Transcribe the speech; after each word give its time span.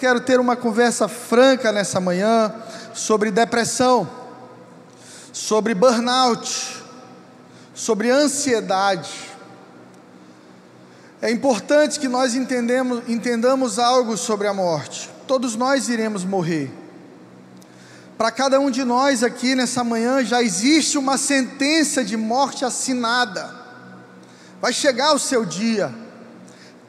quero 0.00 0.18
ter 0.18 0.40
uma 0.40 0.56
conversa 0.56 1.06
franca 1.08 1.70
nessa 1.70 2.00
manhã 2.00 2.54
sobre 2.94 3.30
depressão, 3.30 4.08
sobre 5.30 5.74
burnout, 5.74 6.82
sobre 7.74 8.10
ansiedade. 8.10 9.12
É 11.20 11.30
importante 11.30 12.00
que 12.00 12.08
nós 12.08 12.34
entendemos, 12.34 13.02
entendamos 13.08 13.78
algo 13.78 14.16
sobre 14.16 14.48
a 14.48 14.54
morte. 14.54 15.10
Todos 15.26 15.54
nós 15.54 15.90
iremos 15.90 16.24
morrer. 16.24 16.72
Para 18.16 18.30
cada 18.30 18.58
um 18.58 18.70
de 18.70 18.84
nós 18.84 19.22
aqui 19.22 19.54
nessa 19.54 19.84
manhã 19.84 20.24
já 20.24 20.42
existe 20.42 20.96
uma 20.96 21.18
sentença 21.18 22.02
de 22.02 22.16
morte 22.16 22.64
assinada. 22.64 23.54
Vai 24.62 24.72
chegar 24.72 25.12
o 25.12 25.18
seu 25.18 25.44
dia. 25.44 25.94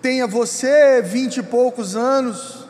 Tenha 0.02 0.26
você 0.26 1.02
vinte 1.02 1.38
e 1.38 1.44
poucos 1.44 1.98
anos, 1.98 2.61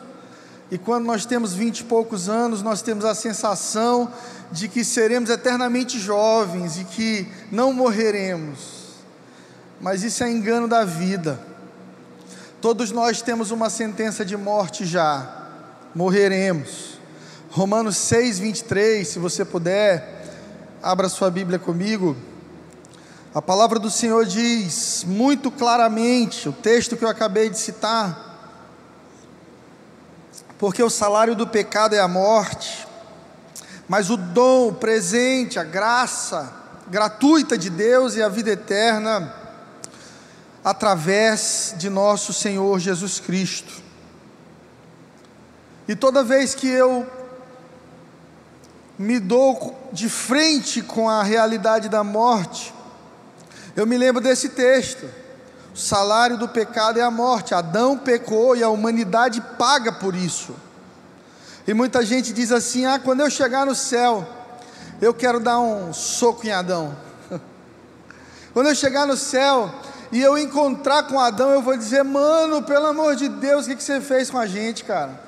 e 0.72 0.78
quando 0.78 1.04
nós 1.04 1.26
temos 1.26 1.52
vinte 1.52 1.80
e 1.80 1.84
poucos 1.84 2.30
anos, 2.30 2.62
nós 2.62 2.80
temos 2.80 3.04
a 3.04 3.14
sensação 3.14 4.10
de 4.50 4.68
que 4.68 4.82
seremos 4.82 5.28
eternamente 5.28 5.98
jovens 5.98 6.78
e 6.78 6.84
que 6.84 7.28
não 7.50 7.74
morreremos. 7.74 8.58
Mas 9.82 10.02
isso 10.02 10.24
é 10.24 10.30
engano 10.30 10.66
da 10.66 10.82
vida. 10.82 11.38
Todos 12.58 12.90
nós 12.90 13.20
temos 13.20 13.50
uma 13.50 13.68
sentença 13.68 14.24
de 14.24 14.34
morte 14.34 14.86
já. 14.86 15.50
Morreremos. 15.94 16.98
Romanos 17.50 17.98
6, 17.98 18.38
23, 18.38 19.06
se 19.06 19.18
você 19.18 19.44
puder, 19.44 20.24
abra 20.82 21.10
sua 21.10 21.30
Bíblia 21.30 21.58
comigo. 21.58 22.16
A 23.34 23.42
palavra 23.42 23.78
do 23.78 23.90
Senhor 23.90 24.24
diz 24.24 25.04
muito 25.06 25.50
claramente, 25.50 26.48
o 26.48 26.52
texto 26.52 26.96
que 26.96 27.04
eu 27.04 27.10
acabei 27.10 27.50
de 27.50 27.58
citar, 27.58 28.31
porque 30.62 30.80
o 30.80 30.88
salário 30.88 31.34
do 31.34 31.44
pecado 31.44 31.96
é 31.96 31.98
a 31.98 32.06
morte, 32.06 32.86
mas 33.88 34.10
o 34.10 34.16
dom, 34.16 34.68
o 34.68 34.72
presente, 34.72 35.58
a 35.58 35.64
graça 35.64 36.52
gratuita 36.86 37.58
de 37.58 37.68
Deus 37.68 38.14
e 38.14 38.22
a 38.22 38.28
vida 38.28 38.52
eterna, 38.52 39.34
através 40.64 41.74
de 41.76 41.90
nosso 41.90 42.32
Senhor 42.32 42.78
Jesus 42.78 43.18
Cristo. 43.18 43.72
E 45.88 45.96
toda 45.96 46.22
vez 46.22 46.54
que 46.54 46.68
eu 46.68 47.10
me 48.96 49.18
dou 49.18 49.90
de 49.92 50.08
frente 50.08 50.80
com 50.80 51.10
a 51.10 51.24
realidade 51.24 51.88
da 51.88 52.04
morte, 52.04 52.72
eu 53.74 53.84
me 53.84 53.98
lembro 53.98 54.22
desse 54.22 54.50
texto. 54.50 55.10
O 55.74 55.78
salário 55.78 56.36
do 56.36 56.48
pecado 56.48 56.98
é 56.98 57.02
a 57.02 57.10
morte. 57.10 57.54
Adão 57.54 57.96
pecou 57.96 58.54
e 58.54 58.62
a 58.62 58.68
humanidade 58.68 59.40
paga 59.58 59.90
por 59.90 60.14
isso. 60.14 60.54
E 61.66 61.72
muita 61.72 62.04
gente 62.04 62.32
diz 62.32 62.52
assim: 62.52 62.84
ah, 62.84 62.98
quando 62.98 63.20
eu 63.20 63.30
chegar 63.30 63.64
no 63.64 63.74
céu, 63.74 64.28
eu 65.00 65.14
quero 65.14 65.40
dar 65.40 65.58
um 65.60 65.92
soco 65.92 66.46
em 66.46 66.50
Adão. 66.50 66.94
quando 68.52 68.68
eu 68.68 68.74
chegar 68.74 69.06
no 69.06 69.16
céu 69.16 69.72
e 70.10 70.20
eu 70.20 70.36
encontrar 70.36 71.04
com 71.04 71.18
Adão, 71.18 71.50
eu 71.50 71.62
vou 71.62 71.76
dizer: 71.76 72.02
mano, 72.02 72.62
pelo 72.62 72.86
amor 72.86 73.16
de 73.16 73.28
Deus, 73.28 73.66
o 73.66 73.74
que, 73.74 73.82
você 73.82 74.00
fez 74.00 74.30
com 74.30 74.38
a 74.38 74.46
gente, 74.46 74.84
cara? 74.84 75.18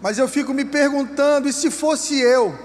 Mas 0.00 0.16
eu 0.16 0.26
fico 0.26 0.54
me 0.54 0.64
perguntando: 0.64 1.48
e 1.48 1.52
se 1.52 1.70
fosse 1.70 2.18
eu? 2.18 2.58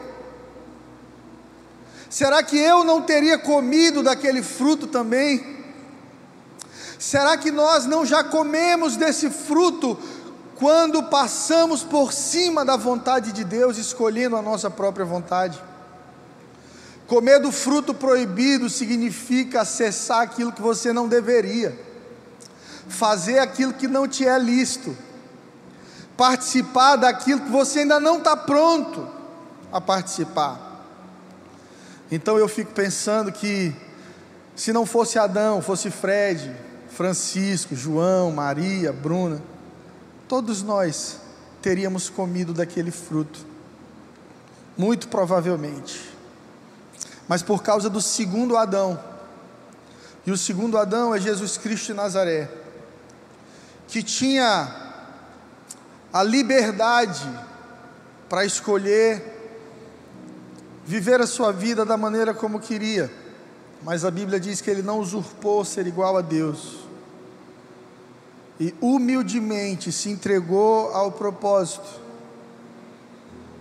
Será 2.09 2.41
que 2.41 2.57
eu 2.57 2.85
não 2.85 3.01
teria 3.01 3.37
comido 3.37 4.01
daquele 4.01 4.41
fruto 4.41 4.87
também? 4.87 5.56
Será 6.99 7.37
que 7.37 7.51
nós 7.51 7.85
não 7.85 8.05
já 8.05 8.23
comemos 8.23 8.95
desse 8.95 9.29
fruto 9.29 9.97
quando 10.55 11.03
passamos 11.03 11.83
por 11.83 12.11
cima 12.11 12.65
da 12.65 12.75
vontade 12.75 13.31
de 13.31 13.43
Deus, 13.43 13.77
escolhendo 13.77 14.35
a 14.35 14.41
nossa 14.41 14.69
própria 14.69 15.05
vontade? 15.05 15.61
Comer 17.05 17.39
do 17.39 17.51
fruto 17.51 17.93
proibido 17.93 18.69
significa 18.69 19.61
acessar 19.61 20.21
aquilo 20.21 20.51
que 20.51 20.61
você 20.61 20.91
não 20.91 21.07
deveria, 21.07 21.77
fazer 22.89 23.39
aquilo 23.39 23.73
que 23.73 23.87
não 23.87 24.07
te 24.07 24.27
é 24.27 24.37
lícito, 24.37 24.97
participar 26.17 26.95
daquilo 26.95 27.41
que 27.41 27.51
você 27.51 27.79
ainda 27.79 27.99
não 27.99 28.17
está 28.17 28.35
pronto 28.35 29.07
a 29.71 29.79
participar. 29.79 30.59
Então 32.11 32.37
eu 32.37 32.47
fico 32.47 32.73
pensando 32.73 33.31
que, 33.31 33.73
se 34.55 34.73
não 34.73 34.85
fosse 34.85 35.19
Adão, 35.19 35.61
fosse 35.61 35.91
Fred, 35.91 36.53
Francisco, 36.97 37.75
João, 37.75 38.31
Maria, 38.31 38.91
Bruna, 38.91 39.39
todos 40.27 40.63
nós 40.63 41.19
teríamos 41.61 42.09
comido 42.09 42.53
daquele 42.53 42.89
fruto, 42.89 43.45
muito 44.75 45.07
provavelmente. 45.07 46.09
Mas 47.27 47.43
por 47.43 47.61
causa 47.61 47.87
do 47.87 48.01
segundo 48.01 48.57
Adão, 48.57 48.99
e 50.25 50.31
o 50.31 50.37
segundo 50.37 50.75
Adão 50.75 51.13
é 51.13 51.19
Jesus 51.19 51.55
Cristo 51.55 51.85
de 51.85 51.93
Nazaré, 51.93 52.49
que 53.87 54.01
tinha 54.01 54.67
a 56.11 56.23
liberdade 56.23 57.29
para 58.27 58.43
escolher 58.43 59.35
viver 60.83 61.21
a 61.21 61.27
sua 61.27 61.53
vida 61.53 61.85
da 61.85 61.95
maneira 61.95 62.33
como 62.33 62.59
queria, 62.59 63.11
mas 63.83 64.03
a 64.03 64.09
Bíblia 64.09 64.39
diz 64.39 64.61
que 64.61 64.71
ele 64.71 64.81
não 64.81 64.99
usurpou 64.99 65.63
ser 65.63 65.85
igual 65.85 66.17
a 66.17 66.21
Deus 66.21 66.86
e 68.59 68.73
humildemente 68.81 69.91
se 69.91 70.09
entregou 70.09 70.91
ao 70.93 71.11
propósito. 71.11 72.01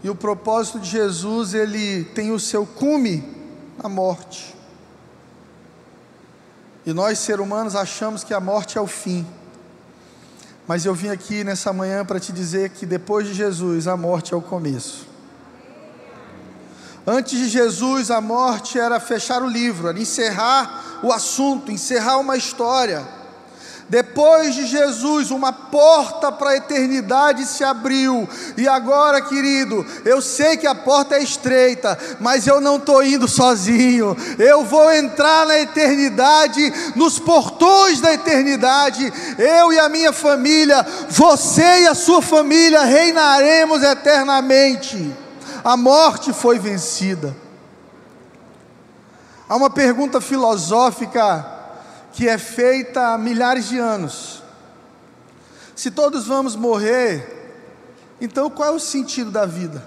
E 0.03 0.09
o 0.09 0.15
propósito 0.15 0.79
de 0.79 0.89
Jesus, 0.89 1.53
ele 1.55 2.05
tem 2.05 2.31
o 2.31 2.39
seu 2.39 2.65
cume 2.65 3.25
na 3.83 3.89
morte. 3.89 4.55
E 6.85 6.93
nós, 6.93 7.19
seres 7.19 7.45
humanos, 7.45 7.75
achamos 7.75 8.23
que 8.23 8.33
a 8.33 8.41
morte 8.41 8.79
é 8.79 8.81
o 8.81 8.87
fim. 8.87 9.27
Mas 10.67 10.85
eu 10.85 10.95
vim 10.95 11.09
aqui 11.09 11.45
nessa 11.45 11.73
manhã 11.73 12.05
para 12.05 12.21
te 12.21 12.33
dizer 12.33 12.71
que 12.71 12.87
depois 12.87 13.27
de 13.27 13.35
Jesus, 13.35 13.89
a 13.89 13.97
morte 13.97 14.33
é 14.33 14.37
o 14.37 14.43
começo. 14.43 15.07
Antes 17.07 17.39
de 17.39 17.49
Jesus, 17.49 18.11
a 18.11 18.21
morte 18.21 18.79
era 18.79 18.99
fechar 18.99 19.43
o 19.43 19.49
livro, 19.49 19.89
era 19.89 19.99
encerrar 19.99 21.01
o 21.03 21.13
assunto, 21.13 21.71
encerrar 21.71 22.19
uma 22.19 22.37
história. 22.37 23.07
Depois 23.89 24.53
de 24.55 24.67
Jesus, 24.67 25.31
uma 25.31 25.53
porta 25.53 26.33
para 26.33 26.51
a 26.51 26.57
eternidade 26.57 27.45
se 27.45 27.63
abriu. 27.63 28.29
E 28.57 28.67
agora, 28.67 29.23
querido, 29.23 29.87
eu 30.05 30.21
sei 30.21 30.57
que 30.57 30.67
a 30.67 30.75
porta 30.75 31.15
é 31.15 31.23
estreita, 31.23 31.97
mas 32.19 32.49
eu 32.49 32.61
não 32.61 32.77
estou 32.77 33.01
indo 33.05 33.29
sozinho. 33.29 34.17
Eu 34.39 34.65
vou 34.65 34.93
entrar 34.93 35.47
na 35.47 35.59
eternidade, 35.61 36.73
nos 36.97 37.21
portões 37.21 38.01
da 38.01 38.13
eternidade. 38.13 39.13
Eu 39.39 39.73
e 39.73 39.79
a 39.79 39.89
minha 39.89 40.13
família, 40.13 40.85
você 41.09 41.83
e 41.83 41.87
a 41.87 41.95
sua 41.95 42.21
família 42.21 42.83
reinaremos 42.83 43.85
eternamente. 43.85 45.15
A 45.63 45.77
morte 45.77 46.33
foi 46.33 46.59
vencida. 46.59 47.37
Há 49.49 49.55
uma 49.55 49.71
pergunta 49.71 50.21
filosófica 50.21 51.56
que 52.17 52.27
é 52.27 52.39
feita 52.39 53.13
há 53.13 53.19
milhares 53.19 53.69
de 53.69 53.77
anos. 53.77 54.43
Se 55.75 55.91
todos 55.91 56.27
vamos 56.27 56.57
morrer, 56.57 57.53
então 58.19 58.49
qual 58.49 58.71
é 58.71 58.73
o 58.75 58.81
sentido 58.81 59.31
da 59.31 59.45
vida? 59.45 59.87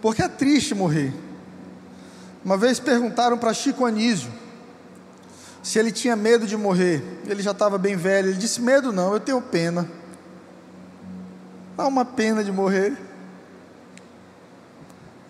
Porque 0.00 0.22
é 0.22 0.28
triste 0.28 0.74
morrer. 0.74 1.12
Uma 2.42 2.56
vez 2.56 2.80
perguntaram 2.80 3.36
para 3.36 3.52
Chico 3.52 3.84
Anísio 3.84 4.32
se 5.62 5.78
ele 5.78 5.92
tinha 5.92 6.16
medo 6.16 6.46
de 6.46 6.56
morrer. 6.56 7.02
Ele 7.26 7.42
já 7.42 7.50
estava 7.50 7.76
bem 7.76 7.94
velho. 7.94 8.28
Ele 8.28 8.38
disse: 8.38 8.62
Medo 8.62 8.90
não, 8.90 9.12
eu 9.12 9.20
tenho 9.20 9.42
pena. 9.42 9.86
Dá 11.76 11.86
uma 11.86 12.06
pena 12.06 12.42
de 12.42 12.50
morrer. 12.50 12.96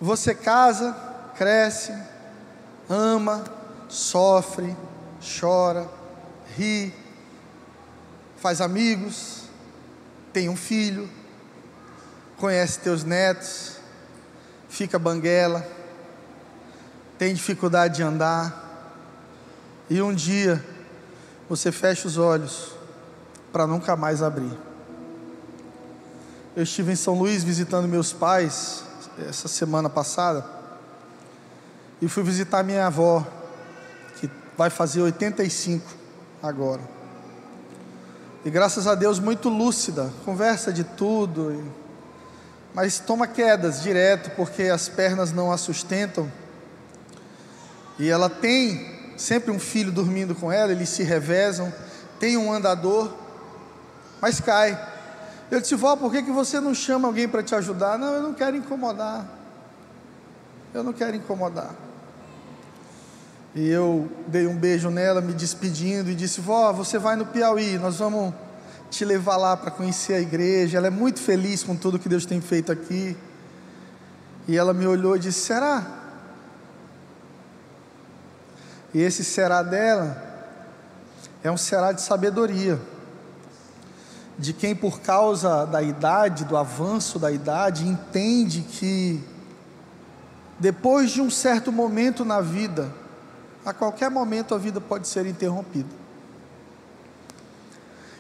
Você 0.01 0.37
casa, 0.37 0.97
cresce, 1.35 1.93
ama, 2.89 3.58
sofre, 3.89 4.77
chora, 5.41 5.89
ri, 6.57 6.95
faz 8.37 8.61
amigos, 8.61 9.45
tem 10.33 10.49
um 10.49 10.57
filho, 10.57 11.09
conhece 12.37 12.81
teus 12.81 13.03
netos, 13.03 13.79
fica 14.69 14.99
banguela, 14.99 15.67
tem 17.19 17.35
dificuldade 17.35 17.97
de 17.97 18.03
andar, 18.03 18.67
e 19.91 20.01
um 20.03 20.15
dia 20.15 20.65
você 21.49 21.73
fecha 21.73 22.07
os 22.07 22.19
olhos 22.19 22.73
para 23.51 23.67
nunca 23.67 23.97
mais 23.97 24.23
abrir. 24.23 24.53
Eu 26.55 26.63
estive 26.63 26.93
em 26.93 26.97
São 26.97 27.15
Luís 27.19 27.43
visitando 27.43 27.89
meus 27.89 28.13
pais 28.13 28.85
essa 29.27 29.49
semana 29.49 29.89
passada 29.89 30.45
e 32.01 32.09
fui 32.09 32.23
visitar 32.23 32.63
minha 32.63 32.87
avó 32.87 33.27
vai 34.59 34.71
fazer 34.71 35.01
85 35.01 35.87
agora. 36.43 36.81
E 38.45 38.51
graças 38.51 38.89
a 38.89 38.97
Deus, 38.97 39.21
muito 39.21 39.49
lúcida, 39.49 40.13
conversa 40.25 40.73
de 40.73 40.83
tudo, 40.83 41.73
mas 42.75 42.99
toma 42.99 43.29
quedas 43.29 43.81
direto 43.81 44.35
porque 44.35 44.65
as 44.65 44.89
pernas 44.89 45.31
não 45.31 45.53
a 45.53 45.57
sustentam. 45.57 46.31
E 48.01 48.09
ela 48.09 48.29
tem 48.29 49.15
sempre 49.17 49.53
um 49.53 49.61
filho 49.61 49.93
dormindo 49.93 50.35
com 50.35 50.51
ela, 50.51 50.73
eles 50.73 50.89
se 50.89 51.05
revezam, 51.05 51.73
tem 52.19 52.37
um 52.37 52.53
andador, 52.53 53.15
mas 54.21 54.41
cai. 54.41 54.77
Eu 55.53 55.61
disse, 55.61 55.77
vó, 55.77 55.95
por 55.95 56.11
que, 56.11 56.21
que 56.21 56.33
você 56.33 56.61
não 56.61 56.75
chama 56.75 57.07
alguém 57.07 57.29
para 57.29 57.45
te 57.45 57.55
ajudar? 57.55 57.97
Não, 57.97 58.13
eu 58.13 58.23
não 58.23 58.35
quero 58.35 58.57
incomodar. 58.57 59.25
Eu 60.75 60.83
não 60.83 60.93
quero 60.93 61.17
incomodar. 61.17 61.71
E 63.59 63.69
eu 63.71 64.09
dei 64.29 64.47
um 64.47 64.55
beijo 64.55 64.89
nela, 64.89 65.21
me 65.21 65.33
despedindo, 65.33 66.09
e 66.09 66.15
disse: 66.15 66.41
Vó, 66.41 66.73
você 66.73 66.97
vai 66.97 67.17
no 67.17 67.27
Piauí, 67.27 67.77
nós 67.77 67.97
vamos 67.97 68.33
te 68.89 69.05
levar 69.05 69.37
lá 69.37 69.57
para 69.57 69.69
conhecer 69.69 70.15
a 70.15 70.21
igreja. 70.21 70.79
Ela 70.79 70.87
é 70.87 70.91
muito 70.91 71.19
feliz 71.19 71.65
com 71.65 71.75
tudo 71.75 71.99
que 71.99 72.09
Deus 72.09 72.25
tem 72.25 72.41
feito 72.41 72.71
aqui. 72.71 73.17
E 74.47 74.57
ela 74.57 74.73
me 74.73 74.87
olhou 74.87 75.17
e 75.17 75.19
disse: 75.19 75.41
Será? 75.41 75.85
E 78.95 79.03
esse 79.03 79.25
será 79.25 79.61
dela 79.61 80.23
é 81.43 81.51
um 81.51 81.57
será 81.57 81.91
de 81.91 82.01
sabedoria, 82.01 82.81
de 84.39 84.53
quem, 84.53 84.73
por 84.73 85.01
causa 85.01 85.65
da 85.67 85.83
idade, 85.83 86.45
do 86.45 86.57
avanço 86.57 87.19
da 87.19 87.33
idade, 87.33 87.89
entende 87.89 88.61
que 88.61 89.21
depois 90.61 91.11
de 91.11 91.21
um 91.21 91.29
certo 91.29 91.73
momento 91.73 92.25
na 92.25 92.41
vida, 92.41 92.89
a 93.69 93.75
qualquer 93.75 94.11
momento 94.11 94.55
a 94.55 94.59
vida 94.59 94.81
pode 94.81 95.07
ser 95.07 95.27
interrompida. 95.27 95.91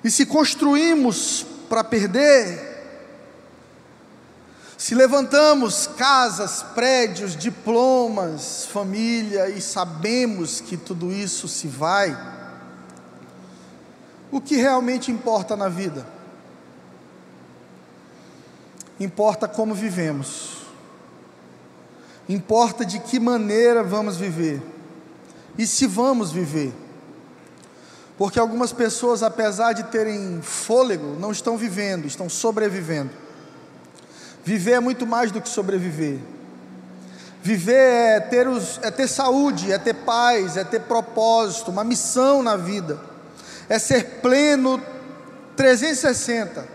E 0.04 0.10
se 0.10 0.26
construímos 0.26 1.46
para 1.70 1.82
perder, 1.82 2.76
se 4.76 4.94
levantamos 4.94 5.86
casas, 5.86 6.62
prédios, 6.74 7.34
diplomas, 7.34 8.66
família 8.66 9.48
e 9.48 9.58
sabemos 9.62 10.60
que 10.60 10.76
tudo 10.76 11.10
isso 11.10 11.48
se 11.48 11.66
vai, 11.66 12.14
o 14.30 14.42
que 14.42 14.56
realmente 14.56 15.10
importa 15.10 15.56
na 15.56 15.70
vida? 15.70 16.06
Importa 19.00 19.48
como 19.48 19.74
vivemos, 19.74 20.58
importa 22.28 22.84
de 22.84 22.98
que 22.98 23.18
maneira 23.18 23.82
vamos 23.82 24.18
viver 24.18 24.76
e 25.58 25.66
se 25.66 25.86
vamos 25.86 26.30
viver. 26.30 26.72
Porque 28.16 28.38
algumas 28.38 28.72
pessoas, 28.72 29.22
apesar 29.22 29.72
de 29.72 29.84
terem 29.84 30.40
fôlego, 30.40 31.16
não 31.20 31.30
estão 31.30 31.56
vivendo, 31.56 32.06
estão 32.06 32.28
sobrevivendo. 32.28 33.10
Viver 34.44 34.72
é 34.72 34.80
muito 34.80 35.06
mais 35.06 35.30
do 35.30 35.40
que 35.40 35.48
sobreviver. 35.48 36.18
Viver 37.42 37.74
é 37.74 38.20
ter, 38.20 38.48
os, 38.48 38.80
é 38.82 38.90
ter 38.90 39.06
saúde, 39.06 39.72
é 39.72 39.78
ter 39.78 39.94
paz, 39.94 40.56
é 40.56 40.64
ter 40.64 40.80
propósito, 40.80 41.70
uma 41.70 41.84
missão 41.84 42.42
na 42.42 42.56
vida, 42.56 42.98
é 43.68 43.78
ser 43.78 44.20
pleno 44.20 44.82
360. 45.56 46.66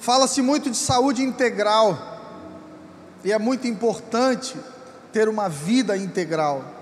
Fala-se 0.00 0.42
muito 0.42 0.70
de 0.70 0.76
saúde 0.76 1.22
integral, 1.22 2.20
e 3.22 3.32
é 3.32 3.38
muito 3.38 3.66
importante 3.66 4.56
ter 5.12 5.28
uma 5.28 5.48
vida 5.48 5.96
integral, 5.96 6.73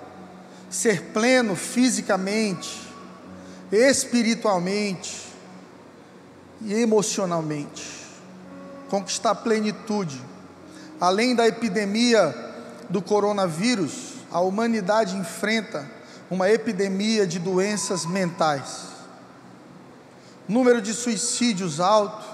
ser 0.72 1.02
pleno 1.12 1.54
fisicamente, 1.54 2.80
espiritualmente 3.70 5.28
e 6.62 6.72
emocionalmente. 6.72 7.82
Conquistar 8.88 9.34
plenitude. 9.36 10.20
Além 10.98 11.34
da 11.34 11.46
epidemia 11.46 12.34
do 12.88 13.02
coronavírus, 13.02 14.14
a 14.30 14.40
humanidade 14.40 15.14
enfrenta 15.14 15.88
uma 16.30 16.50
epidemia 16.50 17.26
de 17.26 17.38
doenças 17.38 18.06
mentais. 18.06 18.86
Número 20.48 20.80
de 20.80 20.94
suicídios 20.94 21.80
alto, 21.80 22.26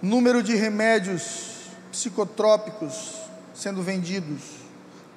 número 0.00 0.42
de 0.42 0.56
remédios 0.56 1.68
psicotrópicos 1.92 3.14
sendo 3.54 3.82
vendidos, 3.82 4.61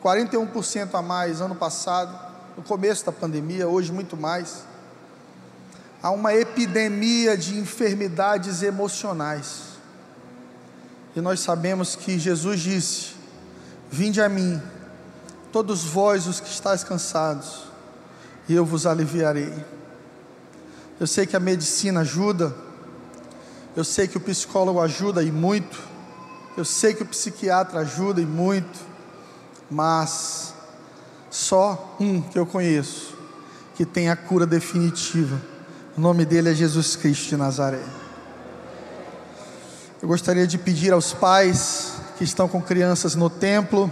41% 0.06 0.94
a 0.94 1.02
mais 1.02 1.42
ano 1.42 1.56
passado 1.56 2.16
no 2.56 2.62
começo 2.62 3.04
da 3.04 3.12
pandemia, 3.12 3.68
hoje 3.68 3.92
muito 3.92 4.16
mais. 4.16 4.63
Há 6.00 6.12
uma 6.12 6.31
epidemia 6.36 7.36
de 7.36 7.57
enfermidades 7.57 8.62
emocionais. 8.62 9.63
E 11.16 11.22
nós 11.22 11.40
sabemos 11.40 11.96
que 11.96 12.19
Jesus 12.19 12.60
disse: 12.60 13.16
Vinde 13.90 14.22
a 14.22 14.30
mim, 14.30 14.62
todos 15.52 15.84
vós 15.84 16.28
os 16.28 16.40
que 16.40 16.50
estáis 16.50 16.84
cansados, 16.84 17.63
e 18.48 18.54
eu 18.54 18.63
vos 18.63 18.86
aliviarei. 18.86 19.52
Eu 21.00 21.07
sei 21.07 21.25
que 21.25 21.36
a 21.36 21.40
medicina 21.40 22.02
ajuda, 22.02 22.56
eu 23.75 23.84
sei 23.84 24.07
que 24.07 24.18
o 24.18 24.22
psicólogo 24.22 24.80
ajuda 24.80 25.24
e 25.24 25.31
muito, 25.31 25.80
eu 26.56 26.63
sei 26.63 26.94
que 26.94 27.02
o 27.02 27.07
psiquiatra 27.07 27.80
ajuda 27.80 28.22
e 28.22 28.25
muito, 28.25 28.94
mas 29.69 30.53
só 31.29 31.97
um 32.00 32.21
que 32.21 32.38
eu 32.38 32.45
conheço 32.45 33.15
que 33.75 33.85
tem 33.85 34.09
a 34.09 34.15
cura 34.15 34.45
definitiva. 34.45 35.39
O 35.97 36.01
nome 36.01 36.25
dele 36.25 36.50
é 36.50 36.53
Jesus 36.53 36.95
Cristo 36.95 37.29
de 37.29 37.38
Nazaré. 37.38 37.83
Eu 40.01 40.07
gostaria 40.07 40.47
de 40.47 40.57
pedir 40.57 40.94
aos 40.94 41.13
pais 41.13 41.94
que 42.17 42.23
estão 42.23 42.47
com 42.47 42.62
crianças 42.62 43.15
no 43.15 43.29
templo, 43.29 43.91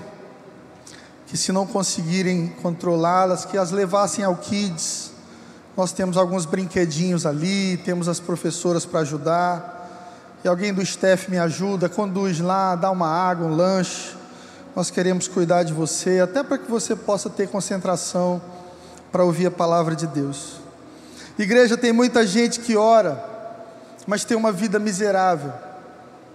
que 1.28 1.36
se 1.36 1.52
não 1.52 1.68
conseguirem 1.68 2.48
controlá-las, 2.62 3.46
que 3.46 3.58
as 3.58 3.72
levassem 3.72 4.24
ao 4.24 4.38
Kids. 4.38 5.12
Nós 5.76 5.92
temos 5.92 6.16
alguns 6.16 6.46
brinquedinhos 6.46 7.26
ali, 7.26 7.78
temos 7.78 8.08
as 8.08 8.20
professoras 8.20 8.86
para 8.86 9.02
ajudar. 9.02 10.40
E 10.44 10.48
alguém 10.48 10.74
do 10.74 10.82
staff 10.82 11.30
me 11.30 11.38
ajuda, 11.38 11.90
conduz 11.90 12.40
lá, 12.40 12.76
dá 12.76 12.92
uma 12.92 13.08
água, 13.08 13.48
um 13.48 13.56
lanche 13.56 14.23
nós 14.76 14.90
queremos 14.90 15.28
cuidar 15.28 15.64
de 15.64 15.74
você, 15.74 16.20
até 16.20 16.42
para 16.42 16.58
que 16.58 16.70
você 16.70 16.96
possa 16.96 17.30
ter 17.30 17.48
concentração 17.48 18.42
para 19.12 19.24
ouvir 19.24 19.46
a 19.46 19.52
palavra 19.52 19.96
de 19.96 20.08
Deus. 20.08 20.58
Igreja, 21.38 21.78
tem 21.78 21.94
muita 21.94 22.26
gente 22.26 22.60
que 22.60 22.76
ora, 22.76 23.24
mas 24.08 24.26
tem 24.26 24.36
uma 24.36 24.52
vida 24.52 24.80
miserável, 24.80 25.54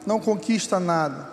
não 0.06 0.20
conquista 0.20 0.78
nada. 0.78 1.28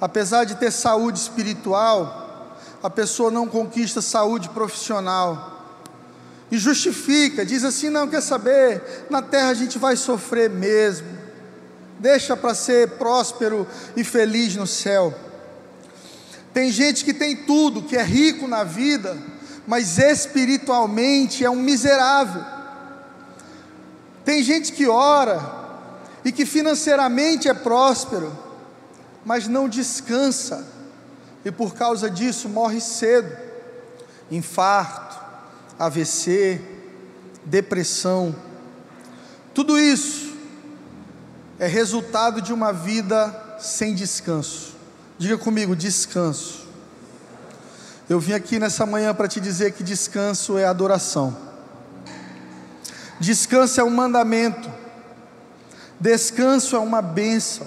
Apesar 0.00 0.44
de 0.44 0.54
ter 0.56 0.70
saúde 0.70 1.18
espiritual, 1.18 2.56
a 2.82 2.90
pessoa 2.90 3.30
não 3.30 3.46
conquista 3.46 4.00
saúde 4.00 4.48
profissional. 4.50 5.58
E 6.50 6.58
justifica, 6.58 7.44
diz 7.44 7.64
assim: 7.64 7.90
não 7.90 8.08
quer 8.08 8.22
saber, 8.22 9.06
na 9.08 9.22
terra 9.22 9.50
a 9.50 9.54
gente 9.54 9.78
vai 9.78 9.96
sofrer 9.96 10.50
mesmo. 10.50 11.06
Deixa 11.98 12.36
para 12.36 12.54
ser 12.54 12.92
próspero 12.92 13.66
e 13.94 14.02
feliz 14.02 14.56
no 14.56 14.66
céu. 14.66 15.14
Tem 16.52 16.70
gente 16.70 17.04
que 17.04 17.14
tem 17.14 17.36
tudo, 17.36 17.82
que 17.82 17.96
é 17.96 18.02
rico 18.02 18.48
na 18.48 18.64
vida, 18.64 19.16
mas 19.66 19.98
espiritualmente 19.98 21.44
é 21.44 21.50
um 21.50 21.56
miserável. 21.56 22.44
Tem 24.24 24.42
gente 24.42 24.72
que 24.72 24.88
ora 24.88 25.58
e 26.24 26.32
que 26.32 26.44
financeiramente 26.44 27.48
é 27.48 27.54
próspero, 27.54 28.36
mas 29.24 29.46
não 29.46 29.68
descansa, 29.68 30.66
e 31.44 31.50
por 31.50 31.74
causa 31.74 32.10
disso 32.10 32.48
morre 32.48 32.80
cedo. 32.80 33.36
Infarto, 34.30 35.18
AVC, 35.78 36.60
depressão, 37.44 38.34
tudo 39.52 39.78
isso 39.78 40.34
é 41.58 41.66
resultado 41.66 42.40
de 42.40 42.52
uma 42.52 42.72
vida 42.72 43.58
sem 43.58 43.94
descanso. 43.94 44.74
Diga 45.20 45.36
comigo, 45.36 45.76
descanso. 45.76 46.66
Eu 48.08 48.18
vim 48.18 48.32
aqui 48.32 48.58
nessa 48.58 48.86
manhã 48.86 49.14
para 49.14 49.28
te 49.28 49.38
dizer 49.38 49.72
que 49.72 49.84
descanso 49.84 50.56
é 50.56 50.64
adoração. 50.64 51.36
Descanso 53.20 53.78
é 53.78 53.84
um 53.84 53.90
mandamento. 53.90 54.72
Descanso 56.00 56.74
é 56.74 56.78
uma 56.78 57.02
bênção. 57.02 57.66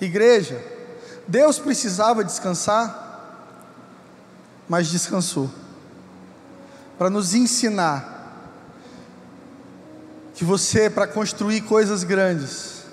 Igreja, 0.00 0.64
Deus 1.26 1.58
precisava 1.58 2.22
descansar, 2.22 3.50
mas 4.68 4.86
descansou 4.86 5.50
para 6.96 7.10
nos 7.10 7.34
ensinar 7.34 8.62
que 10.36 10.44
você, 10.44 10.88
para 10.88 11.08
construir 11.08 11.62
coisas 11.62 12.04
grandes, 12.04 12.84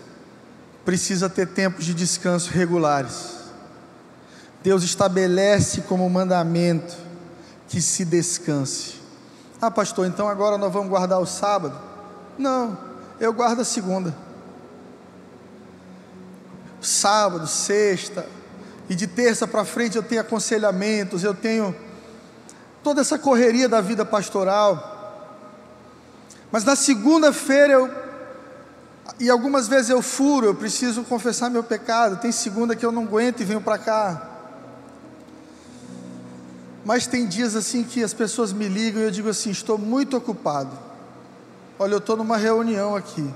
precisa 0.83 1.29
ter 1.29 1.49
tempos 1.49 1.85
de 1.85 1.93
descanso 1.93 2.49
regulares. 2.49 3.40
Deus 4.63 4.83
estabelece 4.83 5.81
como 5.81 6.09
mandamento 6.09 6.95
que 7.67 7.81
se 7.81 8.05
descanse. 8.05 8.95
Ah, 9.61 9.71
pastor, 9.71 10.07
então 10.07 10.27
agora 10.27 10.57
nós 10.57 10.71
vamos 10.71 10.89
guardar 10.89 11.19
o 11.19 11.25
sábado? 11.25 11.79
Não, 12.37 12.77
eu 13.19 13.31
guardo 13.31 13.61
a 13.61 13.65
segunda. 13.65 14.15
Sábado, 16.81 17.47
sexta, 17.47 18.25
e 18.89 18.95
de 18.95 19.07
terça 19.07 19.47
para 19.47 19.63
frente 19.63 19.95
eu 19.95 20.03
tenho 20.03 20.21
aconselhamentos, 20.21 21.23
eu 21.23 21.33
tenho 21.33 21.75
toda 22.83 23.01
essa 23.01 23.17
correria 23.17 23.69
da 23.69 23.81
vida 23.81 24.03
pastoral. 24.03 24.89
Mas 26.51 26.63
na 26.63 26.75
segunda-feira 26.75 27.73
eu 27.73 27.89
e 29.19 29.29
algumas 29.29 29.67
vezes 29.67 29.89
eu 29.89 30.01
furo, 30.01 30.47
eu 30.47 30.55
preciso 30.55 31.03
confessar 31.03 31.49
meu 31.49 31.63
pecado. 31.63 32.17
Tem 32.17 32.31
segunda 32.31 32.75
que 32.75 32.85
eu 32.85 32.91
não 32.91 33.03
aguento 33.03 33.41
e 33.41 33.45
venho 33.45 33.61
para 33.61 33.77
cá. 33.77 34.30
Mas 36.83 37.05
tem 37.05 37.27
dias 37.27 37.55
assim 37.55 37.83
que 37.83 38.03
as 38.03 38.13
pessoas 38.13 38.51
me 38.51 38.67
ligam 38.67 39.01
e 39.01 39.05
eu 39.05 39.11
digo 39.11 39.29
assim: 39.29 39.51
estou 39.51 39.77
muito 39.77 40.17
ocupado. 40.17 40.77
Olha, 41.77 41.93
eu 41.93 41.99
estou 41.99 42.17
numa 42.17 42.37
reunião 42.37 42.95
aqui. 42.95 43.27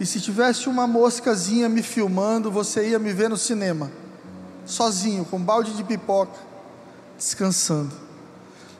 E 0.00 0.06
se 0.06 0.20
tivesse 0.20 0.68
uma 0.68 0.86
moscazinha 0.86 1.68
me 1.68 1.82
filmando, 1.82 2.50
você 2.50 2.90
ia 2.90 2.98
me 2.98 3.12
ver 3.12 3.28
no 3.28 3.36
cinema, 3.36 3.90
sozinho, 4.64 5.24
com 5.24 5.36
um 5.38 5.42
balde 5.42 5.72
de 5.72 5.82
pipoca, 5.82 6.38
descansando, 7.16 7.92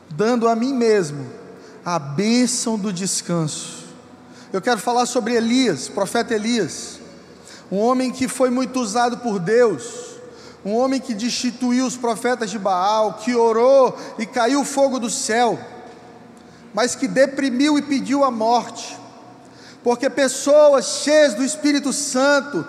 dando 0.09 0.47
a 0.47 0.55
mim 0.55 0.73
mesmo 0.73 1.25
a 1.83 1.99
bênção 1.99 2.77
do 2.77 2.93
descanso. 2.93 3.85
Eu 4.53 4.61
quero 4.61 4.79
falar 4.79 5.05
sobre 5.05 5.35
Elias, 5.35 5.89
profeta 5.89 6.33
Elias, 6.33 6.99
um 7.71 7.77
homem 7.77 8.11
que 8.11 8.27
foi 8.27 8.49
muito 8.49 8.79
usado 8.79 9.17
por 9.17 9.39
Deus 9.39 10.08
um 10.63 10.75
homem 10.75 10.99
que 10.99 11.13
destituiu 11.13 11.85
os 11.85 11.95
profetas 11.95 12.49
de 12.51 12.59
Baal, 12.59 13.13
que 13.13 13.33
orou 13.33 13.97
e 14.17 14.25
caiu 14.25 14.65
fogo 14.65 14.99
do 14.99 15.09
céu, 15.09 15.57
mas 16.73 16.95
que 16.95 17.07
deprimiu 17.07 17.77
e 17.77 17.81
pediu 17.81 18.23
a 18.23 18.31
morte, 18.31 18.97
porque 19.83 20.09
pessoas 20.09 20.85
cheias 21.03 21.33
do 21.33 21.43
Espírito 21.43 21.93
Santo 21.93 22.65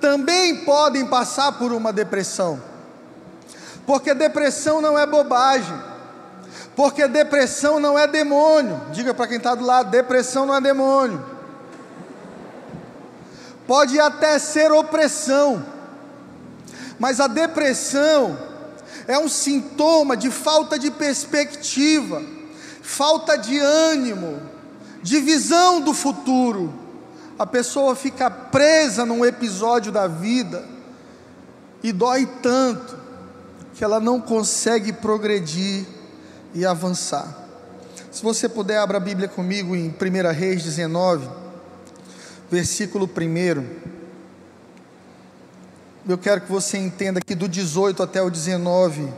também 0.00 0.64
podem 0.64 1.06
passar 1.06 1.52
por 1.52 1.72
uma 1.72 1.92
depressão, 1.92 2.62
porque 3.86 4.14
depressão 4.14 4.80
não 4.80 4.96
é 4.96 5.04
bobagem, 5.04 5.76
porque 6.76 7.06
depressão 7.08 7.80
não 7.80 7.98
é 7.98 8.06
demônio, 8.06 8.80
diga 8.92 9.12
para 9.12 9.26
quem 9.26 9.36
está 9.36 9.54
do 9.54 9.64
lado: 9.64 9.90
depressão 9.90 10.46
não 10.46 10.54
é 10.54 10.60
demônio, 10.60 11.24
pode 13.66 13.98
até 13.98 14.38
ser 14.38 14.70
opressão, 14.70 15.71
mas 17.02 17.18
a 17.18 17.26
depressão 17.26 18.38
é 19.08 19.18
um 19.18 19.28
sintoma 19.28 20.16
de 20.16 20.30
falta 20.30 20.78
de 20.78 20.88
perspectiva, 20.88 22.22
falta 22.80 23.36
de 23.36 23.58
ânimo, 23.58 24.40
de 25.02 25.18
visão 25.18 25.80
do 25.80 25.92
futuro. 25.92 26.72
A 27.36 27.44
pessoa 27.44 27.96
fica 27.96 28.30
presa 28.30 29.04
num 29.04 29.24
episódio 29.24 29.90
da 29.90 30.06
vida 30.06 30.64
e 31.82 31.90
dói 31.90 32.24
tanto 32.40 32.96
que 33.74 33.82
ela 33.82 33.98
não 33.98 34.20
consegue 34.20 34.92
progredir 34.92 35.84
e 36.54 36.64
avançar. 36.64 37.36
Se 38.12 38.22
você 38.22 38.48
puder, 38.48 38.78
abra 38.78 38.98
a 38.98 39.00
Bíblia 39.00 39.26
comigo 39.26 39.74
em 39.74 39.88
1 39.88 40.32
Reis 40.32 40.62
19, 40.62 41.28
versículo 42.48 43.06
1. 43.10 43.91
Eu 46.08 46.18
quero 46.18 46.40
que 46.40 46.50
você 46.50 46.78
entenda 46.78 47.20
que 47.20 47.34
do 47.34 47.48
18 47.48 48.02
até 48.02 48.20
o 48.20 48.28
19 48.28 49.12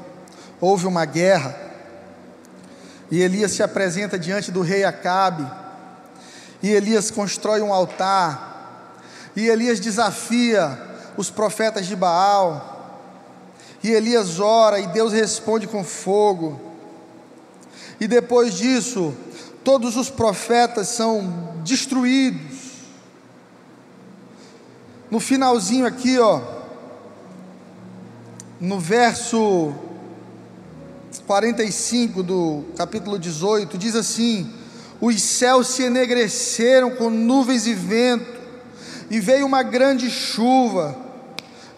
houve 0.60 0.86
uma 0.86 1.06
guerra. 1.06 1.58
E 3.10 3.20
Elias 3.20 3.52
se 3.52 3.62
apresenta 3.62 4.18
diante 4.18 4.52
do 4.52 4.60
rei 4.60 4.84
Acabe. 4.84 5.46
E 6.62 6.70
Elias 6.70 7.10
constrói 7.10 7.62
um 7.62 7.72
altar. 7.72 8.96
E 9.34 9.48
Elias 9.48 9.80
desafia 9.80 10.78
os 11.16 11.30
profetas 11.30 11.86
de 11.86 11.96
Baal. 11.96 12.70
E 13.82 13.90
Elias 13.90 14.38
ora 14.38 14.78
e 14.78 14.86
Deus 14.88 15.12
responde 15.12 15.66
com 15.66 15.82
fogo. 15.82 16.60
E 17.98 18.06
depois 18.06 18.54
disso, 18.54 19.14
todos 19.62 19.96
os 19.96 20.10
profetas 20.10 20.88
são 20.88 21.54
destruídos. 21.64 22.54
No 25.10 25.18
finalzinho 25.18 25.86
aqui, 25.86 26.18
ó, 26.18 26.63
no 28.64 28.80
verso 28.80 29.74
45 31.26 32.22
do 32.22 32.64
capítulo 32.78 33.18
18, 33.18 33.76
diz 33.76 33.94
assim: 33.94 34.50
Os 35.00 35.20
céus 35.20 35.68
se 35.68 35.82
enegreceram 35.82 36.92
com 36.92 37.10
nuvens 37.10 37.66
e 37.66 37.74
vento, 37.74 38.40
e 39.10 39.20
veio 39.20 39.44
uma 39.44 39.62
grande 39.62 40.10
chuva, 40.10 40.96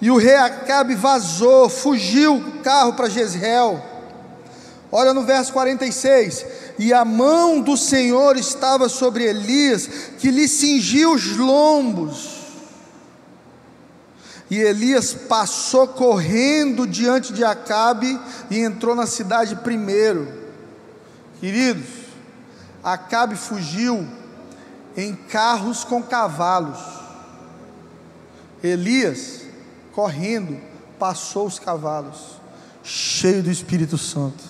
e 0.01 0.13
o 0.13 0.17
rei 0.17 0.37
Acabe 0.37 0.95
vazou, 0.95 1.69
fugiu 1.69 2.37
o 2.37 2.53
carro 2.63 2.93
para 2.93 3.09
Jezreel. 3.09 3.83
Olha 4.93 5.13
no 5.13 5.25
verso 5.25 5.53
46: 5.53 6.47
E 6.79 6.93
a 6.93 7.05
mão 7.05 7.61
do 7.61 7.77
Senhor 7.77 8.37
estava 8.37 8.89
sobre 8.89 9.25
Elias, 9.25 9.89
que 10.21 10.31
lhe 10.31 10.47
cingiu 10.47 11.15
os 11.15 11.37
lombos 11.37 12.36
e 14.49 14.61
Elias 14.61 15.13
passou 15.13 15.89
correndo 15.89 16.87
diante 16.87 17.33
de 17.33 17.45
Acabe 17.45 18.19
e 18.49 18.61
entrou 18.61 18.95
na 18.95 19.07
cidade 19.07 19.57
primeiro. 19.57 20.29
Queridos, 21.41 21.87
Acabe 22.83 23.35
fugiu 23.35 24.07
em 24.97 25.15
carros 25.15 25.83
com 25.83 26.01
cavalos. 26.01 26.79
Elias, 28.63 29.43
correndo, 29.93 30.61
passou 30.99 31.47
os 31.47 31.59
cavalos, 31.59 32.41
cheio 32.85 33.43
do 33.43 33.51
Espírito 33.51 33.99
Santo. 33.99 34.43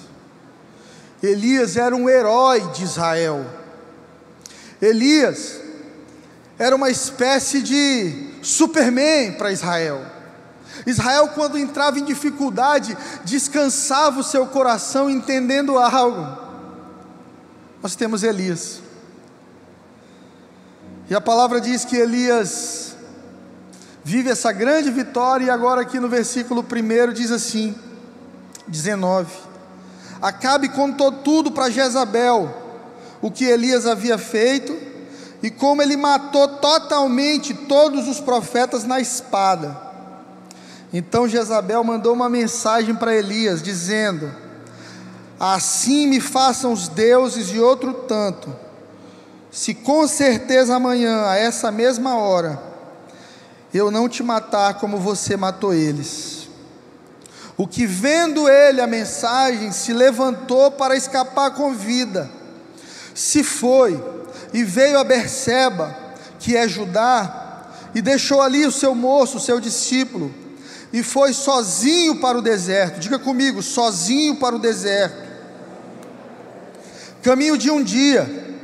Elias 1.22 1.76
era 1.78 1.96
um 1.96 2.08
herói 2.08 2.60
de 2.72 2.84
Israel. 2.84 3.46
Elias 4.80 5.58
era 6.58 6.76
uma 6.76 6.90
espécie 6.90 7.62
de 7.62 8.35
Superman 8.46 9.32
para 9.32 9.50
Israel. 9.50 10.06
Israel, 10.86 11.28
quando 11.34 11.58
entrava 11.58 11.98
em 11.98 12.04
dificuldade, 12.04 12.96
descansava 13.24 14.20
o 14.20 14.24
seu 14.24 14.46
coração 14.46 15.10
entendendo 15.10 15.76
algo. 15.76 16.44
Nós 17.82 17.96
temos 17.96 18.22
Elias. 18.22 18.80
E 21.10 21.14
a 21.14 21.20
palavra 21.20 21.60
diz 21.60 21.84
que 21.84 21.96
Elias 21.96 22.94
vive 24.04 24.30
essa 24.30 24.52
grande 24.52 24.92
vitória, 24.92 25.46
e 25.46 25.50
agora 25.50 25.80
aqui 25.80 25.98
no 25.98 26.08
versículo 26.08 26.64
1 26.64 27.12
diz 27.12 27.32
assim: 27.32 27.74
19: 28.68 29.28
Acabe 30.22 30.68
contou 30.68 31.10
tudo 31.10 31.50
para 31.50 31.68
Jezabel, 31.68 32.54
o 33.20 33.28
que 33.28 33.44
Elias 33.44 33.86
havia 33.86 34.16
feito 34.16 34.95
e 35.42 35.50
como 35.50 35.82
ele 35.82 35.96
matou 35.96 36.48
totalmente 36.48 37.52
todos 37.52 38.08
os 38.08 38.20
profetas 38.20 38.84
na 38.84 39.00
espada. 39.00 39.76
Então 40.92 41.28
Jezabel 41.28 41.82
mandou 41.84 42.14
uma 42.14 42.28
mensagem 42.28 42.94
para 42.94 43.14
Elias, 43.14 43.62
dizendo: 43.62 44.32
Assim 45.38 46.06
me 46.06 46.20
façam 46.20 46.72
os 46.72 46.88
deuses 46.88 47.48
e 47.50 47.60
outro 47.60 47.92
tanto, 47.92 48.54
se 49.50 49.74
com 49.74 50.06
certeza 50.06 50.76
amanhã, 50.76 51.26
a 51.26 51.36
essa 51.36 51.70
mesma 51.70 52.16
hora, 52.16 52.60
eu 53.74 53.90
não 53.90 54.08
te 54.08 54.22
matar 54.22 54.74
como 54.74 54.98
você 54.98 55.36
matou 55.36 55.74
eles. 55.74 56.48
O 57.58 57.66
que 57.66 57.86
vendo 57.86 58.48
ele 58.48 58.80
a 58.80 58.86
mensagem 58.86 59.72
se 59.72 59.92
levantou 59.92 60.70
para 60.70 60.96
escapar 60.96 61.52
com 61.52 61.74
vida, 61.74 62.30
se 63.14 63.42
foi 63.42 64.15
e 64.56 64.64
veio 64.64 64.98
a 64.98 65.04
Berseba, 65.04 65.94
que 66.38 66.56
é 66.56 66.66
Judá, 66.66 67.68
e 67.94 68.00
deixou 68.00 68.40
ali 68.40 68.64
o 68.64 68.72
seu 68.72 68.94
moço, 68.94 69.36
o 69.36 69.40
seu 69.40 69.60
discípulo, 69.60 70.34
e 70.90 71.02
foi 71.02 71.34
sozinho 71.34 72.22
para 72.22 72.38
o 72.38 72.40
deserto. 72.40 72.98
Diga 72.98 73.18
comigo, 73.18 73.62
sozinho 73.62 74.36
para 74.36 74.56
o 74.56 74.58
deserto. 74.58 75.28
Caminho 77.22 77.58
de 77.58 77.70
um 77.70 77.82
dia, 77.82 78.56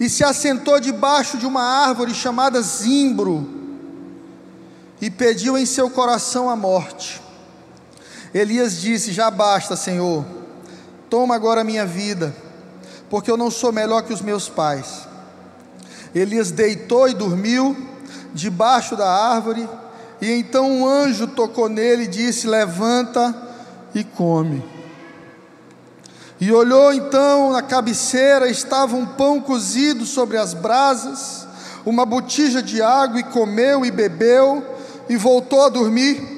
e 0.00 0.08
se 0.08 0.24
assentou 0.24 0.80
debaixo 0.80 1.36
de 1.36 1.44
uma 1.44 1.62
árvore 1.62 2.14
chamada 2.14 2.62
Zimbro, 2.62 3.46
e 5.02 5.10
pediu 5.10 5.58
em 5.58 5.66
seu 5.66 5.90
coração 5.90 6.48
a 6.48 6.56
morte. 6.56 7.20
Elias 8.32 8.80
disse: 8.80 9.12
Já 9.12 9.30
basta, 9.30 9.76
Senhor, 9.76 10.24
toma 11.10 11.34
agora 11.34 11.60
a 11.60 11.64
minha 11.64 11.84
vida, 11.84 12.34
porque 13.10 13.30
eu 13.30 13.36
não 13.36 13.50
sou 13.50 13.70
melhor 13.70 14.00
que 14.02 14.14
os 14.14 14.22
meus 14.22 14.48
pais. 14.48 15.05
Elias 16.18 16.50
deitou 16.50 17.06
e 17.06 17.12
dormiu 17.12 17.76
debaixo 18.32 18.96
da 18.96 19.06
árvore, 19.06 19.68
e 20.18 20.30
então 20.32 20.70
um 20.70 20.86
anjo 20.86 21.26
tocou 21.26 21.68
nele 21.68 22.04
e 22.04 22.08
disse: 22.08 22.46
Levanta 22.46 23.36
e 23.94 24.02
come. 24.02 24.64
E 26.40 26.50
olhou 26.50 26.90
então 26.94 27.52
na 27.52 27.60
cabeceira, 27.60 28.48
estava 28.48 28.96
um 28.96 29.04
pão 29.04 29.42
cozido 29.42 30.06
sobre 30.06 30.38
as 30.38 30.54
brasas, 30.54 31.46
uma 31.84 32.06
botija 32.06 32.62
de 32.62 32.80
água 32.80 33.20
e 33.20 33.24
comeu 33.24 33.84
e 33.84 33.90
bebeu 33.90 34.64
e 35.10 35.18
voltou 35.18 35.66
a 35.66 35.68
dormir. 35.68 36.34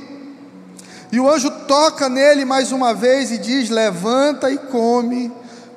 E 1.13 1.21
o 1.21 1.31
anjo 1.31 1.53
toca 1.69 2.09
nele 2.09 2.45
mais 2.45 2.73
uma 2.73 2.93
vez 2.93 3.31
e 3.31 3.39
diz: 3.39 3.71
Levanta 3.71 4.51
e 4.51 4.59
come, 4.59 5.31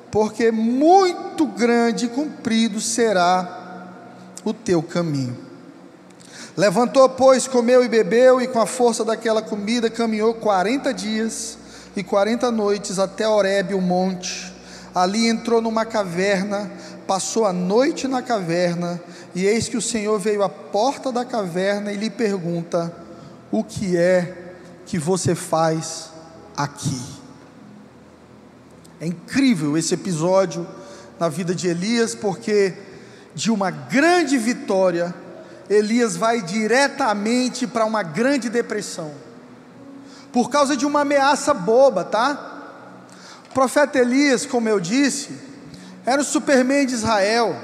porque 0.10 0.52
muito 0.52 1.46
grande 1.46 2.08
e 2.08 2.10
comprido 2.10 2.82
será 2.82 3.61
o 4.44 4.54
teu 4.54 4.82
caminho. 4.82 5.38
Levantou, 6.56 7.08
pois, 7.10 7.48
comeu 7.48 7.84
e 7.84 7.88
bebeu, 7.88 8.42
e 8.42 8.48
com 8.48 8.60
a 8.60 8.66
força 8.66 9.06
daquela 9.06 9.42
comida 9.42 9.90
caminhou 9.90 10.34
quarenta 10.34 10.94
dias 10.94 11.58
e 11.96 12.04
quarenta 12.04 12.52
noites 12.52 13.00
até 13.00 13.28
Horebe, 13.28 13.74
o 13.74 13.82
monte. 13.82 14.52
Ali 14.94 15.28
entrou 15.28 15.62
numa 15.62 15.86
caverna, 15.86 16.70
passou 17.08 17.46
a 17.46 17.54
noite 17.54 18.08
na 18.08 18.22
caverna, 18.22 19.02
e 19.34 19.46
eis 19.46 19.70
que 19.70 19.78
o 19.78 19.82
Senhor 19.82 20.20
veio 20.20 20.44
à 20.44 20.50
porta 20.50 21.12
da 21.12 21.24
caverna 21.24 21.94
e 21.94 21.98
lhe 21.98 22.10
pergunta: 22.10 22.94
O 23.50 23.64
que 23.64 23.96
é 23.96 24.54
que 24.86 25.00
você 25.00 25.34
faz 25.34 26.10
aqui. 26.56 27.02
É 29.00 29.08
incrível 29.08 29.78
esse 29.78 29.94
episódio 29.94 30.68
na 31.20 31.30
vida 31.30 31.56
de 31.56 31.68
Elias, 31.68 32.14
porque 32.14 32.74
de 33.34 33.52
uma 33.52 33.72
grande 33.72 34.38
vitória, 34.38 35.14
Elias 35.70 36.18
vai 36.18 36.42
diretamente 36.42 37.66
para 37.66 37.86
uma 37.86 38.04
grande 38.04 38.50
depressão, 38.50 39.12
por 40.32 40.50
causa 40.50 40.76
de 40.76 40.86
uma 40.86 41.02
ameaça 41.02 41.54
boba, 41.54 42.04
tá? 42.04 42.48
O 43.50 43.54
profeta 43.54 44.00
Elias, 44.00 44.46
como 44.46 44.68
eu 44.68 44.80
disse, 44.80 45.38
era 46.06 46.22
o 46.22 46.26
superman 46.26 46.86
de 46.86 46.94
Israel. 46.94 47.56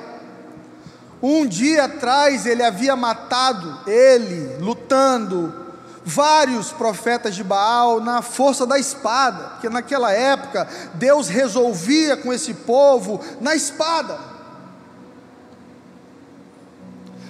Um 1.22 1.46
dia 1.46 1.86
atrás 1.86 2.46
ele 2.46 2.64
havia 2.64 2.96
matado 2.96 3.80
ele, 3.90 4.58
lutando 4.60 5.66
vários 6.06 6.72
profetas 6.72 7.36
de 7.36 7.44
Baal 7.44 8.00
na 8.00 8.22
força 8.22 8.66
da 8.66 8.80
espada, 8.80 9.44
porque 9.50 9.68
naquela 9.68 10.14
época 10.14 10.66
Deus 10.94 11.28
resolvia 11.28 12.16
com 12.16 12.32
esse 12.32 12.54
povo 12.54 13.20
na 13.42 13.56
espada. 13.56 14.37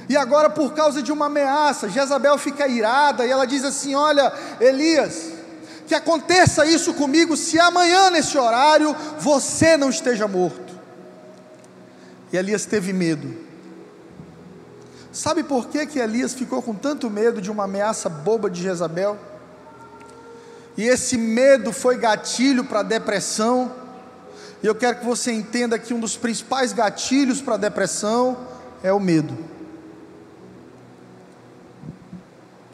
E 0.10 0.16
agora, 0.16 0.50
por 0.50 0.74
causa 0.74 1.02
de 1.02 1.12
uma 1.12 1.26
ameaça, 1.26 1.90
Jezabel 1.90 2.38
fica 2.38 2.68
irada 2.68 3.26
e 3.26 3.30
ela 3.30 3.46
diz 3.46 3.64
assim: 3.64 3.94
Olha, 3.94 4.32
Elias, 4.60 5.34
que 5.86 5.94
aconteça 5.94 6.66
isso 6.66 6.94
comigo 6.94 7.36
se 7.36 7.60
amanhã, 7.60 8.10
nesse 8.10 8.38
horário, 8.38 8.96
você 9.20 9.76
não 9.76 9.90
esteja 9.90 10.28
morto. 10.28 10.78
E 12.32 12.38
Elias 12.38 12.66
teve 12.66 12.94
medo. 12.94 13.36
Sabe 15.12 15.44
por 15.44 15.68
que, 15.68 15.86
que 15.86 16.00
Elias 16.00 16.34
ficou 16.34 16.62
com 16.62 16.76
tanto 16.76 17.10
medo 17.10 17.42
de 17.42 17.50
uma 17.50 17.64
ameaça 17.64 18.08
boba 18.08 18.50
de 18.50 18.62
Jezabel? 18.62 19.18
E 20.78 20.84
esse 20.84 21.18
medo 21.18 21.74
foi 21.74 21.98
gatilho 21.98 22.64
para 22.64 22.82
a 22.82 22.84
depressão. 22.84 23.72
E 24.62 24.68
eu 24.68 24.76
quero 24.76 25.00
que 25.00 25.06
você 25.06 25.32
entenda 25.32 25.80
que 25.80 25.94
um 25.94 26.00
dos 26.00 26.16
principais 26.16 26.72
gatilhos 26.72 27.42
para 27.42 27.56
a 27.56 27.58
depressão 27.58 28.38
é 28.84 28.94
o 28.94 29.00
medo. 29.00 29.57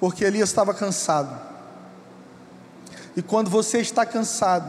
Porque 0.04 0.26
Elias 0.26 0.50
estava 0.50 0.74
cansado. 0.74 1.34
E 3.16 3.22
quando 3.22 3.50
você 3.50 3.80
está 3.80 4.06
cansado, 4.06 4.68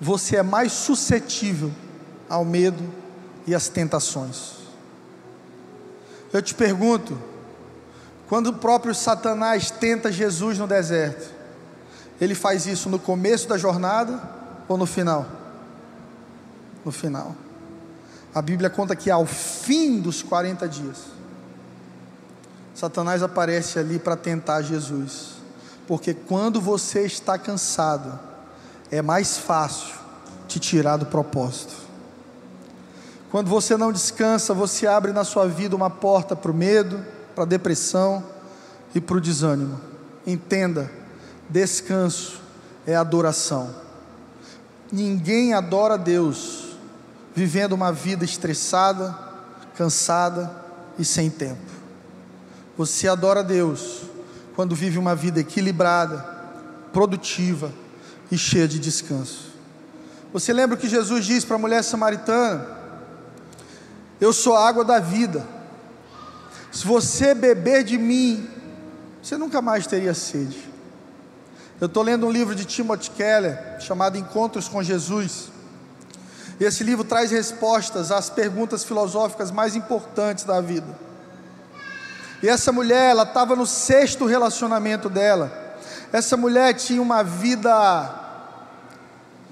você 0.00 0.36
é 0.36 0.42
mais 0.42 0.72
suscetível 0.72 1.70
ao 2.26 2.42
medo 2.42 2.82
e 3.46 3.54
às 3.54 3.68
tentações. 3.68 4.52
Eu 6.32 6.40
te 6.40 6.54
pergunto, 6.54 7.18
quando 8.30 8.46
o 8.46 8.54
próprio 8.54 8.94
Satanás 8.94 9.70
tenta 9.70 10.10
Jesus 10.10 10.56
no 10.56 10.66
deserto, 10.66 11.30
ele 12.18 12.34
faz 12.34 12.64
isso 12.64 12.88
no 12.88 12.98
começo 12.98 13.46
da 13.46 13.58
jornada 13.58 14.22
ou 14.66 14.78
no 14.78 14.86
final? 14.86 15.26
No 16.82 16.90
final. 16.90 17.36
A 18.34 18.40
Bíblia 18.40 18.70
conta 18.70 18.96
que 18.96 19.10
ao 19.10 19.26
fim 19.26 20.00
dos 20.00 20.22
40 20.22 20.66
dias, 20.66 21.19
Satanás 22.74 23.22
aparece 23.22 23.78
ali 23.78 23.98
para 23.98 24.16
tentar 24.16 24.62
Jesus. 24.62 25.40
Porque 25.86 26.14
quando 26.14 26.60
você 26.60 27.04
está 27.04 27.36
cansado, 27.36 28.18
é 28.90 29.02
mais 29.02 29.36
fácil 29.38 29.94
te 30.46 30.58
tirar 30.58 30.96
do 30.96 31.06
propósito. 31.06 31.74
Quando 33.30 33.48
você 33.48 33.76
não 33.76 33.92
descansa, 33.92 34.52
você 34.52 34.86
abre 34.86 35.12
na 35.12 35.24
sua 35.24 35.46
vida 35.46 35.76
uma 35.76 35.90
porta 35.90 36.34
para 36.34 36.50
o 36.50 36.54
medo, 36.54 37.04
para 37.34 37.44
a 37.44 37.46
depressão 37.46 38.24
e 38.94 39.00
para 39.00 39.16
o 39.16 39.20
desânimo. 39.20 39.80
Entenda, 40.26 40.90
descanso 41.48 42.40
é 42.86 42.96
adoração. 42.96 43.74
Ninguém 44.90 45.54
adora 45.54 45.96
Deus 45.96 46.70
vivendo 47.34 47.72
uma 47.72 47.92
vida 47.92 48.24
estressada, 48.24 49.16
cansada 49.76 50.50
e 50.98 51.04
sem 51.04 51.30
tempo. 51.30 51.79
Você 52.80 53.06
adora 53.06 53.44
Deus 53.44 54.04
quando 54.56 54.74
vive 54.74 54.98
uma 54.98 55.14
vida 55.14 55.38
equilibrada, 55.38 56.16
produtiva 56.94 57.70
e 58.32 58.38
cheia 58.38 58.66
de 58.66 58.78
descanso. 58.78 59.50
Você 60.32 60.50
lembra 60.50 60.78
que 60.78 60.88
Jesus 60.88 61.26
disse 61.26 61.46
para 61.46 61.56
a 61.56 61.58
mulher 61.58 61.84
samaritana? 61.84 62.66
Eu 64.18 64.32
sou 64.32 64.56
a 64.56 64.66
água 64.66 64.82
da 64.82 64.98
vida. 64.98 65.46
Se 66.72 66.86
você 66.86 67.34
beber 67.34 67.84
de 67.84 67.98
mim, 67.98 68.48
você 69.22 69.36
nunca 69.36 69.60
mais 69.60 69.86
teria 69.86 70.14
sede. 70.14 70.66
Eu 71.78 71.86
estou 71.86 72.02
lendo 72.02 72.26
um 72.26 72.30
livro 72.30 72.54
de 72.54 72.64
Timothy 72.64 73.10
Keller 73.10 73.78
chamado 73.82 74.16
Encontros 74.16 74.68
com 74.68 74.82
Jesus. 74.82 75.52
Esse 76.58 76.82
livro 76.82 77.04
traz 77.04 77.30
respostas 77.30 78.10
às 78.10 78.30
perguntas 78.30 78.84
filosóficas 78.84 79.50
mais 79.50 79.76
importantes 79.76 80.44
da 80.44 80.62
vida. 80.62 81.09
E 82.42 82.48
essa 82.48 82.72
mulher, 82.72 83.10
ela 83.10 83.24
estava 83.24 83.54
no 83.54 83.66
sexto 83.66 84.24
relacionamento 84.24 85.08
dela. 85.08 85.52
Essa 86.12 86.36
mulher 86.36 86.74
tinha 86.74 87.00
uma 87.00 87.22
vida 87.22 88.18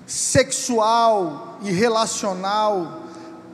sexual 0.06 1.58
e 1.62 1.70
relacional 1.70 3.02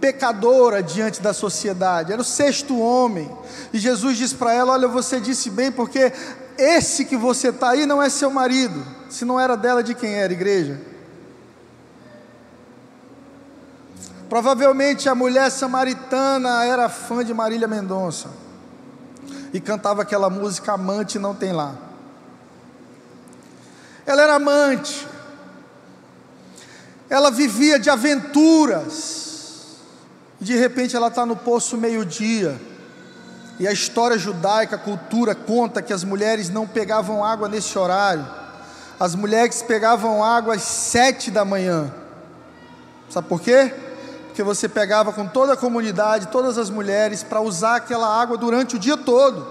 pecadora 0.01 0.83
diante 0.83 1.20
da 1.23 1.33
sociedade, 1.33 2.12
era 2.12 2.20
o 2.20 2.25
sexto 2.25 2.79
homem. 2.79 3.31
E 3.73 3.79
Jesus 3.79 4.16
disse 4.16 4.35
para 4.35 4.53
ela: 4.53 4.73
Olha, 4.73 4.87
você 4.87 5.18
disse 5.18 5.51
bem, 5.51 5.73
porque 5.73 6.12
esse 6.57 7.05
que 7.05 7.16
você 7.16 7.49
está 7.49 7.70
aí 7.70 7.87
não 7.87 8.03
é 8.03 8.09
seu 8.09 8.31
marido. 8.31 8.85
Se 9.11 9.25
não 9.25 9.40
era 9.40 9.57
dela, 9.57 9.83
de 9.83 9.94
quem 9.94 10.14
era, 10.14 10.33
igreja? 10.33 10.81
Provavelmente 14.29 15.09
a 15.09 15.14
mulher 15.14 15.51
samaritana 15.51 16.64
era 16.64 16.88
fã 16.88 17.25
de 17.25 17.35
Marília 17.35 17.68
Mendonça 17.68 18.43
e 19.55 19.61
cantava 19.61 20.03
aquela 20.03 20.29
música 20.29 20.73
Amante 20.73 21.17
Não 21.17 21.33
Tem 21.33 21.53
Lá. 21.53 21.77
Ela 24.05 24.23
era 24.23 24.35
amante, 24.35 25.07
ela 27.09 27.31
vivia 27.31 27.79
de 27.79 27.88
aventuras, 27.88 29.77
de 30.40 30.57
repente 30.57 30.97
ela 30.97 31.07
está 31.07 31.25
no 31.25 31.37
poço 31.37 31.79
meio-dia. 31.79 32.61
E 33.59 33.69
a 33.69 33.73
história 33.73 34.19
judaica, 34.19 34.75
a 34.75 34.79
cultura 34.79 35.33
conta 35.33 35.81
que 35.81 35.93
as 35.93 36.03
mulheres 36.03 36.51
não 36.51 36.67
pegavam 36.67 37.25
água 37.25 37.49
nesse 37.49 37.79
horário. 37.79 38.27
As 38.99 39.14
mulheres 39.14 39.62
pegavam 39.62 40.25
água 40.25 40.57
às 40.57 40.62
sete 40.62 41.31
da 41.31 41.45
manhã. 41.45 41.95
Sabe 43.09 43.29
por 43.29 43.40
quê? 43.40 43.73
Porque 44.35 44.42
você 44.42 44.68
pegava 44.68 45.12
com 45.12 45.29
toda 45.29 45.53
a 45.53 45.57
comunidade, 45.57 46.27
todas 46.27 46.59
as 46.59 46.68
mulheres, 46.68 47.23
para 47.23 47.40
usar 47.40 47.77
aquela 47.77 48.20
água 48.20 48.37
durante 48.37 48.75
o 48.75 48.81
dia 48.81 48.97
todo. 48.97 49.47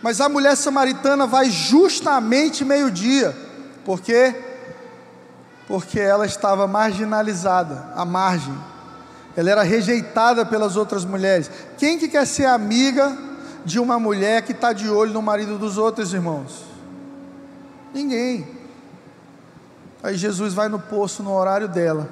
Mas 0.00 0.20
a 0.20 0.28
mulher 0.28 0.56
samaritana 0.56 1.26
vai 1.26 1.50
justamente 1.50 2.64
meio-dia. 2.64 3.36
Por 3.84 4.00
quê? 4.00 4.32
Porque 5.66 5.98
ela 5.98 6.24
estava 6.24 6.68
marginalizada, 6.68 7.92
à 7.96 8.04
margem 8.04 8.56
ela 9.36 9.50
era 9.50 9.62
rejeitada 9.62 10.46
pelas 10.46 10.76
outras 10.76 11.04
mulheres. 11.04 11.50
Quem 11.76 11.98
que 11.98 12.08
quer 12.08 12.26
ser 12.26 12.46
amiga 12.46 13.16
de 13.64 13.78
uma 13.80 13.98
mulher 13.98 14.42
que 14.42 14.52
está 14.52 14.72
de 14.72 14.88
olho 14.88 15.12
no 15.12 15.20
marido 15.20 15.58
dos 15.58 15.76
outros 15.76 16.14
irmãos? 16.14 16.64
Ninguém. 17.92 18.48
Aí 20.02 20.16
Jesus 20.16 20.54
vai 20.54 20.68
no 20.68 20.78
poço 20.78 21.22
no 21.22 21.34
horário 21.34 21.68
dela. 21.68 22.08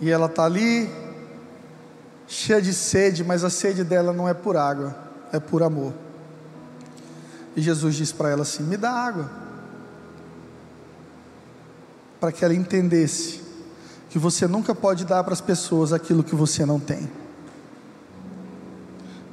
E 0.00 0.10
ela 0.10 0.26
está 0.26 0.44
ali, 0.44 0.90
cheia 2.26 2.62
de 2.62 2.72
sede, 2.72 3.22
mas 3.22 3.44
a 3.44 3.50
sede 3.50 3.84
dela 3.84 4.12
não 4.12 4.28
é 4.28 4.34
por 4.34 4.56
água, 4.56 4.96
é 5.32 5.38
por 5.38 5.62
amor. 5.62 5.92
E 7.54 7.60
Jesus 7.60 7.94
diz 7.94 8.12
para 8.12 8.30
ela 8.30 8.42
assim: 8.42 8.62
Me 8.62 8.76
dá 8.76 8.90
água. 8.90 9.30
Para 12.18 12.32
que 12.32 12.44
ela 12.44 12.54
entendesse 12.54 13.42
que 14.08 14.18
você 14.18 14.46
nunca 14.46 14.74
pode 14.74 15.04
dar 15.04 15.22
para 15.24 15.32
as 15.32 15.40
pessoas 15.40 15.92
aquilo 15.92 16.22
que 16.22 16.34
você 16.34 16.64
não 16.64 16.80
tem. 16.80 17.10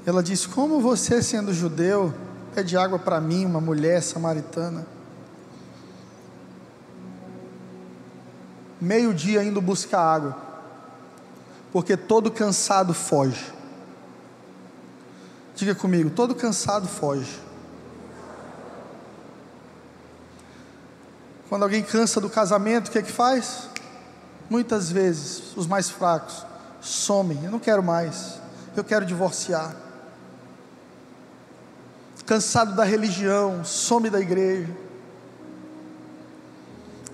Ela 0.05 0.23
diz: 0.23 0.45
Como 0.45 0.79
você, 0.79 1.21
sendo 1.21 1.53
judeu, 1.53 2.13
pede 2.55 2.77
água 2.77 2.97
para 2.97 3.19
mim, 3.19 3.45
uma 3.45 3.59
mulher 3.61 4.01
samaritana? 4.01 4.85
Meio-dia 8.79 9.43
indo 9.43 9.59
buscar 9.59 9.99
água, 9.99 10.46
porque 11.71 11.97
todo 11.97 12.31
cansado 12.31 12.93
foge. 12.93 13.53
Diga 15.55 15.75
comigo: 15.75 16.09
todo 16.09 16.35
cansado 16.35 16.87
foge. 16.87 17.39
Quando 21.49 21.63
alguém 21.63 21.81
cansa 21.81 22.19
do 22.19 22.29
casamento, 22.29 22.89
o 22.89 22.91
que 22.91 22.99
é 22.99 23.01
que 23.01 23.11
faz? 23.11 23.69
Muitas 24.49 24.91
vezes, 24.91 25.55
os 25.55 25.65
mais 25.65 25.89
fracos 25.89 26.45
somem. 26.81 27.43
Eu 27.43 27.51
não 27.51 27.59
quero 27.59 27.81
mais, 27.81 28.39
eu 28.75 28.83
quero 28.83 29.05
divorciar. 29.05 29.75
Cansado 32.25 32.75
da 32.75 32.83
religião, 32.83 33.63
some 33.63 34.09
da 34.09 34.19
igreja. 34.19 34.69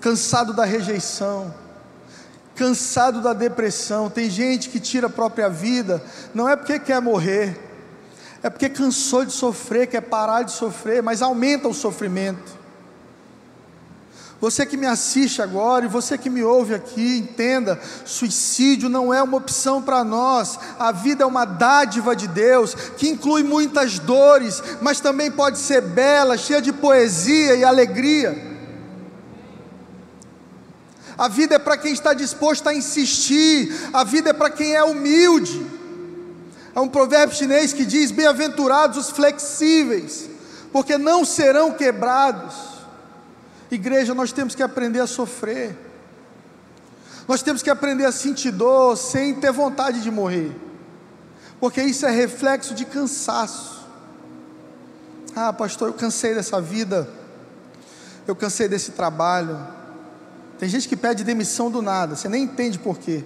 Cansado 0.00 0.52
da 0.52 0.64
rejeição, 0.64 1.54
cansado 2.54 3.20
da 3.20 3.32
depressão. 3.32 4.10
Tem 4.10 4.30
gente 4.30 4.68
que 4.68 4.80
tira 4.80 5.06
a 5.06 5.10
própria 5.10 5.48
vida, 5.48 6.02
não 6.34 6.48
é 6.48 6.56
porque 6.56 6.78
quer 6.78 7.00
morrer, 7.00 7.58
é 8.42 8.50
porque 8.50 8.68
cansou 8.68 9.24
de 9.24 9.32
sofrer, 9.32 9.86
quer 9.86 10.02
parar 10.02 10.42
de 10.42 10.52
sofrer, 10.52 11.02
mas 11.02 11.22
aumenta 11.22 11.68
o 11.68 11.74
sofrimento. 11.74 12.64
Você 14.40 14.66
que 14.66 14.76
me 14.76 14.84
assiste 14.84 15.40
agora 15.40 15.86
e 15.86 15.88
você 15.88 16.18
que 16.18 16.28
me 16.28 16.42
ouve 16.42 16.74
aqui, 16.74 17.16
entenda: 17.16 17.80
suicídio 18.04 18.90
não 18.90 19.14
é 19.14 19.22
uma 19.22 19.38
opção 19.38 19.80
para 19.80 20.04
nós. 20.04 20.58
A 20.78 20.92
vida 20.92 21.24
é 21.24 21.26
uma 21.26 21.46
dádiva 21.46 22.14
de 22.14 22.28
Deus 22.28 22.74
que 22.74 23.08
inclui 23.08 23.42
muitas 23.42 23.98
dores, 23.98 24.62
mas 24.82 25.00
também 25.00 25.30
pode 25.30 25.58
ser 25.58 25.80
bela, 25.80 26.36
cheia 26.36 26.60
de 26.60 26.74
poesia 26.74 27.54
e 27.54 27.64
alegria. 27.64 28.53
A 31.16 31.28
vida 31.28 31.54
é 31.54 31.58
para 31.58 31.76
quem 31.76 31.92
está 31.92 32.12
disposto 32.12 32.68
a 32.68 32.74
insistir, 32.74 33.72
a 33.92 34.02
vida 34.02 34.30
é 34.30 34.32
para 34.32 34.50
quem 34.50 34.74
é 34.74 34.82
humilde. 34.82 35.64
Há 36.74 36.80
um 36.80 36.88
provérbio 36.88 37.36
chinês 37.36 37.72
que 37.72 37.84
diz: 37.84 38.10
Bem-aventurados 38.10 38.98
os 38.98 39.10
flexíveis, 39.10 40.28
porque 40.72 40.98
não 40.98 41.24
serão 41.24 41.72
quebrados. 41.72 42.54
Igreja, 43.70 44.12
nós 44.14 44.32
temos 44.32 44.54
que 44.54 44.62
aprender 44.62 45.00
a 45.00 45.06
sofrer. 45.06 45.76
Nós 47.26 47.42
temos 47.42 47.62
que 47.62 47.70
aprender 47.70 48.04
a 48.04 48.12
sentir 48.12 48.50
dor 48.50 48.96
sem 48.96 49.34
ter 49.34 49.50
vontade 49.50 50.00
de 50.02 50.10
morrer. 50.10 50.54
Porque 51.58 51.82
isso 51.82 52.04
é 52.04 52.10
reflexo 52.10 52.74
de 52.74 52.84
cansaço. 52.84 53.86
Ah, 55.34 55.52
pastor, 55.52 55.88
eu 55.88 55.94
cansei 55.94 56.34
dessa 56.34 56.60
vida. 56.60 57.08
Eu 58.26 58.36
cansei 58.36 58.68
desse 58.68 58.92
trabalho. 58.92 59.58
Tem 60.64 60.70
gente 60.70 60.88
que 60.88 60.96
pede 60.96 61.24
demissão 61.24 61.70
do 61.70 61.82
nada, 61.82 62.16
você 62.16 62.26
nem 62.26 62.44
entende 62.44 62.78
por 62.78 62.96
quê. 62.96 63.22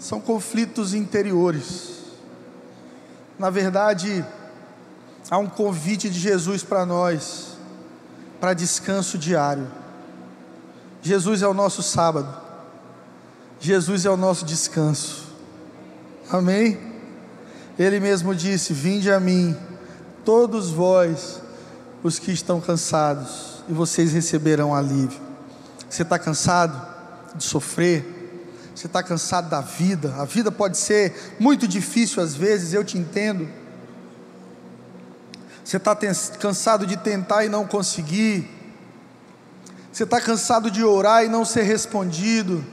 São 0.00 0.20
conflitos 0.20 0.94
interiores. 0.94 2.00
Na 3.38 3.50
verdade, 3.50 4.26
há 5.30 5.38
um 5.38 5.46
convite 5.46 6.10
de 6.10 6.18
Jesus 6.18 6.64
para 6.64 6.84
nós 6.84 7.56
para 8.40 8.52
descanso 8.52 9.16
diário. 9.16 9.70
Jesus 11.02 11.40
é 11.40 11.46
o 11.46 11.54
nosso 11.54 11.84
sábado, 11.84 12.36
Jesus 13.60 14.04
é 14.04 14.10
o 14.10 14.16
nosso 14.16 14.44
descanso. 14.44 15.28
Amém? 16.28 16.80
Ele 17.78 18.00
mesmo 18.00 18.34
disse: 18.34 18.72
Vinde 18.72 19.12
a 19.12 19.20
mim, 19.20 19.56
todos 20.24 20.68
vós, 20.68 21.40
os 22.02 22.18
que 22.18 22.32
estão 22.32 22.60
cansados, 22.60 23.62
e 23.68 23.72
vocês 23.72 24.12
receberão 24.12 24.74
alívio. 24.74 25.25
Você 25.88 26.02
está 26.02 26.18
cansado 26.18 26.80
de 27.34 27.44
sofrer? 27.44 28.14
Você 28.74 28.86
está 28.86 29.02
cansado 29.02 29.48
da 29.48 29.60
vida? 29.60 30.14
A 30.18 30.24
vida 30.24 30.52
pode 30.52 30.76
ser 30.76 31.36
muito 31.38 31.66
difícil 31.66 32.22
às 32.22 32.34
vezes, 32.34 32.72
eu 32.72 32.84
te 32.84 32.98
entendo. 32.98 33.48
Você 35.64 35.78
está 35.78 35.96
cansado 36.38 36.86
de 36.86 36.96
tentar 36.96 37.44
e 37.44 37.48
não 37.48 37.66
conseguir. 37.66 38.48
Você 39.92 40.04
está 40.04 40.20
cansado 40.20 40.70
de 40.70 40.84
orar 40.84 41.24
e 41.24 41.28
não 41.28 41.44
ser 41.44 41.62
respondido. 41.62 42.64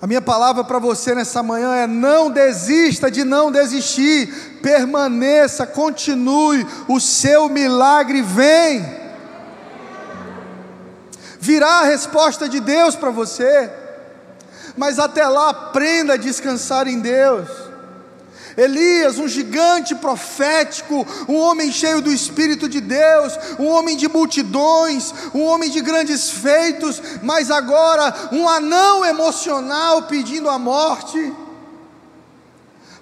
A 0.00 0.06
minha 0.06 0.22
palavra 0.22 0.62
para 0.62 0.78
você 0.78 1.14
nessa 1.14 1.42
manhã 1.42 1.74
é: 1.74 1.86
não 1.86 2.30
desista 2.30 3.10
de 3.10 3.24
não 3.24 3.50
desistir, 3.50 4.60
permaneça, 4.62 5.66
continue, 5.66 6.64
o 6.86 7.00
seu 7.00 7.48
milagre 7.48 8.22
vem. 8.22 9.07
Virá 11.40 11.80
a 11.80 11.84
resposta 11.84 12.48
de 12.48 12.60
Deus 12.60 12.96
para 12.96 13.10
você, 13.10 13.70
mas 14.76 14.98
até 14.98 15.26
lá 15.26 15.50
aprenda 15.50 16.14
a 16.14 16.16
descansar 16.16 16.88
em 16.88 17.00
Deus. 17.00 17.48
Elias, 18.56 19.18
um 19.18 19.28
gigante 19.28 19.94
profético, 19.94 21.06
um 21.28 21.36
homem 21.36 21.70
cheio 21.70 22.00
do 22.00 22.12
Espírito 22.12 22.68
de 22.68 22.80
Deus, 22.80 23.38
um 23.56 23.68
homem 23.68 23.96
de 23.96 24.08
multidões, 24.08 25.14
um 25.32 25.44
homem 25.44 25.70
de 25.70 25.80
grandes 25.80 26.28
feitos, 26.28 27.00
mas 27.22 27.52
agora 27.52 28.12
um 28.32 28.48
anão 28.48 29.04
emocional 29.04 30.02
pedindo 30.02 30.50
a 30.50 30.58
morte, 30.58 31.32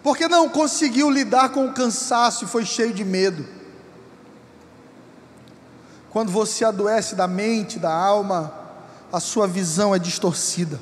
porque 0.02 0.28
não 0.28 0.46
conseguiu 0.46 1.10
lidar 1.10 1.48
com 1.48 1.66
o 1.66 1.72
cansaço 1.72 2.44
e 2.44 2.48
foi 2.48 2.66
cheio 2.66 2.92
de 2.92 3.02
medo. 3.02 3.56
Quando 6.16 6.32
você 6.32 6.64
adoece 6.64 7.14
da 7.14 7.28
mente, 7.28 7.78
da 7.78 7.92
alma, 7.92 8.50
a 9.12 9.20
sua 9.20 9.46
visão 9.46 9.94
é 9.94 9.98
distorcida. 9.98 10.80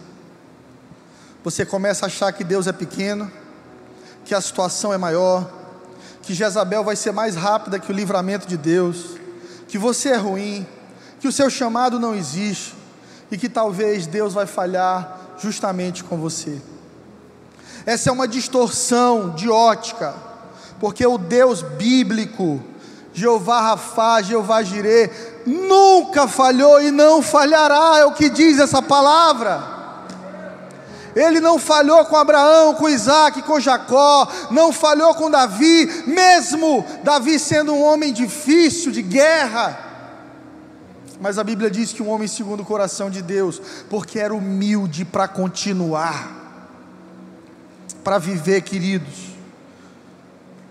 Você 1.42 1.66
começa 1.66 2.05
a 2.05 2.07
achar 2.07 2.33
que 2.33 2.44
Deus 2.44 2.68
é 2.68 2.73
pequeno 2.73 3.29
que 4.25 4.33
a 4.33 4.40
situação 4.40 4.92
é 4.92 4.97
maior, 4.97 5.51
que 6.23 6.33
Jezabel 6.33 6.85
vai 6.85 6.94
ser 6.94 7.11
mais 7.11 7.35
rápida 7.35 7.81
que 7.81 7.90
o 7.90 7.92
livramento 7.92 8.47
de 8.47 8.57
Deus, 8.57 9.16
que 9.66 9.77
você 9.77 10.11
é 10.11 10.16
ruim, 10.16 10.64
que 11.18 11.27
o 11.27 11.33
seu 11.33 11.51
chamado 11.51 11.99
não 11.99 12.14
existe 12.14 12.73
e 13.29 13.37
que 13.37 13.49
talvez 13.49 14.07
Deus 14.07 14.35
vai 14.35 14.47
falhar 14.47 15.35
justamente 15.40 16.05
com 16.05 16.16
você. 16.16 16.62
Essa 17.85 18.09
é 18.09 18.12
uma 18.12 18.29
distorção 18.29 19.35
de 19.35 19.51
ótica, 19.51 20.14
porque 20.79 21.05
o 21.05 21.18
Deus 21.18 21.61
bíblico, 21.61 22.62
Jeová 23.14 23.61
Rafá, 23.61 24.20
Jeová 24.20 24.62
Jirê, 24.64 25.09
nunca 25.46 26.27
falhou 26.27 26.83
e 26.83 26.90
não 26.90 27.22
falhará, 27.22 27.98
é 27.98 28.05
o 28.05 28.12
que 28.12 28.29
diz 28.29 28.59
essa 28.59 28.83
palavra. 28.83 29.72
Ele 31.14 31.38
não 31.38 31.61
falhou 31.61 32.05
com 32.07 32.16
Abraão, 32.16 32.74
com 32.74 32.88
Isaac, 32.88 33.40
com 33.42 33.61
Jacó, 33.61 34.27
não 34.50 34.72
falhou 34.72 35.14
com 35.14 35.31
Davi, 35.31 36.03
mesmo 36.09 36.85
Davi 37.05 37.38
sendo 37.38 37.72
um 37.72 37.83
homem 37.85 38.12
difícil, 38.12 38.90
de 38.90 39.00
guerra. 39.00 39.79
Mas 41.20 41.38
a 41.38 41.44
Bíblia 41.44 41.70
diz 41.70 41.92
que 41.92 42.03
um 42.03 42.11
homem 42.11 42.27
segundo 42.27 42.64
o 42.64 42.66
coração 42.66 43.09
de 43.09 43.22
Deus, 43.22 43.62
porque 43.88 44.18
era 44.18 44.35
humilde 44.35 45.05
para 45.05 45.29
continuar, 45.29 46.29
para 48.03 48.18
viver, 48.18 48.62
queridos, 48.62 49.34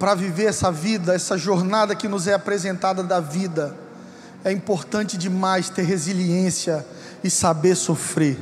para 0.03 0.15
viver 0.15 0.47
essa 0.47 0.69
vida, 0.69 1.15
essa 1.15 1.37
jornada 1.37 1.95
que 1.95 2.09
nos 2.09 2.27
é 2.27 2.33
apresentada 2.33 3.01
da 3.01 3.21
vida, 3.21 3.73
é 4.43 4.51
importante 4.51 5.17
demais 5.17 5.69
ter 5.69 5.83
resiliência 5.83 6.85
e 7.23 7.29
saber 7.29 7.73
sofrer. 7.73 8.37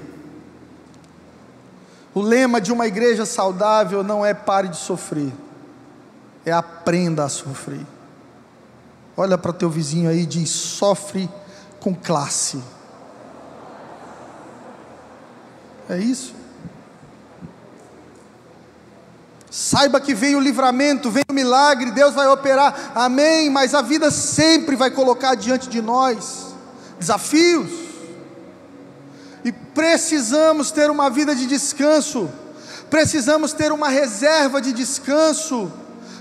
O 2.16 2.20
lema 2.20 2.60
de 2.60 2.72
uma 2.72 2.88
igreja 2.88 3.28
saudável 3.28 4.02
não 4.02 4.26
é 4.26 4.34
pare 4.34 4.70
de 4.70 4.78
sofrer, 4.78 5.32
é 6.44 6.52
aprenda 6.52 7.26
a 7.26 7.30
sofrer. 7.30 7.86
Olha 9.16 9.38
para 9.38 9.54
teu 9.54 9.70
vizinho 9.70 10.10
aí 10.10 10.22
e 10.22 10.26
diz: 10.26 10.50
sofre 10.50 11.30
com 11.80 11.94
classe. 11.94 12.60
É 15.88 16.00
isso. 16.00 16.41
Saiba 19.52 20.00
que 20.00 20.16
vem 20.16 20.36
o 20.36 20.40
livramento, 20.40 21.12
vem 21.12 21.26
o 21.30 21.34
milagre, 21.34 21.92
Deus 21.92 22.16
vai 22.16 22.26
operar, 22.28 22.94
amém. 22.96 23.50
Mas 23.50 23.76
a 23.76 23.82
vida 23.82 24.10
sempre 24.10 24.78
vai 24.78 24.90
colocar 24.90 25.36
diante 25.36 25.68
de 25.68 25.82
nós 25.82 26.56
desafios 26.98 27.70
e 29.44 29.52
precisamos 29.52 30.72
ter 30.72 30.90
uma 30.90 31.10
vida 31.10 31.36
de 31.36 31.46
descanso, 31.48 32.30
precisamos 32.90 33.54
ter 33.54 33.72
uma 33.72 33.90
reserva 33.90 34.62
de 34.62 34.72
descanso 34.72 35.72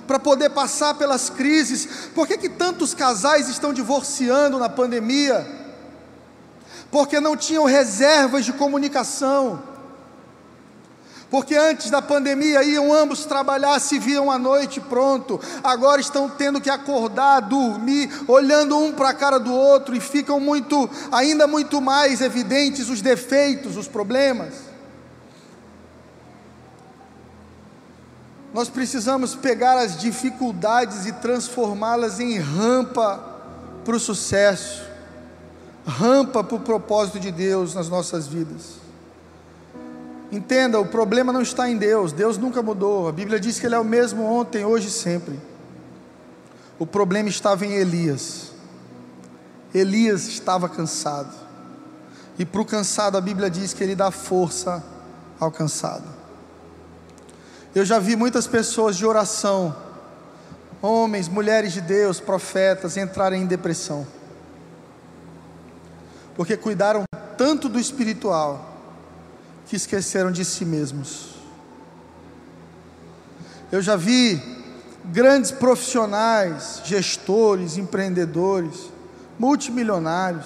para 0.07 0.19
poder 0.19 0.51
passar 0.51 0.95
pelas 0.95 1.31
crises. 1.31 2.09
Por 2.15 2.27
que, 2.27 2.39
que 2.39 2.49
tantos 2.49 2.95
casais 2.95 3.49
estão 3.49 3.73
divorciando 3.73 4.59
na 4.59 4.69
pandemia? 4.69 5.47
Porque 6.91 7.21
não 7.21 7.37
tinham 7.37 7.65
reservas 7.65 8.45
de 8.45 8.53
comunicação, 8.53 9.63
Porque 11.31 11.55
antes 11.55 11.91
da 11.91 12.03
pandemia 12.03 12.65
iam 12.65 12.93
ambos 12.93 13.25
trabalhar, 13.25 13.79
se 13.79 14.01
viam 14.01 14.33
à 14.33 14.39
noite, 14.39 14.81
pronto. 14.81 15.41
Agora 15.63 16.01
estão 16.01 16.29
tendo 16.29 16.61
que 16.61 16.69
acordar, 16.69 17.41
dormir, 17.41 18.11
olhando 18.27 18.77
um 18.77 18.93
para 18.93 19.11
a 19.11 19.15
cara 19.15 19.39
do 19.39 19.55
outro 19.55 19.95
e 19.95 20.01
ficam 20.01 20.41
muito, 20.41 20.91
ainda 21.13 21.47
muito 21.47 21.81
mais 21.81 22.21
evidentes 22.21 22.89
os 22.89 23.01
defeitos, 23.01 23.77
os 23.77 23.87
problemas. 23.87 24.71
Nós 28.53 28.69
precisamos 28.69 29.37
pegar 29.37 29.79
as 29.79 29.97
dificuldades 29.97 31.07
e 31.07 31.13
transformá-las 31.13 32.19
em 32.19 32.41
rampa 32.41 33.25
para 33.85 33.95
o 33.95 34.01
sucesso, 34.01 34.83
rampa 35.87 36.43
para 36.43 36.57
o 36.57 36.61
propósito 36.61 37.21
de 37.21 37.31
Deus 37.31 37.73
nas 37.73 37.89
nossas 37.89 38.27
vidas. 38.27 38.80
Entenda, 40.33 40.79
o 40.79 40.87
problema 40.87 41.33
não 41.33 41.43
está 41.43 41.69
em 41.69 41.77
Deus, 41.77 42.13
Deus 42.13 42.39
nunca 42.39 42.63
mudou. 42.63 43.09
A 43.09 43.13
Bíblia 43.13 43.41
diz 43.41 43.59
que 43.59 43.67
Ele 43.67 43.75
é 43.75 43.79
o 43.79 43.85
mesmo 43.85 44.25
ontem, 44.25 44.65
hoje 44.65 44.87
e 44.87 44.91
sempre. 44.91 45.39
O 46.79 46.87
problema 46.87 47.29
estava 47.29 47.67
em 47.67 47.73
Elias. 47.73 48.53
Elias 49.75 50.29
estava 50.29 50.69
cansado. 50.69 51.35
E 52.39 52.45
para 52.45 52.61
o 52.61 52.65
cansado, 52.65 53.19
a 53.19 53.21
Bíblia 53.21 53.51
diz 53.51 53.75
que 53.75 53.83
Ele 53.83 53.97
dá 53.97 54.11
força 54.11 54.83
ao 55.39 55.51
cansado. 55.51 56.05
Eu 57.75 57.85
já 57.85 57.99
vi 57.99 58.15
muitas 58.15 58.47
pessoas 58.47 58.97
de 58.97 59.05
oração, 59.05 59.75
homens, 60.81 61.29
mulheres 61.29 61.73
de 61.73 61.81
Deus, 61.81 62.21
profetas, 62.21 62.97
entrarem 62.97 63.43
em 63.43 63.47
depressão. 63.47 64.07
Porque 66.37 66.57
cuidaram 66.57 67.05
tanto 67.37 67.69
do 67.69 67.81
espiritual 67.81 68.70
que 69.71 69.77
esqueceram 69.77 70.33
de 70.33 70.45
si 70.45 70.65
mesmos. 70.65 71.37
Eu 73.71 73.81
já 73.81 73.95
vi 73.95 74.43
grandes 75.05 75.53
profissionais, 75.53 76.83
gestores, 76.85 77.77
empreendedores, 77.77 78.91
multimilionários 79.39 80.45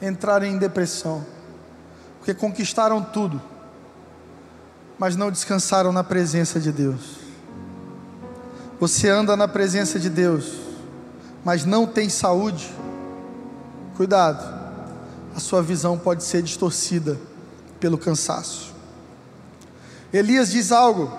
entrarem 0.00 0.54
em 0.54 0.58
depressão, 0.58 1.26
porque 2.16 2.32
conquistaram 2.32 3.02
tudo, 3.02 3.38
mas 4.98 5.14
não 5.14 5.30
descansaram 5.30 5.92
na 5.92 6.02
presença 6.02 6.58
de 6.58 6.72
Deus. 6.72 7.18
Você 8.80 9.10
anda 9.10 9.36
na 9.36 9.46
presença 9.46 10.00
de 10.00 10.08
Deus, 10.08 10.54
mas 11.44 11.66
não 11.66 11.86
tem 11.86 12.08
saúde, 12.08 12.72
cuidado, 13.94 14.42
a 15.36 15.38
sua 15.38 15.60
visão 15.62 15.98
pode 15.98 16.24
ser 16.24 16.40
distorcida 16.40 17.27
pelo 17.78 17.98
cansaço. 17.98 18.74
Elias 20.12 20.50
diz 20.50 20.72
algo, 20.72 21.12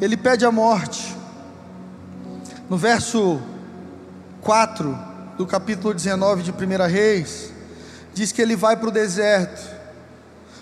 ele 0.00 0.16
pede 0.16 0.44
a 0.44 0.52
morte. 0.52 1.16
No 2.68 2.76
verso 2.76 3.40
4 4.42 4.98
do 5.36 5.46
capítulo 5.46 5.94
19 5.94 6.42
de 6.42 6.50
1 6.50 6.54
Reis, 6.90 7.52
diz 8.12 8.32
que 8.32 8.42
ele 8.42 8.56
vai 8.56 8.76
para 8.76 8.88
o 8.88 8.92
deserto, 8.92 9.76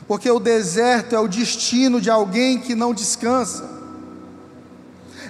porque 0.06 0.30
o 0.30 0.38
deserto 0.38 1.14
é 1.14 1.18
o 1.18 1.26
destino 1.26 2.00
de 2.00 2.10
alguém 2.10 2.60
que 2.60 2.74
não 2.74 2.94
descansa. 2.94 3.76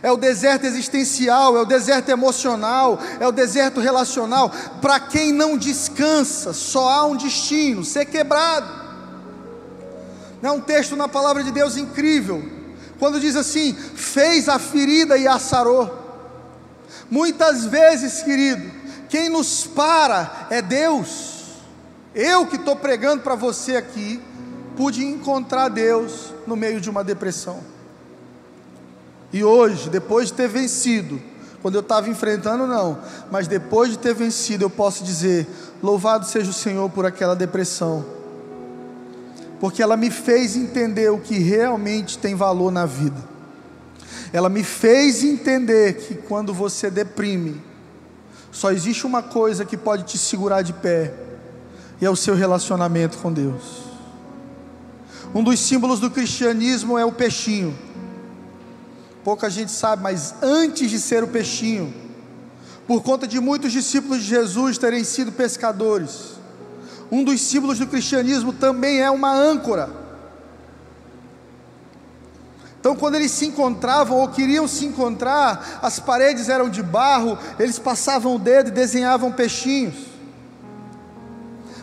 É 0.03 0.12
o 0.12 0.16
deserto 0.16 0.64
existencial, 0.66 1.57
é 1.57 1.61
o 1.61 1.64
deserto 1.64 2.11
emocional, 2.11 2.99
é 3.19 3.27
o 3.27 3.33
deserto 3.33 3.81
relacional. 3.81 4.53
Para 4.81 5.01
quem 5.01 5.33
não 5.33 5.57
descansa, 5.57 6.53
só 6.53 6.88
há 6.88 7.07
um 7.07 7.16
destino: 7.16 7.85
ser 7.85 8.05
quebrado. 8.05 8.86
É 10.42 10.51
um 10.51 10.61
texto 10.61 10.96
na 10.96 11.09
palavra 11.09 11.42
de 11.42 11.51
Deus 11.51 11.77
incrível, 11.77 12.42
quando 12.99 13.20
diz 13.20 13.37
assim: 13.37 13.72
fez 13.72 14.49
a 14.49 14.59
ferida 14.59 15.16
e 15.16 15.27
a 15.27 15.38
sarou. 15.38 16.05
Muitas 17.11 17.64
vezes, 17.64 18.22
querido, 18.22 18.70
quem 19.09 19.29
nos 19.29 19.66
para 19.66 20.46
é 20.51 20.61
Deus. 20.61 21.35
Eu 22.14 22.46
que 22.46 22.57
estou 22.57 22.77
pregando 22.77 23.22
para 23.22 23.35
você 23.35 23.77
aqui, 23.77 24.22
pude 24.77 25.05
encontrar 25.05 25.68
Deus 25.68 26.33
no 26.46 26.57
meio 26.57 26.81
de 26.81 26.88
uma 26.88 27.05
depressão. 27.05 27.61
E 29.33 29.44
hoje, 29.44 29.90
depois 29.90 30.29
de 30.29 30.35
ter 30.35 30.49
vencido, 30.49 31.20
quando 31.61 31.75
eu 31.75 31.81
estava 31.81 32.09
enfrentando, 32.09 32.66
não, 32.66 32.99
mas 33.31 33.46
depois 33.46 33.90
de 33.90 33.99
ter 33.99 34.14
vencido, 34.14 34.64
eu 34.64 34.70
posso 34.70 35.03
dizer: 35.05 35.46
louvado 35.83 36.27
seja 36.27 36.51
o 36.51 36.55
Senhor 36.55 36.88
por 36.90 37.07
aquela 37.07 37.35
depressão 37.35 38.15
porque 39.61 39.83
ela 39.83 39.97
me 39.97 40.11
fez 40.11 40.57
entender 40.57 41.11
o 41.11 41.19
que 41.19 41.38
realmente 41.38 42.19
tem 42.19 42.35
valor 42.35 42.71
na 42.71 42.85
vida. 42.85 43.37
Ela 44.33 44.49
me 44.49 44.62
fez 44.62 45.23
entender 45.23 45.95
que 45.95 46.14
quando 46.14 46.53
você 46.53 46.90
deprime, 46.90 47.62
só 48.53 48.71
existe 48.71 49.07
uma 49.07 49.23
coisa 49.23 49.64
que 49.64 49.77
pode 49.77 50.05
te 50.05 50.19
segurar 50.19 50.62
de 50.62 50.73
pé, 50.73 51.14
e 52.01 52.05
é 52.05 52.11
o 52.11 52.16
seu 52.16 52.35
relacionamento 52.35 53.19
com 53.19 53.33
Deus. 53.33 53.85
Um 55.35 55.42
dos 55.42 55.59
símbolos 55.61 56.01
do 56.01 56.11
cristianismo 56.11 56.99
é 56.99 57.05
o 57.05 57.12
peixinho. 57.12 57.77
Pouca 59.25 59.51
gente 59.51 59.73
sabe, 59.73 60.03
mas 60.03 60.35
antes 60.40 60.90
de 60.90 61.01
ser 61.01 61.25
o 61.25 61.29
peixinho, 61.29 61.92
por 62.87 63.03
conta 63.03 63.27
de 63.27 63.40
muitos 63.40 63.73
discípulos 63.73 64.23
de 64.23 64.29
Jesus 64.29 64.79
terem 64.79 65.03
sido 65.03 65.33
pescadores, 65.33 66.36
um 67.11 67.23
dos 67.23 67.40
símbolos 67.40 67.79
do 67.79 67.87
cristianismo 67.87 68.53
também 68.53 69.01
é 69.01 69.11
uma 69.11 69.33
âncora. 69.33 69.88
Então, 72.81 72.95
quando 72.95 73.16
eles 73.16 73.33
se 73.33 73.47
encontravam 73.47 74.19
ou 74.19 74.29
queriam 74.29 74.69
se 74.69 74.85
encontrar, 74.85 75.81
as 75.83 75.99
paredes 75.99 76.49
eram 76.49 76.69
de 76.69 76.83
barro, 76.83 77.38
eles 77.59 77.79
passavam 77.79 78.37
o 78.37 78.38
dedo 78.38 78.69
e 78.69 78.73
desenhavam 78.73 79.33
peixinhos. 79.33 79.95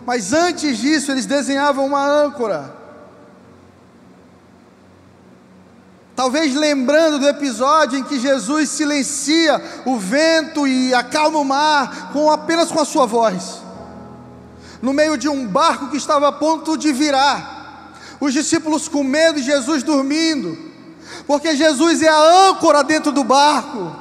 Mas 0.06 0.34
antes 0.34 0.78
disso, 0.78 1.12
eles 1.12 1.26
desenhavam 1.26 1.86
uma 1.86 2.06
âncora. 2.06 2.74
Talvez 6.16 6.54
lembrando 6.54 7.20
do 7.20 7.28
episódio 7.28 7.98
em 7.98 8.04
que 8.04 8.20
Jesus 8.20 8.70
silencia 8.70 9.62
o 9.86 9.98
vento 9.98 10.68
e 10.68 10.94
acalma 10.94 11.40
o 11.40 11.46
mar 11.46 12.12
com 12.14 12.30
apenas 12.32 12.72
com 12.72 12.80
a 12.80 12.86
sua 12.86 13.06
voz 13.06 13.63
no 14.84 14.92
meio 14.92 15.18
de 15.18 15.30
um 15.30 15.48
barco 15.48 15.88
que 15.88 15.96
estava 15.96 16.28
a 16.28 16.32
ponto 16.34 16.76
de 16.76 16.92
virar. 16.92 17.94
Os 18.20 18.34
discípulos 18.34 18.90
com 18.90 19.02
medo 19.02 19.40
e 19.40 19.42
Jesus 19.42 19.82
dormindo, 19.82 20.58
porque 21.26 21.56
Jesus 21.56 22.02
é 22.02 22.10
a 22.10 22.50
âncora 22.50 22.84
dentro 22.84 23.10
do 23.10 23.24
barco. 23.24 23.96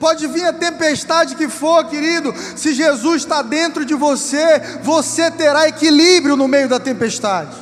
Pode 0.00 0.26
vir 0.26 0.44
a 0.44 0.52
tempestade 0.52 1.36
que 1.36 1.48
for, 1.48 1.84
querido, 1.84 2.34
se 2.56 2.74
Jesus 2.74 3.22
está 3.22 3.40
dentro 3.40 3.84
de 3.84 3.94
você, 3.94 4.80
você 4.82 5.30
terá 5.30 5.68
equilíbrio 5.68 6.34
no 6.34 6.48
meio 6.48 6.68
da 6.68 6.80
tempestade. 6.80 7.56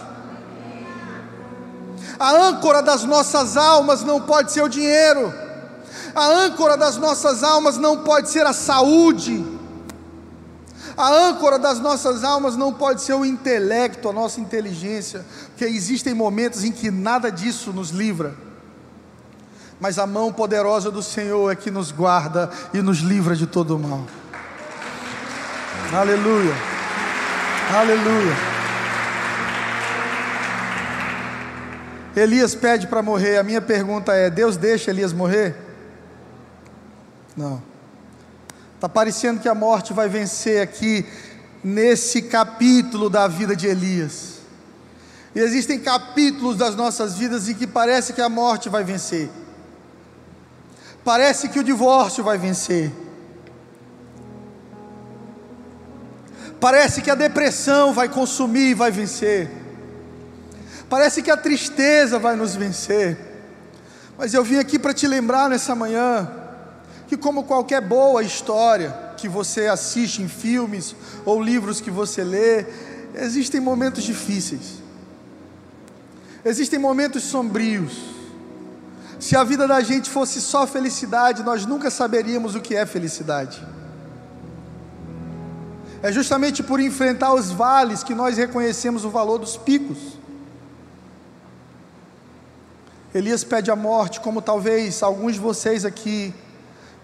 A 2.19 2.31
âncora 2.31 2.81
das 2.81 3.05
nossas 3.05 3.59
almas 3.59 4.03
não 4.03 4.23
pode 4.23 4.53
ser 4.53 4.63
o 4.63 4.69
dinheiro, 4.69 5.35
a 6.15 6.25
âncora 6.29 6.79
das 6.79 6.97
nossas 6.97 7.43
almas 7.43 7.77
não 7.77 7.99
pode 7.99 8.31
ser 8.31 8.47
a 8.47 8.55
saúde, 8.55 9.58
a 10.99 11.29
âncora 11.29 11.61
das 11.61 11.79
nossas 11.79 12.25
almas 12.25 12.57
não 12.57 12.73
pode 12.73 13.03
ser 13.03 13.15
o 13.15 13.25
intelecto, 13.25 14.09
a 14.09 14.13
nossa 14.13 14.41
inteligência, 14.41 15.25
porque 15.51 15.65
existem 15.65 16.13
momentos 16.13 16.65
em 16.65 16.73
que 16.73 16.91
nada 16.91 17.31
disso 17.31 17.73
nos 17.73 17.91
livra. 17.91 18.35
Mas 19.81 19.97
a 19.97 20.09
mão 20.09 20.33
poderosa 20.33 20.91
do 20.91 21.01
Senhor 21.01 21.53
é 21.53 21.55
que 21.55 21.71
nos 21.71 21.93
guarda 21.93 22.51
e 22.75 22.83
nos 22.83 22.99
livra 22.99 23.37
de 23.37 23.47
todo 23.47 23.77
o 23.77 23.79
mal. 23.79 24.05
Aleluia. 25.93 26.55
Aleluia. 27.73 28.37
Elias 32.17 32.57
pede 32.57 32.89
para 32.89 33.03
morrer. 33.03 33.39
A 33.39 33.45
minha 33.45 33.61
pergunta 33.61 34.13
é: 34.15 34.29
Deus 34.29 34.57
deixa 34.57 34.91
Elias 34.91 35.13
morrer? 35.13 35.55
Não. 37.37 37.68
Está 38.79 38.89
parecendo 38.89 39.41
que 39.41 39.49
a 39.49 39.57
morte 39.57 39.93
vai 39.93 40.09
vencer 40.09 40.63
aqui 40.63 41.05
nesse 41.65 42.23
capítulo 42.23 43.11
da 43.11 43.27
vida 43.27 43.57
de 43.57 43.67
Elias. 43.67 44.35
E 45.35 45.41
existem 45.41 45.81
capítulos 45.81 46.57
das 46.57 46.77
nossas 46.77 47.19
vidas 47.19 47.49
em 47.49 47.55
que 47.55 47.67
parece 47.67 48.13
que 48.13 48.23
a 48.23 48.29
morte 48.29 48.69
vai 48.69 48.85
vencer. 48.85 49.29
Parece 51.03 51.49
que 51.49 51.59
o 51.59 51.65
divórcio 51.65 52.23
vai 52.23 52.39
vencer. 52.39 52.93
Parece 56.61 57.03
que 57.03 57.11
a 57.11 57.17
depressão 57.17 57.93
vai 57.93 58.09
consumir 58.09 58.71
e 58.71 58.75
vai 58.75 58.93
vencer. 58.93 59.51
Parece 60.89 61.21
que 61.21 61.33
a 61.33 61.37
tristeza 61.37 62.17
vai 62.17 62.37
nos 62.37 62.55
vencer. 62.55 63.19
Mas 64.17 64.35
eu 64.35 64.45
vim 64.45 64.59
aqui 64.59 64.79
para 64.79 64.95
te 64.95 65.09
lembrar 65.09 65.51
nessa 65.51 65.75
manhã 65.75 66.38
que, 67.09 67.17
como 67.17 67.45
qualquer 67.45 67.81
boa 67.81 68.23
história 68.23 68.95
que 69.17 69.29
você 69.29 69.67
assiste 69.67 70.23
em 70.23 70.29
filmes 70.29 70.95
ou 71.25 71.43
livros 71.43 71.81
que 71.81 71.91
você 71.91 72.23
lê, 72.23 72.67
existem 73.15 73.61
momentos 73.61 74.05
difíceis. 74.05 74.83
Existem 76.45 76.79
momentos 76.79 77.23
sombrios. 77.23 77.99
Se 79.19 79.35
a 79.35 79.43
vida 79.43 79.67
da 79.67 79.81
gente 79.81 80.11
fosse 80.11 80.39
só 80.39 80.67
felicidade, 80.67 81.43
nós 81.43 81.65
nunca 81.65 81.91
saberíamos 81.91 82.55
o 82.55 82.61
que 82.61 82.77
é 82.77 82.85
felicidade. 82.85 83.67
É 86.03 86.13
justamente 86.13 86.63
por 86.63 86.79
enfrentar 86.79 87.33
os 87.33 87.51
vales 87.51 88.03
que 88.03 88.15
nós 88.15 88.37
reconhecemos 88.37 89.05
o 89.07 89.11
valor 89.11 89.39
dos 89.39 89.57
picos. 89.57 90.19
Elias 93.15 93.43
pede 93.43 93.71
a 93.71 93.75
morte, 93.75 94.21
como 94.21 94.43
talvez 94.43 95.03
alguns 95.03 95.35
de 95.35 95.41
vocês 95.41 95.87
aqui 95.87 96.35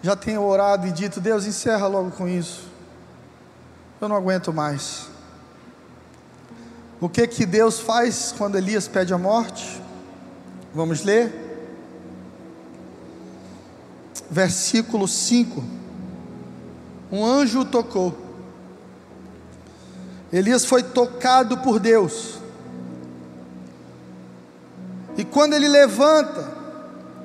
já 0.04 0.14
tenham 0.14 0.46
orado 0.46 0.86
e 0.86 0.92
dito: 0.92 1.18
Deus, 1.18 1.46
encerra 1.46 1.86
logo 1.86 2.10
com 2.10 2.28
isso. 2.28 2.68
Eu 3.98 4.06
não 4.06 4.14
aguento 4.14 4.52
mais. 4.52 5.08
O 7.00 7.08
que 7.08 7.26
que 7.26 7.46
Deus 7.46 7.80
faz 7.80 8.34
quando 8.36 8.58
Elias 8.58 8.86
pede 8.86 9.14
a 9.14 9.18
morte? 9.18 9.80
Vamos 10.74 11.02
ler? 11.02 11.32
Versículo 14.30 15.08
5. 15.08 15.64
Um 17.10 17.24
anjo 17.24 17.64
tocou 17.64 18.24
Elias 20.30 20.64
foi 20.64 20.82
tocado 20.82 21.58
por 21.58 21.78
Deus. 21.78 22.40
E 25.16 25.24
quando 25.24 25.54
ele 25.54 25.68
levanta, 25.68 26.52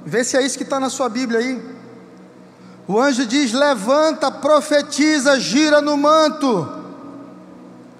vê 0.05 0.23
se 0.23 0.37
é 0.37 0.43
isso 0.43 0.57
que 0.57 0.63
está 0.63 0.79
na 0.79 0.89
sua 0.89 1.09
Bíblia 1.09 1.39
aí. 1.39 1.78
O 2.89 2.99
anjo 2.99 3.23
diz: 3.23 3.53
Levanta, 3.53 4.31
profetiza, 4.31 5.39
gira 5.39 5.79
no 5.79 5.95
manto. 5.95 6.67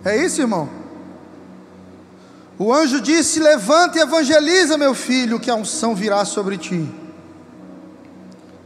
É 0.04 0.18
isso, 0.18 0.42
irmão? 0.42 0.68
O 2.58 2.74
anjo 2.74 3.00
disse: 3.00 3.40
Levanta 3.40 4.00
e 4.00 4.02
evangeliza, 4.02 4.80
meu 4.80 4.96
filho, 4.96 5.40
que 5.40 5.52
a 5.52 5.54
unção 5.54 5.94
virá 5.94 6.26
sobre 6.26 6.58
ti. 6.58 6.90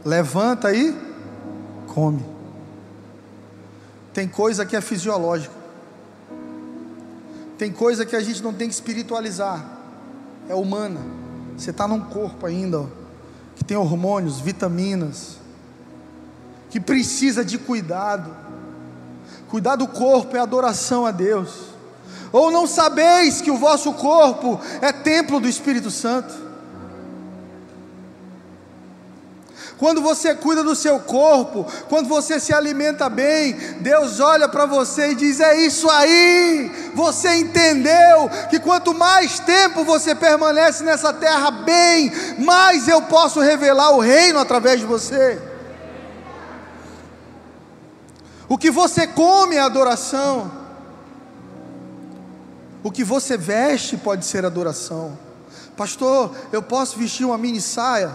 Levanta 0.02 0.68
aí, 0.68 0.98
come. 1.88 2.24
Tem 4.14 4.26
coisa 4.26 4.64
que 4.64 4.74
é 4.74 4.80
fisiológica. 4.80 5.52
Tem 7.58 7.70
coisa 7.70 8.06
que 8.06 8.16
a 8.16 8.20
gente 8.22 8.42
não 8.42 8.54
tem 8.54 8.66
que 8.66 8.74
espiritualizar, 8.74 9.62
é 10.48 10.54
humana. 10.54 11.02
Você 11.54 11.68
está 11.68 11.86
num 11.86 12.00
corpo 12.00 12.46
ainda, 12.46 12.80
ó, 12.80 12.86
que 13.54 13.62
tem 13.62 13.76
hormônios, 13.76 14.40
vitaminas, 14.40 15.43
que 16.74 16.80
precisa 16.80 17.44
de 17.44 17.56
cuidado. 17.56 18.36
Cuidar 19.48 19.76
do 19.76 19.86
corpo 19.86 20.36
é 20.36 20.40
adoração 20.40 21.06
a 21.06 21.12
Deus. 21.12 21.50
Ou 22.32 22.50
não 22.50 22.66
sabeis 22.66 23.40
que 23.40 23.48
o 23.48 23.56
vosso 23.56 23.92
corpo 23.92 24.60
é 24.80 24.90
templo 24.90 25.38
do 25.38 25.46
Espírito 25.46 25.88
Santo? 25.88 26.34
Quando 29.78 30.02
você 30.02 30.34
cuida 30.34 30.64
do 30.64 30.74
seu 30.74 30.98
corpo, 30.98 31.64
quando 31.88 32.08
você 32.08 32.40
se 32.40 32.52
alimenta 32.52 33.08
bem, 33.08 33.52
Deus 33.78 34.18
olha 34.18 34.48
para 34.48 34.66
você 34.66 35.12
e 35.12 35.14
diz: 35.14 35.38
É 35.38 35.56
isso 35.56 35.88
aí. 35.88 36.90
Você 36.92 37.36
entendeu 37.36 38.28
que 38.50 38.58
quanto 38.58 38.92
mais 38.92 39.38
tempo 39.38 39.84
você 39.84 40.12
permanece 40.12 40.82
nessa 40.82 41.12
terra 41.12 41.52
bem, 41.52 42.10
mais 42.40 42.88
eu 42.88 43.02
posso 43.02 43.38
revelar 43.38 43.92
o 43.92 44.00
reino 44.00 44.40
através 44.40 44.80
de 44.80 44.86
você. 44.86 45.53
O 48.54 48.56
que 48.56 48.70
você 48.70 49.04
come 49.04 49.56
é 49.56 49.60
adoração. 49.60 50.48
O 52.84 52.90
que 52.92 53.02
você 53.02 53.36
veste 53.36 53.96
pode 53.96 54.24
ser 54.24 54.44
adoração. 54.44 55.18
Pastor, 55.76 56.32
eu 56.52 56.62
posso 56.62 56.96
vestir 56.96 57.26
uma 57.26 57.36
mini 57.36 57.60
saia? 57.60 58.12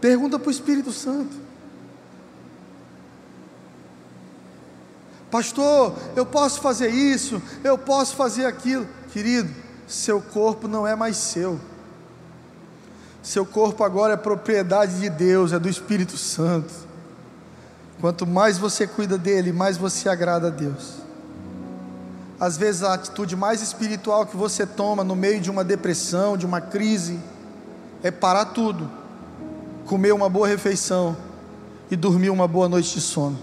Pergunta 0.00 0.36
para 0.36 0.48
o 0.48 0.50
Espírito 0.50 0.90
Santo. 0.90 1.36
Pastor, 5.30 5.94
eu 6.16 6.26
posso 6.26 6.60
fazer 6.60 6.88
isso, 6.88 7.40
eu 7.62 7.78
posso 7.78 8.16
fazer 8.16 8.46
aquilo. 8.46 8.88
Querido, 9.12 9.54
seu 9.86 10.20
corpo 10.20 10.66
não 10.66 10.84
é 10.84 10.96
mais 10.96 11.18
seu. 11.18 11.60
Seu 13.22 13.46
corpo 13.46 13.84
agora 13.84 14.14
é 14.14 14.16
propriedade 14.16 14.98
de 14.98 15.08
Deus, 15.08 15.52
é 15.52 15.58
do 15.60 15.68
Espírito 15.68 16.16
Santo. 16.16 16.74
Quanto 18.00 18.26
mais 18.26 18.58
você 18.58 18.86
cuida 18.86 19.16
dele, 19.16 19.52
mais 19.52 19.76
você 19.76 20.08
agrada 20.08 20.48
a 20.48 20.50
Deus. 20.50 20.94
Às 22.38 22.56
vezes 22.56 22.82
a 22.82 22.94
atitude 22.94 23.34
mais 23.34 23.62
espiritual 23.62 24.26
que 24.26 24.36
você 24.36 24.66
toma 24.66 25.02
no 25.02 25.16
meio 25.16 25.40
de 25.40 25.50
uma 25.50 25.64
depressão, 25.64 26.36
de 26.36 26.44
uma 26.44 26.60
crise, 26.60 27.18
é 28.02 28.10
parar 28.10 28.46
tudo 28.46 28.90
comer 29.86 30.12
uma 30.12 30.28
boa 30.28 30.46
refeição 30.46 31.16
e 31.90 31.96
dormir 31.96 32.28
uma 32.28 32.46
boa 32.46 32.68
noite 32.68 32.94
de 32.94 33.00
sono. 33.00 33.38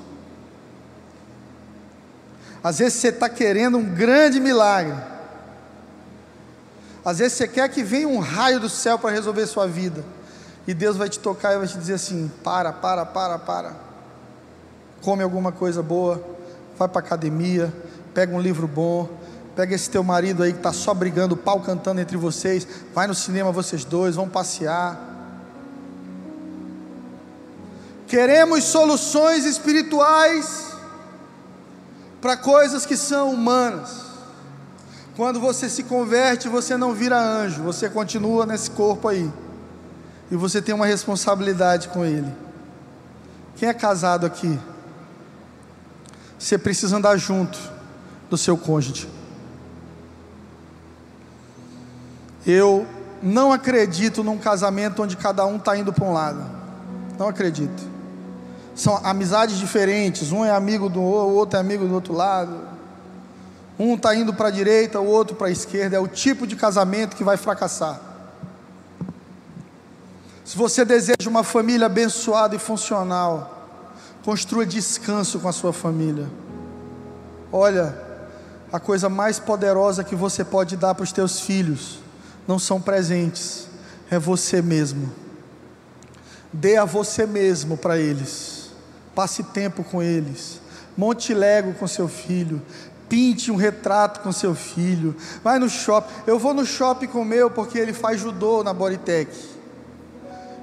Às 2.64 2.80
vezes 2.80 3.00
você 3.00 3.08
está 3.08 3.28
querendo 3.30 3.78
um 3.78 3.84
grande 3.84 4.40
milagre. 4.40 4.96
Às 7.04 7.20
vezes 7.20 7.38
você 7.38 7.48
quer 7.48 7.68
que 7.70 7.84
venha 7.84 8.08
um 8.08 8.20
raio 8.20 8.60
do 8.60 8.70
céu 8.70 9.00
para 9.00 9.10
resolver 9.10 9.48
sua 9.48 9.68
vida. 9.68 10.04
E 10.68 10.74
Deus 10.74 10.96
vai 10.96 11.10
te 11.10 11.20
tocar 11.20 11.54
e 11.54 11.58
vai 11.58 11.68
te 11.68 11.78
dizer 11.78 11.96
assim: 11.96 12.32
para, 12.44 12.72
para, 12.72 13.06
para, 13.06 13.40
para. 13.40 13.76
Come 15.04 15.22
alguma 15.22 15.52
coisa 15.52 15.84
boa, 15.84 16.24
vai 16.78 16.88
para 16.88 17.00
academia, 17.00 17.72
pega 18.14 18.36
um 18.36 18.40
livro 18.40 18.68
bom, 18.68 19.10
pega 19.56 19.76
esse 19.76 19.90
teu 19.90 20.04
marido 20.04 20.42
aí 20.42 20.52
que 20.52 20.60
está 20.60 20.74
só 20.74 20.94
brigando, 20.94 21.38
pau 21.38 21.60
cantando 21.60 22.02
entre 22.02 22.18
vocês, 22.18 22.68
vai 22.94 23.06
no 23.06 23.14
cinema 23.14 23.52
vocês 23.52 23.86
dois, 23.86 24.16
vão 24.16 24.28
passear 24.28 25.14
Queremos 28.14 28.66
soluções 28.66 29.44
espirituais 29.44 30.68
para 32.22 32.38
coisas 32.38 32.86
que 32.86 32.96
são 32.96 33.32
humanas. 33.32 34.04
Quando 35.18 35.40
você 35.40 35.68
se 35.68 35.82
converte, 35.82 36.48
você 36.48 36.78
não 36.78 36.94
vira 36.94 37.20
anjo, 37.20 37.64
você 37.64 37.90
continua 37.90 38.46
nesse 38.46 38.70
corpo 38.70 39.08
aí. 39.08 39.32
E 40.30 40.36
você 40.36 40.62
tem 40.62 40.76
uma 40.76 40.86
responsabilidade 40.86 41.88
com 41.88 42.06
ele. 42.06 42.32
Quem 43.56 43.68
é 43.68 43.74
casado 43.74 44.28
aqui? 44.28 44.60
Você 46.44 46.58
precisa 46.58 46.98
andar 46.98 47.18
junto 47.18 47.58
do 48.30 48.38
seu 48.38 48.58
cônjuge. 48.58 49.08
Eu 52.46 52.86
não 53.22 53.52
acredito 53.54 54.24
num 54.24 54.38
casamento 54.38 55.02
onde 55.02 55.16
cada 55.16 55.46
um 55.46 55.56
está 55.56 55.78
indo 55.78 55.94
para 55.94 56.06
um 56.06 56.12
lado. 56.12 56.44
Não 57.18 57.28
acredito 57.28 57.94
são 58.76 59.00
amizades 59.04 59.58
diferentes, 59.58 60.32
um 60.32 60.44
é 60.44 60.50
amigo 60.50 60.90
do 60.90 61.02
outro, 61.02 61.34
o 61.34 61.36
outro 61.36 61.58
é 61.58 61.60
amigo 61.60 61.88
do 61.88 61.94
outro 61.94 62.14
lado. 62.14 62.74
Um 63.78 63.96
está 63.96 64.16
indo 64.16 64.34
para 64.34 64.48
a 64.48 64.52
direita, 64.52 65.00
o 65.00 65.06
outro 65.06 65.36
para 65.36 65.48
a 65.48 65.52
esquerda. 65.52 65.96
É 65.96 66.00
o 66.00 66.08
tipo 66.08 66.48
de 66.48 66.56
casamento 66.56 67.16
que 67.16 67.24
vai 67.24 67.38
fracassar. 67.38 68.00
Se 70.44 70.58
você 70.58 70.84
deseja 70.84 71.28
uma 71.28 71.44
família 71.44 71.86
abençoada 71.86 72.56
e 72.56 72.60
funcional, 72.60 73.53
construa 74.24 74.66
descanso 74.66 75.40
com 75.40 75.48
a 75.48 75.54
sua 75.54 75.74
família. 75.74 76.30
Olha, 77.52 77.96
a 78.72 78.80
coisa 78.80 79.10
mais 79.10 79.38
poderosa 79.38 80.04
que 80.04 80.16
você 80.16 80.44
pode 80.44 80.78
dar 80.78 80.96
para 80.96 81.04
os 81.04 81.12
teus 81.12 81.42
filhos 81.42 82.00
não 82.48 82.58
são 82.58 82.82
presentes, 82.82 83.68
é 84.10 84.18
você 84.18 84.62
mesmo. 84.62 85.12
Dê 86.52 86.78
a 86.78 86.86
você 86.86 87.26
mesmo 87.26 87.78
para 87.78 87.98
eles. 87.98 88.72
Passe 89.14 89.44
tempo 89.44 89.84
com 89.84 90.02
eles. 90.02 90.62
Monte 90.96 91.34
Lego 91.34 91.74
com 91.74 91.88
seu 91.88 92.08
filho. 92.08 92.62
Pinte 93.10 93.52
um 93.52 93.56
retrato 93.56 94.22
com 94.22 94.32
seu 94.32 94.56
filho. 94.56 95.16
Vai 95.44 95.60
no 95.60 95.70
shopping. 95.70 96.12
Eu 96.26 96.40
vou 96.40 96.54
no 96.54 96.66
shopping 96.66 97.08
com 97.08 97.22
o 97.22 97.26
meu 97.26 97.50
porque 97.50 97.78
ele 97.78 97.94
faz 97.94 98.22
judô 98.22 98.64
na 98.64 98.74
Bodytech. 98.74 99.32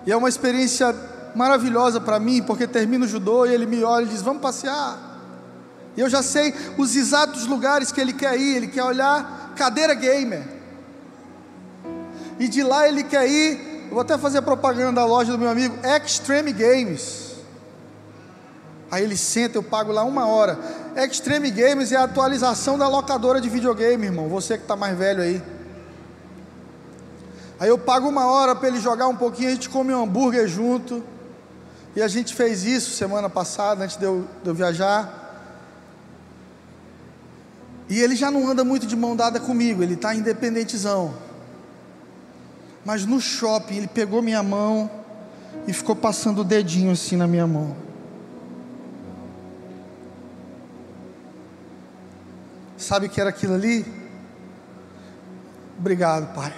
E 0.06 0.12
é 0.12 0.16
uma 0.16 0.28
experiência 0.28 0.92
maravilhosa 1.34 2.00
para 2.00 2.18
mim, 2.18 2.42
porque 2.42 2.66
termina 2.66 3.04
o 3.04 3.08
judô 3.08 3.46
e 3.46 3.54
ele 3.54 3.66
me 3.66 3.82
olha 3.82 4.04
e 4.04 4.08
diz: 4.08 4.22
Vamos 4.22 4.42
passear. 4.42 5.10
Eu 5.96 6.08
já 6.08 6.22
sei 6.22 6.54
os 6.78 6.94
exatos 6.94 7.46
lugares 7.46 7.92
que 7.92 8.00
ele 8.00 8.12
quer 8.12 8.38
ir. 8.38 8.56
Ele 8.56 8.68
quer 8.68 8.84
olhar 8.84 9.52
cadeira 9.56 9.94
gamer. 9.94 10.44
E 12.38 12.48
de 12.48 12.62
lá 12.62 12.88
ele 12.88 13.04
quer 13.04 13.28
ir. 13.28 13.86
Eu 13.88 13.94
vou 13.94 14.00
até 14.00 14.16
fazer 14.16 14.40
propaganda 14.42 15.00
da 15.00 15.04
loja 15.04 15.32
do 15.32 15.38
meu 15.38 15.50
amigo 15.50 15.76
Extreme 15.84 16.52
Games. 16.52 17.30
Aí 18.90 19.04
ele 19.04 19.16
senta, 19.16 19.58
eu 19.58 19.62
pago 19.62 19.92
lá 19.92 20.02
uma 20.04 20.26
hora. 20.26 20.58
Extreme 20.96 21.50
Games 21.50 21.92
é 21.92 21.96
a 21.96 22.04
atualização 22.04 22.76
da 22.76 22.88
locadora 22.88 23.40
de 23.40 23.48
videogame, 23.48 24.06
irmão. 24.06 24.28
Você 24.28 24.56
que 24.56 24.64
está 24.64 24.74
mais 24.74 24.96
velho 24.96 25.22
aí. 25.22 25.42
Aí 27.58 27.68
eu 27.68 27.78
pago 27.78 28.08
uma 28.08 28.26
hora 28.26 28.54
para 28.54 28.68
ele 28.68 28.80
jogar 28.80 29.06
um 29.06 29.16
pouquinho, 29.16 29.50
a 29.50 29.52
gente 29.52 29.68
come 29.68 29.92
um 29.94 30.02
hambúrguer 30.02 30.48
junto. 30.48 31.04
E 31.94 32.02
a 32.02 32.08
gente 32.08 32.34
fez 32.34 32.64
isso 32.64 32.90
semana 32.92 33.28
passada, 33.28 33.84
antes 33.84 33.96
de 33.96 34.04
eu, 34.04 34.28
de 34.42 34.48
eu 34.48 34.54
viajar. 34.54 35.20
E 37.88 37.98
ele 37.98 38.14
já 38.14 38.30
não 38.30 38.48
anda 38.48 38.62
muito 38.62 38.86
de 38.86 38.94
mão 38.94 39.16
dada 39.16 39.40
comigo, 39.40 39.82
ele 39.82 39.94
está 39.94 40.14
independentezão. 40.14 41.12
Mas 42.84 43.04
no 43.04 43.20
shopping 43.20 43.76
ele 43.76 43.88
pegou 43.88 44.22
minha 44.22 44.42
mão 44.42 44.88
e 45.66 45.72
ficou 45.72 45.96
passando 45.96 46.42
o 46.42 46.44
dedinho 46.44 46.92
assim 46.92 47.16
na 47.16 47.26
minha 47.26 47.46
mão. 47.46 47.76
Sabe 52.76 53.06
o 53.06 53.10
que 53.10 53.20
era 53.20 53.30
aquilo 53.30 53.54
ali? 53.54 53.84
Obrigado, 55.78 56.32
Pai. 56.34 56.54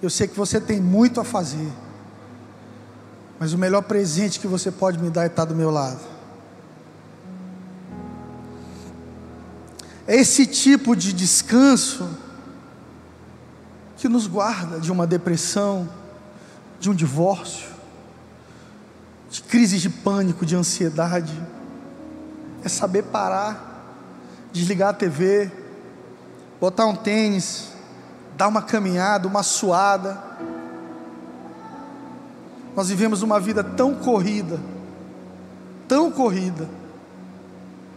Eu 0.00 0.10
sei 0.10 0.26
que 0.26 0.36
você 0.36 0.60
tem 0.60 0.80
muito 0.80 1.20
a 1.20 1.24
fazer, 1.24 1.70
mas 3.38 3.52
o 3.52 3.58
melhor 3.58 3.82
presente 3.82 4.40
que 4.40 4.46
você 4.46 4.70
pode 4.70 4.98
me 4.98 5.10
dar 5.10 5.24
é 5.24 5.26
estar 5.26 5.44
do 5.44 5.54
meu 5.54 5.70
lado. 5.70 6.00
É 10.06 10.16
esse 10.16 10.46
tipo 10.46 10.96
de 10.96 11.12
descanso 11.12 12.08
que 13.98 14.08
nos 14.08 14.26
guarda 14.26 14.80
de 14.80 14.90
uma 14.90 15.06
depressão, 15.06 15.88
de 16.80 16.88
um 16.88 16.94
divórcio, 16.94 17.68
de 19.30 19.42
crises 19.42 19.82
de 19.82 19.90
pânico, 19.90 20.46
de 20.46 20.56
ansiedade. 20.56 21.34
É 22.64 22.68
saber 22.68 23.04
parar, 23.04 23.84
desligar 24.52 24.90
a 24.90 24.92
TV, 24.94 25.52
botar 26.60 26.86
um 26.86 26.96
tênis, 26.96 27.68
dar 28.36 28.48
uma 28.48 28.62
caminhada, 28.62 29.28
uma 29.28 29.42
suada. 29.42 30.18
Nós 32.78 32.90
vivemos 32.90 33.22
uma 33.22 33.40
vida 33.40 33.64
tão 33.64 33.92
corrida, 33.92 34.60
tão 35.88 36.12
corrida 36.12 36.68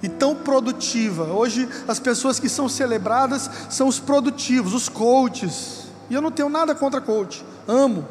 e 0.02 0.10
tão 0.10 0.36
produtiva. 0.36 1.26
Hoje 1.26 1.70
as 1.88 2.00
pessoas 2.00 2.40
que 2.40 2.50
são 2.50 2.68
celebradas 2.68 3.48
são 3.70 3.88
os 3.88 4.00
produtivos, 4.00 4.74
os 4.74 4.90
coaches. 4.90 5.84
E 6.10 6.16
eu 6.16 6.20
não 6.20 6.32
tenho 6.32 6.50
nada 6.50 6.74
contra 6.74 7.00
coach, 7.00 7.46
amo. 7.68 8.08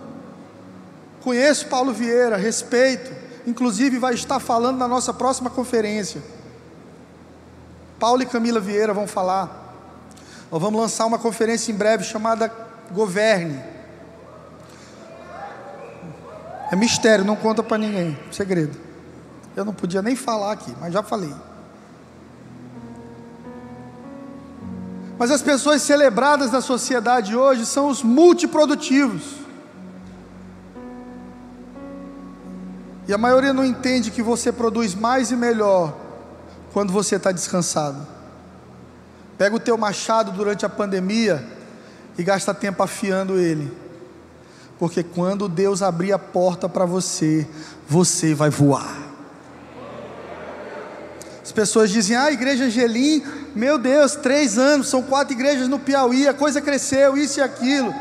Conheço 1.25 1.67
Paulo 1.67 1.93
Vieira, 1.93 2.37
respeito, 2.37 3.13
inclusive 3.45 3.99
vai 3.99 4.15
estar 4.15 4.39
falando 4.39 4.79
na 4.79 4.87
nossa 4.87 5.13
próxima 5.13 5.51
conferência. 5.51 6.23
Paulo 7.99 8.23
e 8.23 8.27
Camila 8.27 8.61
Vieira 8.61 8.95
vão 8.95 9.09
falar. 9.09 9.75
Nós 10.53 10.63
vamos 10.63 10.81
lançar 10.81 11.07
uma 11.07 11.19
conferência 11.19 11.73
em 11.73 11.75
breve 11.75 12.05
chamada 12.05 12.49
Governe. 12.93 13.80
É 16.71 16.77
mistério, 16.77 17.25
não 17.25 17.35
conta 17.35 17.63
para 17.63 17.77
ninguém, 17.77 18.17
segredo. 18.31 18.79
Eu 19.57 19.65
não 19.65 19.75
podia 19.75 20.01
nem 20.01 20.15
falar 20.15 20.53
aqui, 20.53 20.73
mas 20.81 20.93
já 20.93 21.03
falei. 21.03 21.35
Mas 25.19 25.31
as 25.31 25.43
pessoas 25.43 25.83
celebradas 25.83 26.51
da 26.51 26.61
sociedade 26.61 27.37
hoje 27.37 27.67
são 27.67 27.89
os 27.89 28.03
multiprodutivos. 28.03 29.41
E 33.07 33.13
a 33.13 33.19
maioria 33.19 33.53
não 33.53 33.65
entende 33.65 34.13
que 34.13 34.23
você 34.23 34.53
produz 34.53 34.95
mais 34.95 35.33
e 35.33 35.37
melhor 35.37 35.95
quando 36.73 36.93
você 36.93 37.17
está 37.17 37.33
descansado. 37.33 38.07
Pega 39.37 39.57
o 39.57 39.61
teu 39.61 39.77
machado 39.77 40.31
durante 40.31 40.65
a 40.65 40.69
pandemia 40.69 41.45
e 42.17 42.23
gasta 42.23 42.55
tempo 42.55 42.83
afiando 42.83 43.37
ele. 43.37 43.90
Porque 44.81 45.03
quando 45.03 45.47
Deus 45.47 45.83
abrir 45.83 46.11
a 46.11 46.19
porta 46.19 46.67
para 46.67 46.87
você, 46.87 47.47
você 47.87 48.35
vai 48.35 48.49
voar. 48.49 48.97
As 51.43 51.53
pessoas 51.53 51.91
dizem, 51.91 52.17
ah, 52.17 52.33
igreja 52.33 52.65
Angelim, 52.65 53.23
meu 53.55 53.77
Deus, 53.77 54.17
três 54.17 54.57
anos, 54.57 54.89
são 54.89 55.03
quatro 55.03 55.35
igrejas 55.35 55.69
no 55.69 55.79
Piauí, 55.79 56.27
a 56.27 56.33
coisa 56.33 56.63
cresceu, 56.63 57.15
isso 57.15 57.41
e 57.41 57.43
aquilo. 57.43 57.95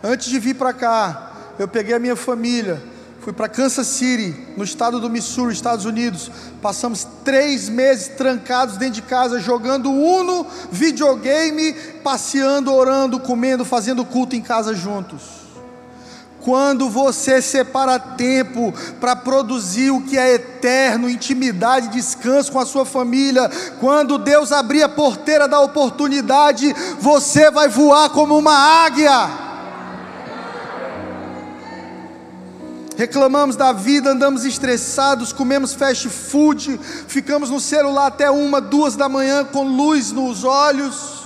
Antes 0.00 0.28
de 0.28 0.38
vir 0.38 0.54
para 0.54 0.72
cá, 0.72 1.32
eu 1.58 1.66
peguei 1.66 1.96
a 1.96 1.98
minha 1.98 2.14
família, 2.14 2.80
fui 3.26 3.32
para 3.32 3.48
Kansas 3.48 3.88
City, 3.88 4.36
no 4.56 4.62
estado 4.62 5.00
do 5.00 5.10
Missouri, 5.10 5.52
Estados 5.52 5.84
Unidos. 5.84 6.30
Passamos 6.62 7.04
três 7.24 7.68
meses 7.68 8.06
trancados 8.06 8.76
dentro 8.76 8.94
de 8.94 9.02
casa, 9.02 9.40
jogando 9.40 9.90
Uno, 9.90 10.46
videogame, 10.70 11.72
passeando, 12.04 12.72
orando, 12.72 13.18
comendo, 13.18 13.64
fazendo 13.64 14.04
culto 14.04 14.36
em 14.36 14.40
casa 14.40 14.76
juntos. 14.76 15.22
Quando 16.40 16.88
você 16.88 17.42
separa 17.42 17.98
tempo 17.98 18.72
para 19.00 19.16
produzir 19.16 19.90
o 19.90 20.02
que 20.02 20.16
é 20.16 20.34
eterno, 20.34 21.10
intimidade, 21.10 21.88
descanso 21.88 22.52
com 22.52 22.60
a 22.60 22.64
sua 22.64 22.86
família, 22.86 23.50
quando 23.80 24.18
Deus 24.18 24.52
abrir 24.52 24.84
a 24.84 24.88
porteira 24.88 25.48
da 25.48 25.58
oportunidade, 25.58 26.72
você 27.00 27.50
vai 27.50 27.68
voar 27.68 28.08
como 28.10 28.38
uma 28.38 28.84
águia. 28.84 29.45
Reclamamos 32.96 33.56
da 33.56 33.72
vida, 33.72 34.10
andamos 34.10 34.44
estressados, 34.44 35.32
comemos 35.32 35.74
fast 35.74 36.08
food, 36.08 36.80
ficamos 37.06 37.50
no 37.50 37.60
celular 37.60 38.06
até 38.06 38.30
uma, 38.30 38.60
duas 38.60 38.96
da 38.96 39.08
manhã 39.08 39.44
com 39.44 39.64
luz 39.64 40.12
nos 40.12 40.44
olhos 40.44 41.16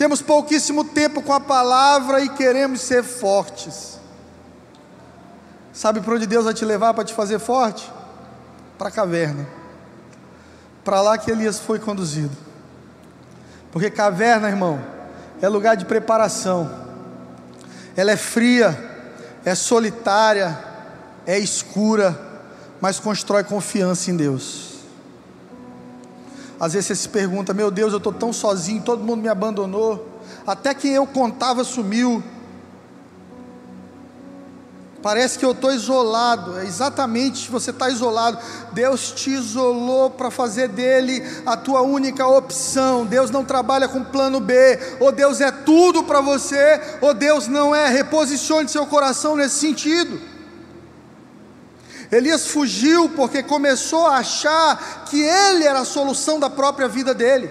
temos 0.00 0.22
pouquíssimo 0.22 0.82
tempo 0.82 1.20
com 1.20 1.30
a 1.30 1.38
palavra 1.38 2.22
e 2.22 2.28
queremos 2.30 2.80
ser 2.80 3.04
fortes. 3.04 4.00
Sabe 5.74 6.00
para 6.00 6.14
onde 6.14 6.26
Deus 6.26 6.46
vai 6.46 6.54
te 6.54 6.64
levar 6.64 6.94
para 6.94 7.04
te 7.04 7.12
fazer 7.12 7.38
forte? 7.38 7.92
Para 8.78 8.88
a 8.88 8.90
caverna. 8.90 9.46
Para 10.82 11.02
lá 11.02 11.18
que 11.18 11.30
Elias 11.30 11.58
foi 11.58 11.78
conduzido. 11.78 12.34
Porque 13.70 13.90
caverna, 13.90 14.48
irmão, 14.48 14.80
é 15.42 15.46
lugar 15.50 15.76
de 15.76 15.84
preparação. 15.84 16.70
Ela 17.94 18.12
é 18.12 18.16
fria, 18.16 18.89
é 19.44 19.54
solitária, 19.54 20.58
é 21.26 21.38
escura, 21.38 22.18
mas 22.80 22.98
constrói 22.98 23.44
confiança 23.44 24.10
em 24.10 24.16
Deus. 24.16 24.70
Às 26.58 26.74
vezes 26.74 26.88
você 26.88 26.94
se 26.94 27.08
pergunta: 27.08 27.54
meu 27.54 27.70
Deus, 27.70 27.92
eu 27.92 27.98
estou 27.98 28.12
tão 28.12 28.32
sozinho, 28.32 28.82
todo 28.82 29.02
mundo 29.02 29.22
me 29.22 29.28
abandonou, 29.28 30.20
até 30.46 30.74
quem 30.74 30.92
eu 30.92 31.06
contava 31.06 31.64
sumiu. 31.64 32.22
Parece 35.02 35.38
que 35.38 35.44
eu 35.44 35.52
estou 35.52 35.72
isolado, 35.72 36.58
é 36.58 36.66
exatamente 36.66 37.50
você 37.50 37.70
está 37.70 37.88
isolado. 37.88 38.38
Deus 38.72 39.12
te 39.12 39.30
isolou 39.30 40.10
para 40.10 40.30
fazer 40.30 40.68
dele 40.68 41.24
a 41.46 41.56
tua 41.56 41.80
única 41.80 42.26
opção. 42.26 43.06
Deus 43.06 43.30
não 43.30 43.42
trabalha 43.42 43.88
com 43.88 44.04
plano 44.04 44.40
B. 44.40 44.78
Ou 45.00 45.10
Deus 45.10 45.40
é 45.40 45.50
tudo 45.50 46.02
para 46.02 46.20
você, 46.20 46.80
ou 47.00 47.14
Deus 47.14 47.48
não 47.48 47.74
é. 47.74 47.88
Reposicione 47.88 48.68
seu 48.68 48.84
coração 48.86 49.36
nesse 49.36 49.58
sentido. 49.58 50.20
Elias 52.12 52.48
fugiu 52.48 53.08
porque 53.10 53.42
começou 53.42 54.06
a 54.06 54.16
achar 54.16 55.04
que 55.08 55.22
ele 55.22 55.64
era 55.64 55.80
a 55.80 55.84
solução 55.84 56.38
da 56.38 56.50
própria 56.50 56.88
vida 56.88 57.14
dele. 57.14 57.48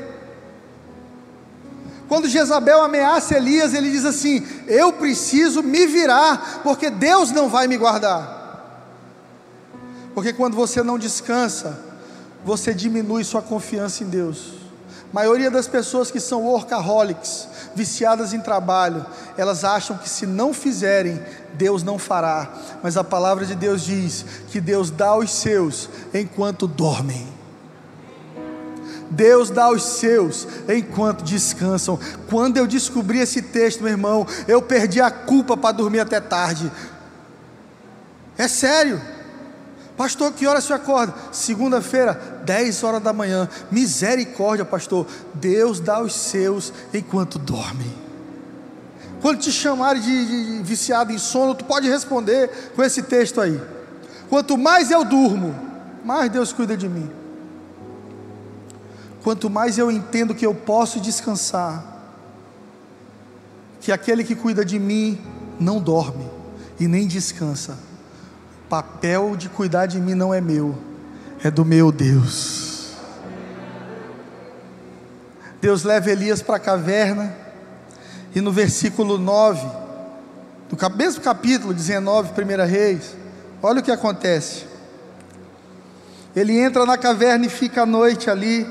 Quando 2.10 2.28
Jezabel 2.28 2.82
ameaça 2.82 3.38
Elias, 3.38 3.76
ele 3.76 3.92
diz 3.92 4.04
assim: 4.04 4.46
Eu 4.68 4.92
preciso 4.92 5.62
me 5.62 5.86
virar, 5.86 6.62
porque 6.64 6.90
Deus 6.90 7.32
não 7.32 7.48
vai 7.48 7.68
me 7.68 7.78
guardar. 7.78 8.40
Porque 10.16 10.34
quando 10.34 10.56
você 10.56 10.82
não 10.82 10.98
descansa, 10.98 11.80
você 12.44 12.74
diminui 12.74 13.24
sua 13.24 13.44
confiança 13.44 14.04
em 14.04 14.08
Deus. 14.08 14.54
A 15.12 15.14
maioria 15.14 15.52
das 15.52 15.68
pessoas 15.68 16.10
que 16.10 16.20
são 16.20 16.44
workaholics, 16.44 17.48
viciadas 17.76 18.34
em 18.34 18.40
trabalho, 18.40 19.06
elas 19.38 19.64
acham 19.64 19.96
que 19.96 20.10
se 20.10 20.26
não 20.26 20.52
fizerem, 20.52 21.24
Deus 21.54 21.84
não 21.84 22.00
fará. 22.00 22.52
Mas 22.82 22.98
a 22.98 23.04
palavra 23.04 23.46
de 23.46 23.54
Deus 23.54 23.84
diz 23.84 24.26
que 24.50 24.60
Deus 24.60 24.90
dá 24.90 25.10
aos 25.10 25.32
seus 25.32 25.88
enquanto 26.12 26.68
dormem. 26.68 27.39
Deus 29.10 29.50
dá 29.50 29.66
aos 29.66 29.84
seus 29.84 30.48
enquanto 30.68 31.24
descansam. 31.24 32.00
Quando 32.30 32.58
eu 32.58 32.68
descobri 32.68 33.20
esse 33.20 33.42
texto, 33.42 33.82
meu 33.82 33.92
irmão, 33.92 34.26
eu 34.48 34.62
perdi 34.62 35.02
a 35.02 35.10
culpa 35.10 35.58
para 35.58 35.72
dormir 35.72 36.00
até 36.00 36.20
tarde. 36.20 36.72
É 38.38 38.48
sério. 38.48 39.02
Pastor, 39.98 40.32
que 40.32 40.48
hora 40.48 40.62
você 40.62 40.72
acorda? 40.72 41.14
Segunda-feira, 41.32 42.42
10 42.46 42.84
horas 42.84 43.04
da 43.04 43.12
manhã. 43.12 43.50
Misericórdia, 43.70 44.64
pastor. 44.64 45.06
Deus 45.34 45.80
dá 45.80 46.02
os 46.02 46.14
seus 46.14 46.72
enquanto 46.94 47.38
dorme. 47.38 47.94
Quando 49.22 49.40
te 49.40 49.52
chamarem 49.52 50.02
de, 50.02 50.26
de, 50.58 50.64
viciado 50.64 51.12
em 51.12 51.18
sono, 51.18 51.54
tu 51.54 51.66
pode 51.66 51.90
responder 51.90 52.72
com 52.76 52.82
esse 52.82 53.02
texto 53.02 53.42
aí. 53.42 53.60
Quanto 54.30 54.58
mais 54.58 54.90
eu 54.90 55.04
durmo, 55.04 55.54
mais 56.06 56.32
Deus 56.32 56.54
cuida 56.54 56.78
de 56.78 56.88
mim. 56.88 57.19
Quanto 59.24 59.50
mais 59.50 59.78
eu 59.78 59.92
entendo 59.92 60.36
que 60.36 60.46
eu 60.46 60.56
posso 60.56 61.00
descansar, 61.00 61.84
que 63.82 63.92
aquele 63.92 64.24
que 64.24 64.36
cuida 64.36 64.64
de 64.64 64.80
mim 64.80 65.20
não 65.60 65.80
dorme 65.80 66.26
e 66.80 66.88
nem 66.88 67.08
descansa 67.08 67.90
papel 68.70 69.36
de 69.36 69.50
cuidar 69.50 69.88
de 69.88 70.00
mim 70.00 70.14
não 70.14 70.32
é 70.32 70.40
meu, 70.40 70.78
é 71.44 71.50
do 71.50 71.66
meu 71.66 71.92
Deus. 71.92 72.94
Deus 75.60 75.84
leva 75.84 76.12
Elias 76.12 76.42
para 76.42 76.56
a 76.56 76.60
caverna, 76.60 77.36
e 78.34 78.40
no 78.40 78.52
versículo 78.52 79.18
9, 79.18 79.68
do 80.70 80.96
mesmo 80.96 81.22
capítulo 81.22 81.74
19, 81.74 82.32
1 82.32 82.68
Reis, 82.68 83.16
olha 83.62 83.80
o 83.80 83.84
que 83.84 83.92
acontece. 83.92 84.66
Ele 86.36 86.58
entra 86.58 86.86
na 86.86 86.98
caverna 86.98 87.48
e 87.48 87.50
fica 87.50 87.82
a 87.82 87.86
noite 87.88 88.30
ali. 88.30 88.68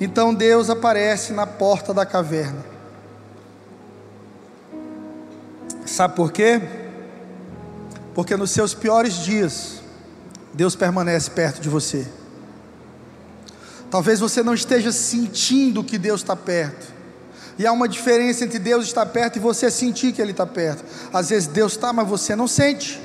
Então 0.00 0.32
Deus 0.32 0.70
aparece 0.70 1.32
na 1.32 1.46
porta 1.46 1.92
da 1.92 2.06
caverna. 2.06 2.64
Sabe 5.84 6.14
por 6.14 6.30
quê? 6.30 6.60
Porque 8.14 8.36
nos 8.36 8.50
seus 8.50 8.74
piores 8.74 9.14
dias, 9.14 9.80
Deus 10.52 10.76
permanece 10.76 11.30
perto 11.30 11.60
de 11.60 11.68
você. 11.68 12.06
Talvez 13.90 14.20
você 14.20 14.42
não 14.42 14.54
esteja 14.54 14.92
sentindo 14.92 15.82
que 15.82 15.98
Deus 15.98 16.20
está 16.20 16.36
perto. 16.36 16.98
E 17.58 17.66
há 17.66 17.72
uma 17.72 17.88
diferença 17.88 18.44
entre 18.44 18.58
Deus 18.58 18.86
estar 18.86 19.06
perto 19.06 19.36
e 19.36 19.40
você 19.40 19.70
sentir 19.70 20.12
que 20.12 20.22
Ele 20.22 20.30
está 20.30 20.46
perto. 20.46 20.84
Às 21.12 21.30
vezes 21.30 21.48
Deus 21.48 21.72
está, 21.72 21.92
mas 21.92 22.06
você 22.06 22.36
não 22.36 22.46
sente. 22.46 23.00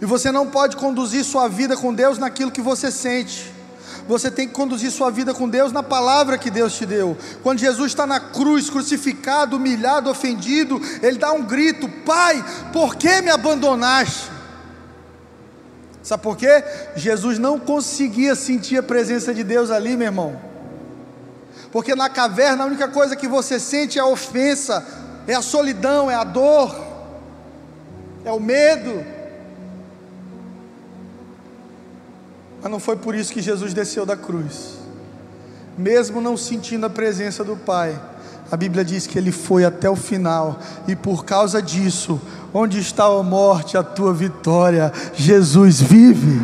E 0.00 0.04
você 0.04 0.30
não 0.30 0.46
pode 0.48 0.76
conduzir 0.76 1.24
sua 1.24 1.48
vida 1.48 1.76
com 1.76 1.92
Deus 1.92 2.18
naquilo 2.18 2.52
que 2.52 2.60
você 2.60 2.90
sente. 2.90 3.51
Você 4.08 4.30
tem 4.30 4.48
que 4.48 4.54
conduzir 4.54 4.90
sua 4.90 5.10
vida 5.10 5.32
com 5.32 5.48
Deus 5.48 5.72
na 5.72 5.82
palavra 5.82 6.36
que 6.36 6.50
Deus 6.50 6.74
te 6.74 6.84
deu. 6.84 7.16
Quando 7.42 7.60
Jesus 7.60 7.92
está 7.92 8.06
na 8.06 8.18
cruz, 8.18 8.68
crucificado, 8.68 9.56
humilhado, 9.56 10.10
ofendido, 10.10 10.80
ele 11.02 11.18
dá 11.18 11.32
um 11.32 11.42
grito: 11.42 11.88
Pai, 12.04 12.44
por 12.72 12.96
que 12.96 13.20
me 13.22 13.30
abandonaste? 13.30 14.30
Sabe 16.02 16.22
por 16.22 16.36
quê? 16.36 16.64
Jesus 16.96 17.38
não 17.38 17.58
conseguia 17.58 18.34
sentir 18.34 18.76
a 18.76 18.82
presença 18.82 19.32
de 19.32 19.44
Deus 19.44 19.70
ali, 19.70 19.96
meu 19.96 20.06
irmão. 20.06 20.40
Porque 21.70 21.94
na 21.94 22.10
caverna 22.10 22.64
a 22.64 22.66
única 22.66 22.88
coisa 22.88 23.16
que 23.16 23.28
você 23.28 23.60
sente 23.60 23.98
é 23.98 24.02
a 24.02 24.06
ofensa, 24.06 24.84
é 25.26 25.34
a 25.34 25.40
solidão, 25.40 26.10
é 26.10 26.14
a 26.14 26.24
dor, 26.24 26.74
é 28.24 28.32
o 28.32 28.40
medo. 28.40 29.11
Mas 32.62 32.70
não 32.70 32.78
foi 32.78 32.96
por 32.96 33.14
isso 33.14 33.32
que 33.32 33.42
Jesus 33.42 33.74
desceu 33.74 34.06
da 34.06 34.16
cruz. 34.16 34.78
Mesmo 35.76 36.20
não 36.20 36.36
sentindo 36.36 36.86
a 36.86 36.90
presença 36.90 37.42
do 37.42 37.56
Pai, 37.56 38.00
a 38.50 38.56
Bíblia 38.56 38.84
diz 38.84 39.06
que 39.06 39.18
ele 39.18 39.32
foi 39.32 39.64
até 39.64 39.90
o 39.90 39.96
final, 39.96 40.60
e 40.86 40.94
por 40.94 41.24
causa 41.24 41.60
disso, 41.60 42.20
onde 42.54 42.78
está 42.78 43.04
a 43.04 43.22
morte, 43.22 43.76
a 43.76 43.82
tua 43.82 44.12
vitória? 44.12 44.92
Jesus 45.14 45.80
vive. 45.80 46.40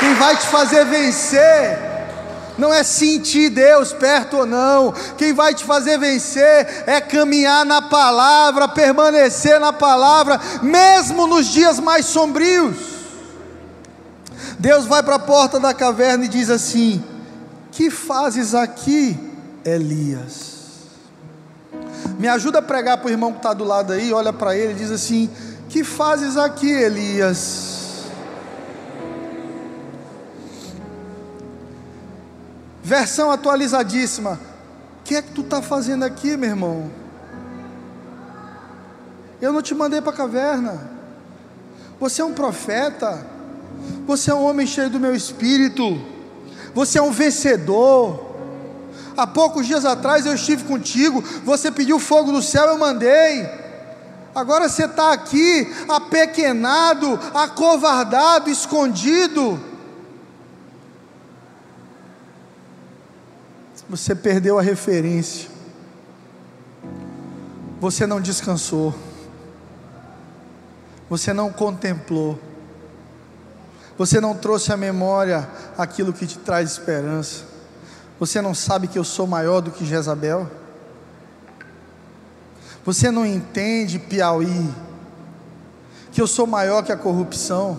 Quem 0.00 0.14
vai 0.14 0.36
te 0.36 0.46
fazer 0.46 0.84
vencer 0.86 1.89
não 2.60 2.72
é 2.72 2.84
sentir 2.84 3.50
Deus 3.50 3.92
perto 3.92 4.38
ou 4.38 4.46
não. 4.46 4.92
Quem 5.16 5.32
vai 5.32 5.54
te 5.54 5.64
fazer 5.64 5.98
vencer 5.98 6.84
é 6.86 7.00
caminhar 7.00 7.64
na 7.64 7.82
palavra, 7.82 8.68
permanecer 8.68 9.58
na 9.58 9.72
palavra, 9.72 10.38
mesmo 10.62 11.26
nos 11.26 11.46
dias 11.46 11.80
mais 11.80 12.06
sombrios. 12.06 12.76
Deus 14.58 14.84
vai 14.84 15.02
para 15.02 15.14
a 15.14 15.18
porta 15.18 15.58
da 15.58 15.72
caverna 15.72 16.26
e 16.26 16.28
diz 16.28 16.50
assim: 16.50 17.02
Que 17.72 17.90
fazes 17.90 18.54
aqui, 18.54 19.18
Elias? 19.64 20.50
Me 22.18 22.28
ajuda 22.28 22.58
a 22.58 22.62
pregar 22.62 22.98
para 22.98 23.08
o 23.08 23.10
irmão 23.10 23.32
que 23.32 23.38
está 23.38 23.54
do 23.54 23.64
lado 23.64 23.94
aí, 23.94 24.12
olha 24.12 24.32
para 24.32 24.54
ele 24.54 24.72
e 24.72 24.76
diz 24.76 24.90
assim: 24.90 25.30
Que 25.68 25.82
fazes 25.82 26.36
aqui, 26.36 26.70
Elias? 26.70 27.80
Versão 32.82 33.30
atualizadíssima. 33.30 34.40
O 35.00 35.02
que 35.04 35.16
é 35.16 35.22
que 35.22 35.32
tu 35.32 35.42
está 35.42 35.60
fazendo 35.60 36.04
aqui, 36.04 36.36
meu 36.36 36.50
irmão? 36.50 36.90
Eu 39.40 39.52
não 39.52 39.62
te 39.62 39.74
mandei 39.74 40.00
para 40.00 40.12
a 40.12 40.16
caverna. 40.16 40.90
Você 41.98 42.20
é 42.22 42.24
um 42.24 42.32
profeta. 42.32 43.26
Você 44.06 44.30
é 44.30 44.34
um 44.34 44.44
homem 44.44 44.66
cheio 44.66 44.90
do 44.90 45.00
meu 45.00 45.14
espírito. 45.14 46.00
Você 46.74 46.98
é 46.98 47.02
um 47.02 47.10
vencedor. 47.10 48.28
Há 49.16 49.26
poucos 49.26 49.66
dias 49.66 49.84
atrás 49.84 50.26
eu 50.26 50.34
estive 50.34 50.64
contigo. 50.64 51.22
Você 51.44 51.70
pediu 51.70 51.98
fogo 51.98 52.32
do 52.32 52.42
céu, 52.42 52.66
eu 52.66 52.78
mandei. 52.78 53.48
Agora 54.34 54.68
você 54.68 54.84
está 54.84 55.12
aqui, 55.12 55.72
apequenado, 55.88 57.18
acovardado, 57.34 58.48
escondido. 58.48 59.60
Você 63.90 64.14
perdeu 64.14 64.56
a 64.56 64.62
referência. 64.62 65.50
Você 67.80 68.06
não 68.06 68.20
descansou. 68.20 68.94
Você 71.08 71.32
não 71.32 71.50
contemplou. 71.50 72.38
Você 73.98 74.20
não 74.20 74.36
trouxe 74.36 74.72
à 74.72 74.76
memória 74.76 75.50
aquilo 75.76 76.12
que 76.12 76.24
te 76.24 76.38
traz 76.38 76.70
esperança. 76.70 77.42
Você 78.20 78.40
não 78.40 78.54
sabe 78.54 78.86
que 78.86 78.96
eu 78.96 79.02
sou 79.02 79.26
maior 79.26 79.60
do 79.60 79.72
que 79.72 79.84
Jezabel? 79.84 80.48
Você 82.84 83.10
não 83.10 83.26
entende, 83.26 83.98
Piauí, 83.98 84.72
que 86.12 86.22
eu 86.22 86.28
sou 86.28 86.46
maior 86.46 86.84
que 86.84 86.92
a 86.92 86.96
corrupção? 86.96 87.76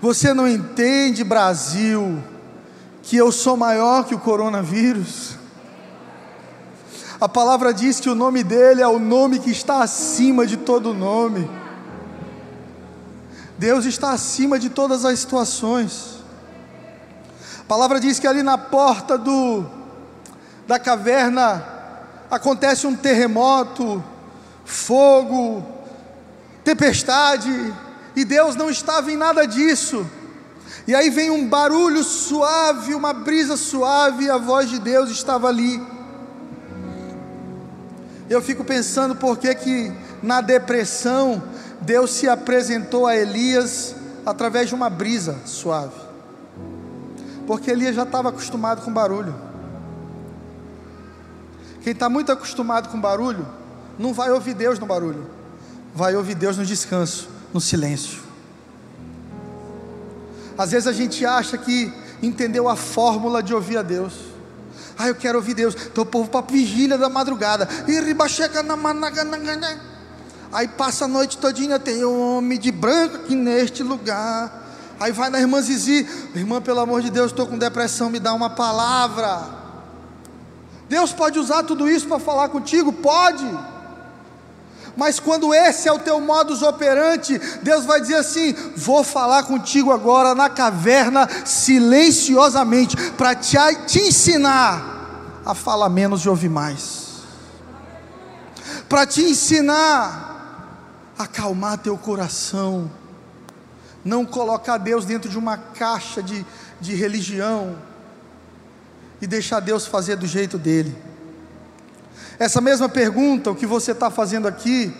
Você 0.00 0.32
não 0.32 0.48
entende, 0.48 1.22
Brasil, 1.22 2.22
que 3.08 3.16
eu 3.16 3.32
sou 3.32 3.56
maior 3.56 4.04
que 4.04 4.14
o 4.14 4.18
coronavírus? 4.18 5.38
A 7.18 7.26
palavra 7.26 7.72
diz 7.72 7.98
que 7.98 8.10
o 8.10 8.14
nome 8.14 8.44
dele 8.44 8.82
é 8.82 8.86
o 8.86 8.98
nome 8.98 9.38
que 9.38 9.50
está 9.50 9.82
acima 9.82 10.46
de 10.46 10.58
todo 10.58 10.92
nome. 10.92 11.50
Deus 13.56 13.86
está 13.86 14.10
acima 14.10 14.58
de 14.58 14.68
todas 14.68 15.06
as 15.06 15.20
situações. 15.20 16.22
A 17.60 17.64
palavra 17.64 17.98
diz 17.98 18.18
que 18.18 18.26
ali 18.26 18.42
na 18.42 18.58
porta 18.58 19.16
do 19.16 19.64
da 20.66 20.78
caverna 20.78 21.64
acontece 22.30 22.86
um 22.86 22.94
terremoto, 22.94 24.04
fogo, 24.66 25.66
tempestade, 26.62 27.74
e 28.14 28.22
Deus 28.22 28.54
não 28.54 28.68
estava 28.68 29.10
em 29.10 29.16
nada 29.16 29.46
disso. 29.46 30.06
E 30.88 30.94
aí 30.94 31.10
vem 31.10 31.30
um 31.30 31.46
barulho 31.46 32.02
suave, 32.02 32.94
uma 32.94 33.12
brisa 33.12 33.58
suave, 33.58 34.24
e 34.24 34.30
a 34.30 34.38
voz 34.38 34.70
de 34.70 34.78
Deus 34.78 35.10
estava 35.10 35.46
ali. 35.46 35.82
Eu 38.30 38.40
fico 38.40 38.64
pensando 38.64 39.14
por 39.14 39.36
que 39.36 39.54
que 39.54 39.92
na 40.22 40.40
depressão 40.40 41.42
Deus 41.82 42.12
se 42.12 42.26
apresentou 42.26 43.06
a 43.06 43.14
Elias 43.14 43.94
através 44.24 44.70
de 44.70 44.74
uma 44.74 44.88
brisa 44.88 45.36
suave, 45.44 45.92
porque 47.46 47.70
Elias 47.70 47.94
já 47.94 48.04
estava 48.04 48.30
acostumado 48.30 48.80
com 48.80 48.90
barulho. 48.90 49.34
Quem 51.82 51.92
está 51.92 52.08
muito 52.08 52.32
acostumado 52.32 52.88
com 52.88 52.98
barulho, 52.98 53.46
não 53.98 54.14
vai 54.14 54.30
ouvir 54.30 54.54
Deus 54.54 54.78
no 54.78 54.86
barulho, 54.86 55.26
vai 55.94 56.16
ouvir 56.16 56.34
Deus 56.34 56.56
no 56.56 56.64
descanso, 56.64 57.28
no 57.52 57.60
silêncio. 57.60 58.27
Às 60.58 60.72
vezes 60.72 60.88
a 60.88 60.92
gente 60.92 61.24
acha 61.24 61.56
que 61.56 61.92
entendeu 62.20 62.68
a 62.68 62.74
fórmula 62.74 63.40
de 63.40 63.54
ouvir 63.54 63.78
a 63.78 63.82
Deus. 63.82 64.12
Ah, 64.98 65.06
eu 65.06 65.14
quero 65.14 65.38
ouvir 65.38 65.54
Deus. 65.54 65.76
Então 65.86 66.02
o 66.02 66.06
povo 66.06 66.28
para 66.28 66.44
vigília 66.44 66.98
da 66.98 67.08
madrugada. 67.08 67.68
Aí 70.52 70.66
passa 70.66 71.04
a 71.04 71.08
noite 71.08 71.38
todinha, 71.38 71.78
tem 71.78 72.04
um 72.04 72.38
homem 72.38 72.58
de 72.58 72.72
branco 72.72 73.16
aqui 73.16 73.36
neste 73.36 73.84
lugar. 73.84 74.66
Aí 74.98 75.12
vai 75.12 75.30
na 75.30 75.38
irmã 75.38 75.62
Zizi, 75.62 76.08
irmã, 76.34 76.60
pelo 76.60 76.80
amor 76.80 77.02
de 77.02 77.10
Deus, 77.10 77.30
estou 77.30 77.46
com 77.46 77.56
depressão, 77.56 78.10
me 78.10 78.18
dá 78.18 78.34
uma 78.34 78.50
palavra. 78.50 79.46
Deus 80.88 81.12
pode 81.12 81.38
usar 81.38 81.62
tudo 81.62 81.88
isso 81.88 82.08
para 82.08 82.18
falar 82.18 82.48
contigo? 82.48 82.92
Pode. 82.92 83.46
Mas 84.98 85.20
quando 85.20 85.54
esse 85.54 85.88
é 85.88 85.92
o 85.92 85.98
teu 86.00 86.20
modus 86.20 86.60
operandi, 86.60 87.38
Deus 87.62 87.84
vai 87.84 88.00
dizer 88.00 88.16
assim: 88.16 88.52
vou 88.76 89.04
falar 89.04 89.44
contigo 89.44 89.92
agora 89.92 90.34
na 90.34 90.50
caverna, 90.50 91.28
silenciosamente, 91.44 92.96
para 93.12 93.32
te, 93.36 93.56
te 93.86 94.00
ensinar 94.00 95.40
a 95.46 95.54
falar 95.54 95.88
menos 95.88 96.22
e 96.22 96.28
ouvir 96.28 96.48
mais. 96.48 97.22
Para 98.88 99.06
te 99.06 99.22
ensinar 99.22 101.14
acalmar 101.16 101.78
teu 101.78 101.96
coração, 101.96 102.90
não 104.04 104.26
colocar 104.26 104.78
Deus 104.78 105.04
dentro 105.04 105.30
de 105.30 105.38
uma 105.38 105.56
caixa 105.56 106.20
de, 106.20 106.44
de 106.80 106.96
religião 106.96 107.78
e 109.22 109.28
deixar 109.28 109.60
Deus 109.60 109.86
fazer 109.86 110.16
do 110.16 110.26
jeito 110.26 110.58
dele. 110.58 111.07
Essa 112.38 112.60
mesma 112.60 112.88
pergunta, 112.88 113.50
o 113.50 113.54
que 113.56 113.66
você 113.66 113.90
está 113.90 114.10
fazendo 114.10 114.46
aqui, 114.46 114.94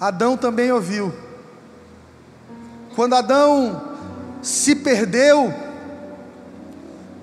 Adão 0.00 0.36
também 0.36 0.72
ouviu. 0.72 1.14
Quando 2.96 3.14
Adão 3.14 3.94
se 4.42 4.74
perdeu, 4.74 5.54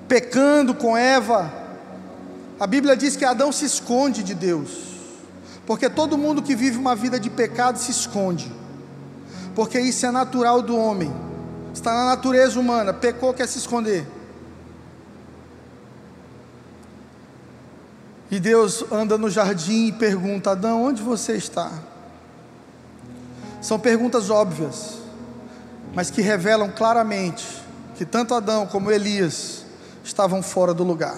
pecando 0.07 0.73
com 0.73 0.95
Eva, 0.95 1.51
a 2.59 2.65
Bíblia 2.65 2.95
diz 2.95 3.15
que 3.15 3.25
Adão 3.25 3.51
se 3.51 3.65
esconde 3.65 4.23
de 4.23 4.33
Deus, 4.33 4.69
porque 5.65 5.89
todo 5.89 6.17
mundo 6.17 6.41
que 6.41 6.55
vive 6.55 6.77
uma 6.77 6.95
vida 6.95 7.19
de 7.19 7.29
pecado 7.29 7.77
se 7.77 7.91
esconde, 7.91 8.49
porque 9.55 9.79
isso 9.79 10.05
é 10.05 10.11
natural 10.11 10.61
do 10.61 10.77
homem, 10.77 11.13
está 11.73 11.93
na 11.93 12.05
natureza 12.05 12.57
humana, 12.59 12.93
pecou, 12.93 13.33
quer 13.33 13.47
se 13.47 13.57
esconder. 13.57 14.07
E 18.34 18.39
Deus 18.39 18.84
anda 18.91 19.15
no 19.15 19.29
jardim 19.29 19.89
e 19.89 19.91
pergunta: 19.91 20.49
Adão, 20.49 20.86
onde 20.86 21.03
você 21.03 21.34
está? 21.34 21.71
São 23.61 23.77
perguntas 23.77 24.31
óbvias, 24.31 24.97
mas 25.93 26.09
que 26.09 26.19
revelam 26.19 26.71
claramente 26.71 27.45
que 27.95 28.03
tanto 28.03 28.34
Adão 28.34 28.65
como 28.65 28.89
Elias 28.89 29.65
estavam 30.03 30.41
fora 30.41 30.73
do 30.73 30.84
lugar. 30.84 31.15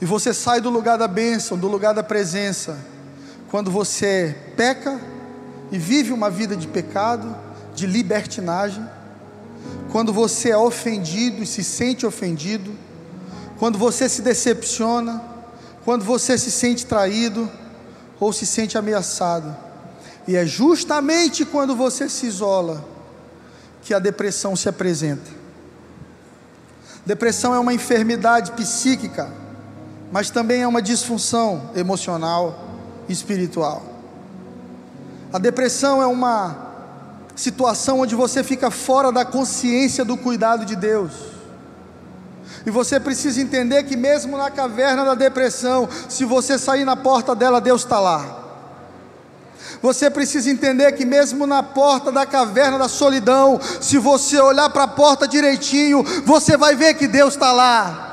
E 0.00 0.04
você 0.04 0.32
sai 0.32 0.60
do 0.60 0.70
lugar 0.70 0.96
da 0.96 1.08
bênção, 1.08 1.58
do 1.58 1.66
lugar 1.66 1.92
da 1.92 2.04
presença, 2.04 2.78
quando 3.50 3.72
você 3.72 4.52
peca 4.56 5.00
e 5.72 5.76
vive 5.76 6.12
uma 6.12 6.30
vida 6.30 6.54
de 6.54 6.68
pecado, 6.68 7.34
de 7.74 7.84
libertinagem, 7.84 8.88
quando 9.90 10.12
você 10.12 10.50
é 10.50 10.56
ofendido 10.56 11.42
e 11.42 11.46
se 11.46 11.64
sente 11.64 12.06
ofendido, 12.06 12.83
quando 13.58 13.78
você 13.78 14.08
se 14.08 14.22
decepciona, 14.22 15.22
quando 15.84 16.04
você 16.04 16.36
se 16.38 16.50
sente 16.50 16.86
traído 16.86 17.50
ou 18.18 18.32
se 18.32 18.46
sente 18.46 18.76
ameaçado. 18.78 19.54
E 20.26 20.36
é 20.36 20.46
justamente 20.46 21.44
quando 21.44 21.76
você 21.76 22.08
se 22.08 22.26
isola 22.26 22.84
que 23.82 23.92
a 23.92 23.98
depressão 23.98 24.56
se 24.56 24.68
apresenta. 24.68 25.30
Depressão 27.04 27.54
é 27.54 27.58
uma 27.58 27.74
enfermidade 27.74 28.52
psíquica, 28.52 29.30
mas 30.10 30.30
também 30.30 30.62
é 30.62 30.66
uma 30.66 30.80
disfunção 30.80 31.70
emocional 31.76 32.58
e 33.08 33.12
espiritual. 33.12 33.82
A 35.30 35.38
depressão 35.38 36.00
é 36.00 36.06
uma 36.06 36.64
situação 37.36 38.00
onde 38.00 38.14
você 38.14 38.42
fica 38.42 38.70
fora 38.70 39.12
da 39.12 39.24
consciência 39.24 40.04
do 40.04 40.16
cuidado 40.16 40.64
de 40.64 40.76
Deus. 40.76 41.33
E 42.66 42.70
você 42.70 42.98
precisa 42.98 43.40
entender 43.40 43.82
que, 43.82 43.96
mesmo 43.96 44.38
na 44.38 44.50
caverna 44.50 45.04
da 45.04 45.14
depressão, 45.14 45.88
se 46.08 46.24
você 46.24 46.58
sair 46.58 46.84
na 46.84 46.96
porta 46.96 47.34
dela, 47.34 47.60
Deus 47.60 47.82
está 47.82 48.00
lá. 48.00 48.42
Você 49.82 50.08
precisa 50.08 50.48
entender 50.50 50.92
que, 50.92 51.04
mesmo 51.04 51.46
na 51.46 51.62
porta 51.62 52.10
da 52.10 52.24
caverna 52.24 52.78
da 52.78 52.88
solidão, 52.88 53.60
se 53.80 53.98
você 53.98 54.40
olhar 54.40 54.70
para 54.70 54.84
a 54.84 54.88
porta 54.88 55.28
direitinho, 55.28 56.02
você 56.24 56.56
vai 56.56 56.74
ver 56.74 56.94
que 56.94 57.06
Deus 57.06 57.34
está 57.34 57.52
lá. 57.52 58.12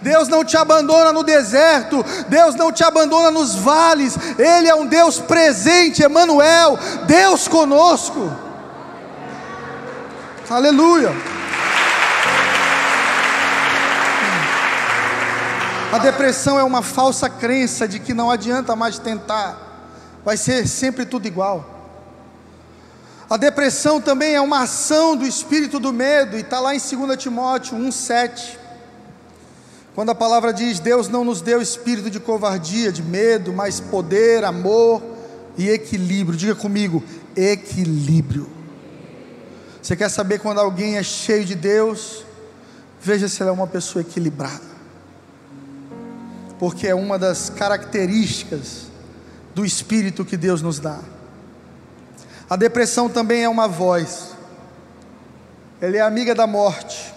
Deus 0.00 0.28
não 0.28 0.44
te 0.44 0.56
abandona 0.56 1.12
no 1.12 1.22
deserto, 1.22 2.04
Deus 2.28 2.54
não 2.54 2.72
te 2.72 2.84
abandona 2.84 3.30
nos 3.30 3.54
vales, 3.56 4.16
Ele 4.38 4.68
é 4.68 4.74
um 4.74 4.86
Deus 4.86 5.18
presente, 5.18 6.02
Emmanuel, 6.02 6.78
Deus 7.06 7.48
conosco. 7.48 8.32
Aleluia. 10.48 11.12
A 15.90 15.96
depressão 15.96 16.58
é 16.58 16.62
uma 16.62 16.82
falsa 16.82 17.30
crença 17.30 17.88
de 17.88 17.98
que 17.98 18.12
não 18.12 18.30
adianta 18.30 18.76
mais 18.76 18.98
tentar, 18.98 20.20
vai 20.22 20.36
ser 20.36 20.68
sempre 20.68 21.06
tudo 21.06 21.26
igual. 21.26 21.76
A 23.28 23.38
depressão 23.38 23.98
também 23.98 24.34
é 24.34 24.40
uma 24.40 24.64
ação 24.64 25.16
do 25.16 25.26
espírito 25.26 25.80
do 25.80 25.90
medo, 25.90 26.36
e 26.36 26.40
está 26.40 26.60
lá 26.60 26.74
em 26.74 26.78
2 26.78 27.16
Timóteo 27.16 27.78
1,7. 27.78 28.58
Quando 29.94 30.10
a 30.10 30.14
palavra 30.14 30.52
diz: 30.52 30.78
Deus 30.78 31.08
não 31.08 31.24
nos 31.24 31.40
deu 31.40 31.60
espírito 31.60 32.10
de 32.10 32.20
covardia, 32.20 32.92
de 32.92 33.02
medo, 33.02 33.50
mas 33.54 33.80
poder, 33.80 34.44
amor 34.44 35.02
e 35.56 35.70
equilíbrio. 35.70 36.38
Diga 36.38 36.54
comigo: 36.54 37.02
equilíbrio. 37.34 38.48
Você 39.82 39.96
quer 39.96 40.10
saber 40.10 40.38
quando 40.38 40.60
alguém 40.60 40.98
é 40.98 41.02
cheio 41.02 41.46
de 41.46 41.54
Deus? 41.54 42.26
Veja 43.00 43.26
se 43.26 43.40
ela 43.40 43.50
é 43.50 43.54
uma 43.54 43.66
pessoa 43.66 44.02
equilibrada 44.02 44.77
porque 46.58 46.88
é 46.88 46.94
uma 46.94 47.18
das 47.18 47.50
características 47.50 48.88
do 49.54 49.64
espírito 49.64 50.24
que 50.24 50.36
Deus 50.36 50.60
nos 50.60 50.78
dá. 50.78 50.98
A 52.50 52.56
depressão 52.56 53.08
também 53.08 53.44
é 53.44 53.48
uma 53.48 53.68
voz, 53.68 54.34
ela 55.80 55.96
é 55.96 56.00
amiga 56.00 56.34
da 56.34 56.46
morte, 56.46 57.14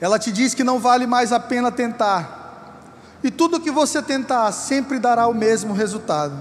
ela 0.00 0.18
te 0.18 0.30
diz 0.30 0.54
que 0.54 0.62
não 0.62 0.78
vale 0.78 1.06
mais 1.06 1.32
a 1.32 1.40
pena 1.40 1.72
tentar, 1.72 2.80
e 3.24 3.30
tudo 3.30 3.60
que 3.60 3.70
você 3.70 4.02
tentar 4.02 4.50
sempre 4.52 4.98
dará 4.98 5.26
o 5.26 5.34
mesmo 5.34 5.72
resultado. 5.72 6.36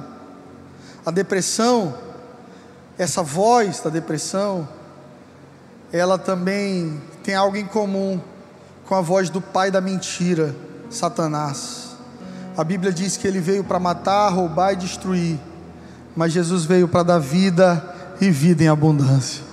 A 1.06 1.12
depressão, 1.12 1.96
essa 2.98 3.24
voz 3.24 3.80
da 3.80 3.90
depressão, 3.90 4.68
ela 5.92 6.18
também 6.18 7.02
tem 7.24 7.36
algo 7.36 7.56
em 7.56 7.66
comum 7.66 8.20
com 8.86 8.96
a 8.96 9.02
voz 9.02 9.30
do 9.30 9.40
pai 9.40 9.72
da 9.72 9.80
mentira 9.80 10.56
Satanás. 10.92 11.92
A 12.58 12.64
Bíblia 12.64 12.92
diz 12.92 13.18
que 13.18 13.28
ele 13.28 13.40
veio 13.40 13.64
para 13.64 13.80
matar, 13.80 14.30
roubar 14.30 14.74
e 14.74 14.76
destruir, 14.76 15.40
mas 16.16 16.34
Jesus 16.34 16.66
veio 16.66 16.88
para 16.88 17.04
dar 17.04 17.20
vida 17.20 17.84
e 18.20 18.30
vida 18.30 18.64
em 18.64 18.68
abundância. 18.68 19.52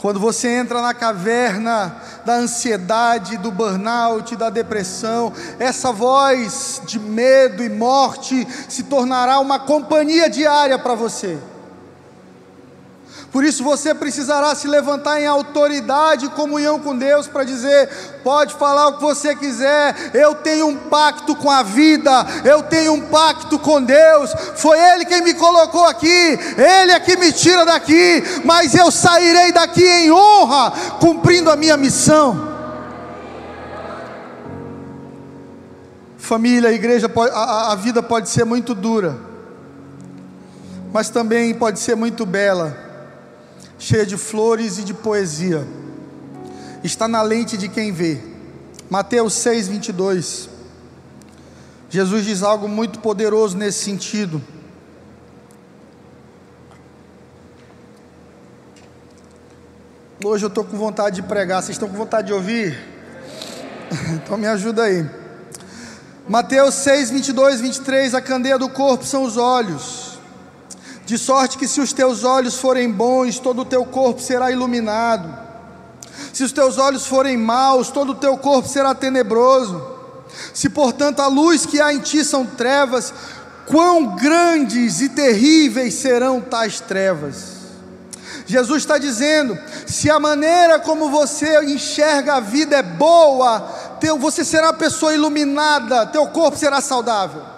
Quando 0.00 0.18
você 0.18 0.48
entra 0.48 0.82
na 0.82 0.92
caverna 0.92 1.94
da 2.24 2.34
ansiedade, 2.34 3.36
do 3.36 3.52
burnout, 3.52 4.34
da 4.34 4.50
depressão, 4.50 5.32
essa 5.60 5.92
voz 5.92 6.82
de 6.84 6.98
medo 6.98 7.62
e 7.62 7.68
morte 7.68 8.44
se 8.68 8.82
tornará 8.82 9.38
uma 9.38 9.60
companhia 9.60 10.28
diária 10.28 10.76
para 10.76 10.96
você. 10.96 11.38
Por 13.32 13.44
isso 13.44 13.64
você 13.64 13.94
precisará 13.94 14.54
se 14.54 14.68
levantar 14.68 15.18
em 15.18 15.26
autoridade 15.26 16.26
e 16.26 16.28
comunhão 16.28 16.78
com 16.78 16.94
Deus 16.94 17.26
para 17.26 17.44
dizer: 17.44 17.88
pode 18.22 18.52
falar 18.54 18.88
o 18.88 18.96
que 18.98 19.02
você 19.02 19.34
quiser, 19.34 20.10
eu 20.12 20.34
tenho 20.34 20.66
um 20.66 20.76
pacto 20.76 21.34
com 21.34 21.50
a 21.50 21.62
vida, 21.62 22.10
eu 22.44 22.62
tenho 22.62 22.92
um 22.92 23.00
pacto 23.00 23.58
com 23.58 23.82
Deus. 23.82 24.34
Foi 24.56 24.78
Ele 24.78 25.06
quem 25.06 25.22
me 25.22 25.32
colocou 25.32 25.86
aqui, 25.86 26.06
Ele 26.58 26.92
é 26.92 27.00
que 27.00 27.16
me 27.16 27.32
tira 27.32 27.64
daqui, 27.64 28.22
mas 28.44 28.74
eu 28.74 28.90
sairei 28.90 29.50
daqui 29.50 29.82
em 29.82 30.12
honra, 30.12 30.70
cumprindo 31.00 31.50
a 31.50 31.56
minha 31.56 31.78
missão. 31.78 32.52
Família, 36.18 36.68
a 36.68 36.72
igreja, 36.72 37.10
a, 37.32 37.72
a 37.72 37.74
vida 37.76 38.02
pode 38.02 38.28
ser 38.28 38.44
muito 38.44 38.74
dura, 38.74 39.16
mas 40.92 41.08
também 41.08 41.54
pode 41.54 41.80
ser 41.80 41.94
muito 41.94 42.26
bela 42.26 42.81
cheia 43.82 44.06
de 44.06 44.16
flores 44.16 44.78
e 44.78 44.84
de 44.84 44.94
poesia. 44.94 45.66
Está 46.84 47.08
na 47.08 47.20
lente 47.20 47.56
de 47.56 47.68
quem 47.68 47.90
vê. 47.90 48.20
Mateus 48.88 49.32
6, 49.34 49.66
22. 49.66 50.48
Jesus 51.90 52.24
diz 52.24 52.44
algo 52.44 52.68
muito 52.68 53.00
poderoso 53.00 53.56
nesse 53.56 53.82
sentido. 53.82 54.40
Hoje 60.24 60.44
eu 60.44 60.48
estou 60.48 60.62
com 60.62 60.78
vontade 60.78 61.16
de 61.16 61.22
pregar. 61.22 61.60
Vocês 61.60 61.74
estão 61.74 61.88
com 61.88 61.96
vontade 61.96 62.28
de 62.28 62.32
ouvir? 62.32 62.78
Então 64.14 64.38
me 64.38 64.46
ajuda 64.46 64.84
aí. 64.84 65.04
Mateus 66.26 66.76
6, 66.76 67.10
22, 67.10 67.60
23. 67.60 68.14
A 68.14 68.22
candeia 68.22 68.58
do 68.58 68.70
corpo 68.70 69.04
são 69.04 69.24
os 69.24 69.36
olhos 69.36 70.11
de 71.04 71.18
sorte 71.18 71.58
que 71.58 71.68
se 71.68 71.80
os 71.80 71.92
teus 71.92 72.24
olhos 72.24 72.56
forem 72.56 72.90
bons, 72.90 73.38
todo 73.38 73.62
o 73.62 73.64
teu 73.64 73.84
corpo 73.84 74.20
será 74.20 74.50
iluminado. 74.50 75.28
Se 76.32 76.44
os 76.44 76.52
teus 76.52 76.78
olhos 76.78 77.06
forem 77.06 77.36
maus, 77.36 77.88
todo 77.90 78.12
o 78.12 78.14
teu 78.14 78.36
corpo 78.36 78.68
será 78.68 78.94
tenebroso. 78.94 79.90
Se 80.54 80.68
portanto 80.68 81.20
a 81.20 81.26
luz 81.26 81.66
que 81.66 81.80
há 81.80 81.92
em 81.92 81.98
ti 81.98 82.24
são 82.24 82.46
trevas, 82.46 83.12
quão 83.66 84.16
grandes 84.16 85.00
e 85.00 85.08
terríveis 85.08 85.94
serão 85.94 86.40
tais 86.40 86.80
trevas. 86.80 87.52
Jesus 88.46 88.82
está 88.82 88.98
dizendo: 88.98 89.58
se 89.86 90.10
a 90.10 90.18
maneira 90.18 90.78
como 90.78 91.10
você 91.10 91.62
enxerga 91.64 92.34
a 92.34 92.40
vida 92.40 92.76
é 92.76 92.82
boa, 92.82 93.68
você 94.18 94.44
será 94.44 94.72
pessoa 94.72 95.14
iluminada, 95.14 96.06
teu 96.06 96.26
corpo 96.28 96.56
será 96.56 96.80
saudável. 96.80 97.51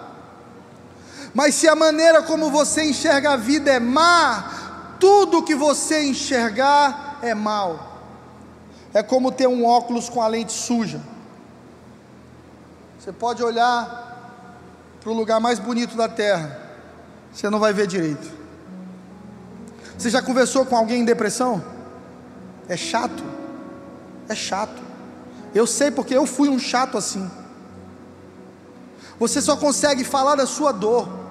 Mas 1.35 1.53
se 1.55 1.67
a 1.67 1.75
maneira 1.75 2.23
como 2.23 2.49
você 2.49 2.85
enxerga 2.85 3.33
a 3.33 3.35
vida 3.35 3.69
é 3.69 3.77
má, 3.77 4.95
tudo 5.01 5.43
que 5.43 5.53
você 5.53 6.05
enxergar 6.05 7.19
é 7.21 7.35
mal. 7.35 7.99
É 8.93 9.03
como 9.03 9.33
ter 9.33 9.45
um 9.45 9.65
óculos 9.65 10.07
com 10.07 10.21
a 10.21 10.27
lente 10.27 10.53
suja. 10.53 11.01
Você 12.97 13.11
pode 13.11 13.43
olhar 13.43 14.39
para 15.01 15.11
o 15.11 15.13
lugar 15.13 15.41
mais 15.41 15.59
bonito 15.59 15.97
da 15.97 16.07
terra, 16.07 16.57
você 17.33 17.49
não 17.49 17.59
vai 17.59 17.73
ver 17.73 17.85
direito. 17.85 18.31
Você 19.97 20.09
já 20.09 20.21
conversou 20.21 20.65
com 20.65 20.77
alguém 20.77 21.01
em 21.01 21.05
depressão? 21.05 21.61
É 22.69 22.77
chato. 22.77 23.23
É 24.29 24.35
chato. 24.35 24.81
Eu 25.53 25.67
sei 25.67 25.91
porque 25.91 26.15
eu 26.15 26.25
fui 26.25 26.47
um 26.47 26.57
chato 26.57 26.97
assim. 26.97 27.29
Você 29.19 29.41
só 29.41 29.57
consegue 29.57 30.05
falar 30.05 30.35
da 30.35 30.45
sua 30.45 30.71
dor. 30.71 31.24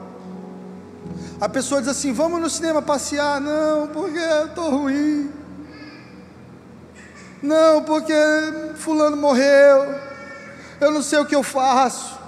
A 1.40 1.48
pessoa 1.48 1.80
diz 1.80 1.90
assim: 1.90 2.12
Vamos 2.12 2.40
no 2.40 2.48
cinema 2.48 2.80
passear. 2.80 3.40
Não, 3.40 3.88
porque 3.88 4.18
eu 4.18 4.46
estou 4.46 4.70
ruim. 4.70 5.30
Não, 7.42 7.82
porque 7.82 8.14
Fulano 8.76 9.16
morreu. 9.16 9.94
Eu 10.80 10.90
não 10.90 11.02
sei 11.02 11.18
o 11.18 11.26
que 11.26 11.34
eu 11.34 11.42
faço. 11.42 12.18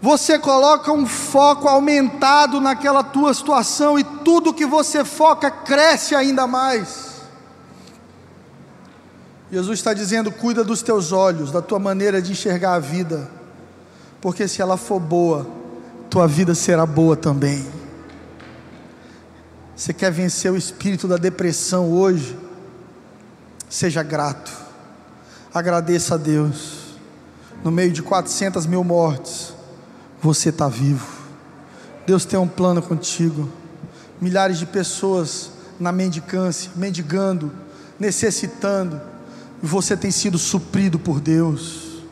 Você 0.00 0.38
coloca 0.38 0.92
um 0.92 1.06
foco 1.06 1.68
aumentado 1.68 2.60
naquela 2.60 3.02
tua 3.02 3.32
situação 3.32 3.98
e 3.98 4.04
tudo 4.04 4.52
que 4.52 4.66
você 4.66 5.04
foca 5.04 5.50
cresce 5.50 6.14
ainda 6.14 6.46
mais. 6.46 7.22
Jesus 9.50 9.78
está 9.78 9.94
dizendo: 9.94 10.32
cuida 10.32 10.64
dos 10.64 10.82
teus 10.82 11.12
olhos, 11.12 11.52
da 11.52 11.62
tua 11.62 11.78
maneira 11.78 12.20
de 12.20 12.32
enxergar 12.32 12.74
a 12.74 12.78
vida, 12.78 13.30
porque 14.20 14.48
se 14.48 14.60
ela 14.60 14.76
for 14.76 14.98
boa, 14.98 15.46
tua 16.14 16.28
vida 16.28 16.54
será 16.54 16.86
boa 16.86 17.16
também. 17.16 17.66
Você 19.74 19.92
quer 19.92 20.12
vencer 20.12 20.52
o 20.52 20.56
espírito 20.56 21.08
da 21.08 21.16
depressão 21.16 21.90
hoje? 21.90 22.38
Seja 23.68 24.00
grato, 24.00 24.52
agradeça 25.52 26.14
a 26.14 26.16
Deus. 26.16 26.94
No 27.64 27.72
meio 27.72 27.90
de 27.90 28.00
400 28.00 28.64
mil 28.64 28.84
mortes, 28.84 29.54
você 30.22 30.50
está 30.50 30.68
vivo. 30.68 31.04
Deus 32.06 32.24
tem 32.24 32.38
um 32.38 32.46
plano 32.46 32.80
contigo. 32.80 33.48
Milhares 34.20 34.58
de 34.58 34.66
pessoas 34.66 35.50
na 35.80 35.90
mendicância, 35.90 36.70
mendigando, 36.76 37.50
necessitando, 37.98 39.00
e 39.60 39.66
você 39.66 39.96
tem 39.96 40.12
sido 40.12 40.38
suprido 40.38 40.96
por 40.96 41.18
Deus. 41.20 42.04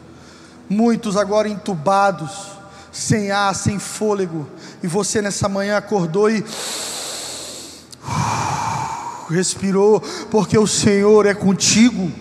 Muitos 0.69 1.17
agora 1.17 1.49
entubados, 1.49 2.52
sem 2.93 3.31
ar, 3.31 3.55
sem 3.55 3.79
fôlego, 3.79 4.47
e 4.83 4.87
você 4.87 5.23
nessa 5.23 5.49
manhã 5.49 5.79
acordou 5.79 6.31
e 6.31 6.45
respirou, 9.31 10.01
porque 10.31 10.59
o 10.59 10.67
Senhor 10.67 11.25
é 11.25 11.33
contigo. 11.33 12.13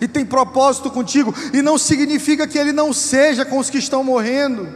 E 0.00 0.06
tem 0.06 0.24
propósito 0.24 0.90
contigo, 0.90 1.34
e 1.52 1.60
não 1.60 1.76
significa 1.76 2.46
que 2.46 2.56
Ele 2.56 2.72
não 2.72 2.92
seja 2.92 3.44
com 3.44 3.58
os 3.58 3.68
que 3.68 3.78
estão 3.78 4.04
morrendo, 4.04 4.68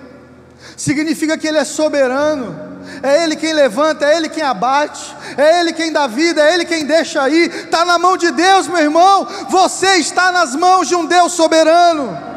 significa 0.77 1.39
que 1.39 1.47
Ele 1.47 1.59
é 1.59 1.65
soberano, 1.65 2.55
é 3.03 3.23
Ele 3.23 3.37
quem 3.37 3.53
levanta, 3.53 4.05
é 4.05 4.17
Ele 4.17 4.29
quem 4.29 4.43
abate, 4.43 5.15
é 5.37 5.61
Ele 5.61 5.73
quem 5.73 5.93
dá 5.93 6.09
vida, 6.09 6.43
é 6.43 6.55
Ele 6.55 6.65
quem 6.65 6.85
deixa 6.85 7.29
ir, 7.29 7.49
está 7.49 7.85
na 7.85 7.99
mão 7.99 8.17
de 8.17 8.31
Deus, 8.33 8.67
meu 8.67 8.79
irmão, 8.79 9.27
você 9.49 9.97
está 9.97 10.33
nas 10.33 10.55
mãos 10.55 10.89
de 10.89 10.97
um 10.97 11.07
Deus 11.07 11.33
soberano. 11.33 12.36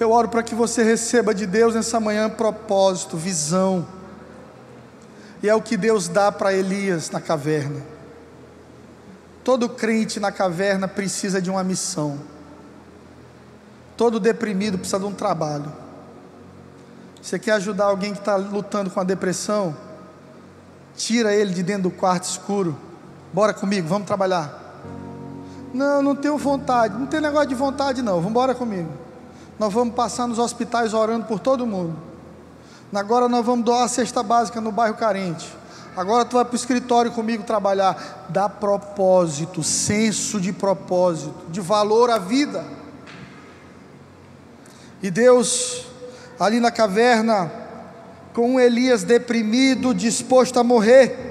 Eu 0.00 0.12
oro 0.12 0.28
para 0.28 0.42
que 0.42 0.54
você 0.54 0.82
receba 0.82 1.34
de 1.34 1.44
Deus 1.44 1.74
nessa 1.74 1.98
manhã 1.98 2.30
propósito, 2.30 3.16
visão, 3.16 3.86
e 5.42 5.48
é 5.48 5.54
o 5.54 5.62
que 5.62 5.76
Deus 5.76 6.08
dá 6.08 6.30
para 6.30 6.52
Elias 6.52 7.10
na 7.10 7.20
caverna. 7.20 7.82
Todo 9.42 9.68
crente 9.68 10.20
na 10.20 10.30
caverna 10.30 10.86
precisa 10.86 11.40
de 11.40 11.50
uma 11.50 11.64
missão. 11.64 12.18
Todo 13.96 14.20
deprimido 14.20 14.78
precisa 14.78 14.98
de 15.00 15.06
um 15.06 15.14
trabalho. 15.14 15.72
Você 17.20 17.38
quer 17.38 17.52
ajudar 17.52 17.86
alguém 17.86 18.12
que 18.12 18.18
está 18.18 18.36
lutando 18.36 18.90
com 18.90 19.00
a 19.00 19.04
depressão? 19.04 19.76
Tira 20.96 21.34
ele 21.34 21.52
de 21.52 21.62
dentro 21.62 21.84
do 21.84 21.90
quarto 21.90 22.24
escuro. 22.24 22.76
Bora 23.32 23.52
comigo, 23.52 23.88
vamos 23.88 24.06
trabalhar. 24.06 24.80
Não, 25.72 26.02
não 26.02 26.14
tenho 26.14 26.36
vontade. 26.38 26.96
Não 26.96 27.06
tem 27.06 27.20
negócio 27.20 27.48
de 27.48 27.54
vontade, 27.54 28.02
não. 28.02 28.16
Vamos 28.16 28.30
embora 28.30 28.54
comigo. 28.54 29.07
Nós 29.58 29.72
vamos 29.72 29.94
passar 29.94 30.26
nos 30.26 30.38
hospitais 30.38 30.94
orando 30.94 31.26
por 31.26 31.40
todo 31.40 31.66
mundo. 31.66 31.96
Agora 32.94 33.28
nós 33.28 33.44
vamos 33.44 33.64
doar 33.64 33.84
a 33.84 33.88
cesta 33.88 34.22
básica 34.22 34.60
no 34.60 34.72
bairro 34.72 34.96
carente. 34.96 35.46
Agora 35.96 36.24
tu 36.24 36.36
vai 36.36 36.44
para 36.44 36.52
o 36.52 36.56
escritório 36.56 37.10
comigo 37.10 37.42
trabalhar. 37.42 38.26
Dá 38.28 38.48
propósito, 38.48 39.62
senso 39.62 40.40
de 40.40 40.52
propósito, 40.52 41.34
de 41.50 41.60
valor 41.60 42.08
à 42.08 42.18
vida. 42.18 42.64
E 45.02 45.10
Deus, 45.10 45.86
ali 46.38 46.60
na 46.60 46.70
caverna, 46.70 47.50
com 48.32 48.60
Elias 48.60 49.02
deprimido, 49.02 49.92
disposto 49.92 50.58
a 50.60 50.64
morrer, 50.64 51.28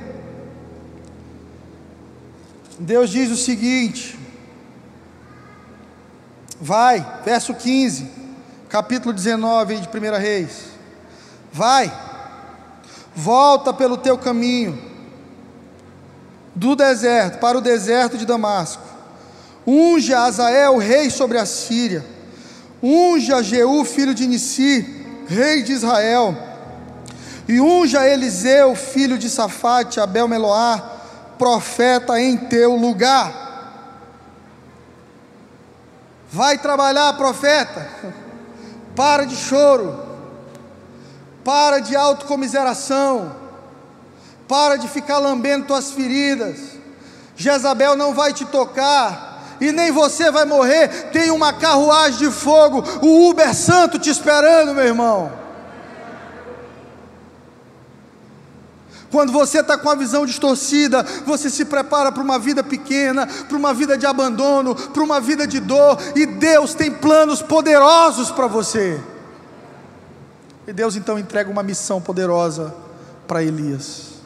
Deus 2.78 3.09
diz 3.09 3.32
o 3.32 3.38
seguinte: 3.38 4.19
vai, 6.59 7.21
verso 7.23 7.53
15, 7.53 8.16
capítulo 8.70 9.13
19 9.13 9.78
de 9.78 9.88
1 9.88 10.20
Reis. 10.20 10.65
Vai, 11.51 11.91
volta 13.15 13.74
pelo 13.74 13.97
teu 13.97 14.18
caminho 14.18 14.82
do 16.53 16.76
deserto 16.76 17.39
para 17.39 17.57
o 17.57 17.61
deserto 17.61 18.18
de 18.18 18.26
Damasco. 18.26 18.84
Unge 19.65 20.13
a 20.13 20.24
Azael, 20.24 20.78
rei 20.78 21.09
sobre 21.09 21.38
a 21.38 21.45
Síria. 21.45 22.03
Unge 22.82 23.34
a 23.34 23.41
Jeú, 23.41 23.84
filho 23.84 24.13
de 24.13 24.28
Nissi, 24.28 25.05
rei 25.28 25.63
de 25.63 25.74
Israel. 25.74 26.36
E 27.47 27.59
unge 27.59 27.97
a 27.97 28.07
Eliseu, 28.07 28.76
filho 28.76 29.18
de 29.18 29.30
Safate, 29.30 29.99
Abel 29.99 30.28
Meloá, 30.28 30.97
profeta 31.38 32.20
em 32.20 32.38
teu 32.38 32.76
lugar. 32.76 33.45
Vai 36.32 36.57
trabalhar, 36.57 37.13
profeta. 37.13 37.88
Para 38.97 39.23
de 39.25 39.37
choro 39.37 40.07
para 41.47 41.79
de 41.79 41.95
autocomiseração. 41.95 43.33
Para 44.49 44.75
de 44.75 44.89
ficar 44.89 45.17
lambendo 45.17 45.67
tuas 45.67 45.91
feridas. 45.91 46.57
Jezabel 47.37 47.95
não 47.95 48.13
vai 48.13 48.33
te 48.33 48.43
tocar. 48.43 49.55
E 49.61 49.71
nem 49.71 49.89
você 49.89 50.29
vai 50.29 50.43
morrer. 50.43 51.09
Tem 51.13 51.31
uma 51.31 51.53
carruagem 51.53 52.19
de 52.19 52.29
fogo. 52.29 52.83
O 53.01 53.29
Uber 53.29 53.55
Santo 53.55 53.97
te 53.97 54.09
esperando, 54.09 54.75
meu 54.75 54.83
irmão. 54.83 55.31
Quando 59.18 59.32
você 59.32 59.61
está 59.61 59.76
com 59.76 59.89
a 59.89 59.95
visão 59.95 60.28
distorcida, 60.28 61.01
você 61.26 61.49
se 61.49 61.65
prepara 61.65 62.11
para 62.11 62.22
uma 62.22 62.38
vida 62.38 62.63
pequena, 62.63 63.26
para 63.26 63.57
uma 63.57 63.74
vida 63.74 63.97
de 63.97 64.05
abandono, 64.05 64.76
para 64.76 65.01
uma 65.01 65.20
vida 65.20 65.47
de 65.47 65.59
dor, 65.59 65.97
e 66.15 66.28
Deus 66.28 66.76
tem 66.76 66.91
planos 66.91 67.41
poderosos 67.41 68.30
para 68.30 68.45
você. 68.45 69.01
E 70.68 70.72
Deus 70.72 70.95
então 70.95 71.18
entrega 71.18 71.49
uma 71.49 71.63
missão 71.63 71.99
poderosa 71.99 72.76
para 73.28 73.41
Elias. 73.41 74.20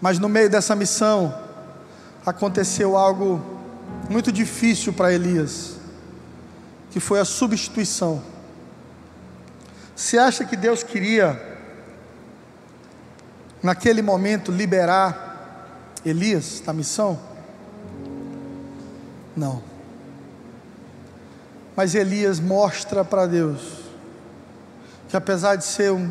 Mas 0.00 0.20
no 0.20 0.28
meio 0.28 0.48
dessa 0.48 0.76
missão, 0.76 1.36
aconteceu 2.24 2.96
algo 2.96 3.44
muito 4.08 4.30
difícil 4.30 4.92
para 4.92 5.12
Elias, 5.12 5.78
que 6.92 7.00
foi 7.00 7.18
a 7.18 7.24
substituição. 7.24 8.22
Você 9.96 10.16
acha 10.16 10.44
que 10.44 10.54
Deus 10.54 10.84
queria, 10.84 11.51
naquele 13.62 14.02
momento, 14.02 14.50
liberar 14.50 15.66
Elias 16.04 16.60
da 16.64 16.72
missão? 16.72 17.18
Não. 19.36 19.62
Mas 21.76 21.94
Elias 21.94 22.40
mostra 22.40 23.04
para 23.04 23.26
Deus 23.26 23.82
que 25.12 25.16
apesar 25.18 25.56
de 25.56 25.64
ser 25.66 25.92
um 25.92 26.10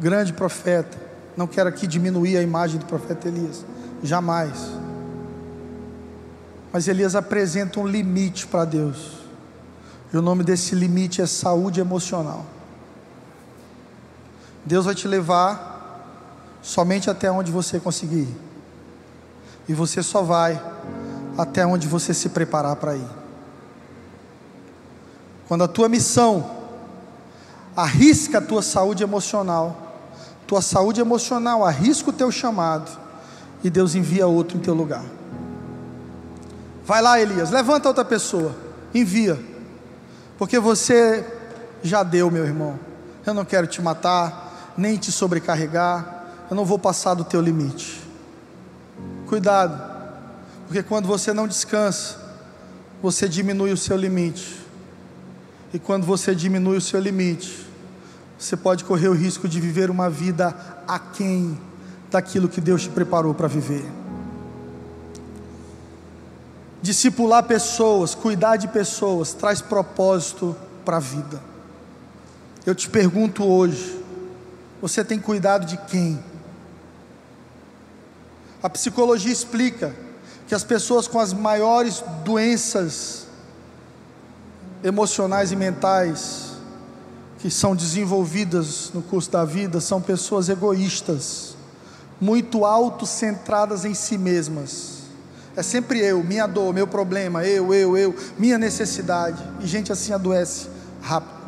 grande 0.00 0.32
profeta, 0.32 0.96
não 1.36 1.46
quero 1.46 1.68
aqui 1.68 1.86
diminuir 1.86 2.38
a 2.38 2.40
imagem 2.40 2.78
do 2.78 2.86
profeta 2.86 3.28
Elias, 3.28 3.62
jamais. 4.02 4.70
Mas 6.72 6.88
Elias 6.88 7.14
apresenta 7.14 7.78
um 7.78 7.86
limite 7.86 8.46
para 8.46 8.64
Deus, 8.64 9.18
e 10.10 10.16
o 10.16 10.22
nome 10.22 10.44
desse 10.44 10.74
limite 10.74 11.20
é 11.20 11.26
saúde 11.26 11.78
emocional. 11.78 12.46
Deus 14.64 14.86
vai 14.86 14.94
te 14.94 15.06
levar 15.06 15.77
somente 16.62 17.08
até 17.08 17.30
onde 17.30 17.50
você 17.50 17.78
conseguir, 17.80 18.28
e 19.68 19.74
você 19.74 20.02
só 20.02 20.22
vai 20.22 20.60
até 21.36 21.66
onde 21.66 21.86
você 21.86 22.12
se 22.12 22.28
preparar 22.28 22.76
para 22.76 22.96
ir. 22.96 23.08
Quando 25.46 25.64
a 25.64 25.68
tua 25.68 25.88
missão 25.88 26.58
arrisca 27.78 28.38
a 28.38 28.40
tua 28.40 28.60
saúde 28.60 29.04
emocional. 29.04 29.94
Tua 30.48 30.60
saúde 30.60 31.00
emocional 31.00 31.64
arrisca 31.64 32.10
o 32.10 32.12
teu 32.12 32.32
chamado 32.32 32.90
e 33.62 33.70
Deus 33.70 33.94
envia 33.94 34.26
outro 34.26 34.56
em 34.56 34.60
teu 34.60 34.74
lugar. 34.74 35.04
Vai 36.84 37.00
lá, 37.00 37.20
Elias, 37.20 37.50
levanta 37.50 37.86
outra 37.86 38.04
pessoa, 38.04 38.52
envia. 38.92 39.38
Porque 40.36 40.58
você 40.58 41.24
já 41.80 42.02
deu, 42.02 42.32
meu 42.32 42.44
irmão. 42.44 42.80
Eu 43.24 43.32
não 43.32 43.44
quero 43.44 43.68
te 43.68 43.80
matar, 43.80 44.72
nem 44.76 44.96
te 44.96 45.12
sobrecarregar. 45.12 46.17
Eu 46.50 46.56
não 46.56 46.64
vou 46.64 46.78
passar 46.78 47.14
do 47.14 47.24
teu 47.24 47.40
limite. 47.40 48.00
Cuidado, 49.26 49.80
porque 50.66 50.82
quando 50.82 51.06
você 51.06 51.32
não 51.32 51.46
descansa, 51.46 52.18
você 53.02 53.28
diminui 53.28 53.72
o 53.72 53.76
seu 53.76 53.96
limite. 53.96 54.58
E 55.72 55.78
quando 55.78 56.06
você 56.06 56.34
diminui 56.34 56.78
o 56.78 56.80
seu 56.80 56.98
limite, 56.98 57.66
você 58.38 58.56
pode 58.56 58.84
correr 58.84 59.08
o 59.08 59.12
risco 59.12 59.48
de 59.48 59.60
viver 59.60 59.90
uma 59.90 60.08
vida 60.08 60.56
aquém 60.86 61.58
daquilo 62.10 62.48
que 62.48 62.60
Deus 62.60 62.84
te 62.84 62.88
preparou 62.88 63.34
para 63.34 63.48
viver. 63.48 63.84
Discipular 66.80 67.42
pessoas, 67.42 68.14
cuidar 68.14 68.56
de 68.56 68.68
pessoas, 68.68 69.34
traz 69.34 69.60
propósito 69.60 70.56
para 70.84 70.96
a 70.96 71.00
vida. 71.00 71.40
Eu 72.64 72.74
te 72.74 72.88
pergunto 72.88 73.44
hoje: 73.44 74.02
você 74.80 75.04
tem 75.04 75.18
cuidado 75.18 75.66
de 75.66 75.76
quem? 75.76 76.22
A 78.62 78.68
psicologia 78.68 79.32
explica 79.32 79.94
que 80.46 80.54
as 80.54 80.64
pessoas 80.64 81.06
com 81.06 81.20
as 81.20 81.32
maiores 81.32 82.02
doenças 82.24 83.26
emocionais 84.82 85.52
e 85.52 85.56
mentais 85.56 86.48
que 87.38 87.50
são 87.50 87.76
desenvolvidas 87.76 88.90
no 88.92 89.00
curso 89.00 89.30
da 89.30 89.44
vida 89.44 89.80
são 89.80 90.00
pessoas 90.00 90.48
egoístas, 90.48 91.56
muito 92.20 92.64
autocentradas 92.64 93.84
em 93.84 93.94
si 93.94 94.18
mesmas. 94.18 94.98
É 95.54 95.62
sempre 95.62 96.00
eu, 96.00 96.22
minha 96.24 96.46
dor, 96.46 96.74
meu 96.74 96.86
problema, 96.86 97.44
eu, 97.44 97.72
eu, 97.72 97.96
eu, 97.96 98.14
minha 98.36 98.58
necessidade. 98.58 99.40
E 99.60 99.66
gente 99.66 99.92
assim 99.92 100.12
adoece 100.12 100.68
rápido. 101.00 101.38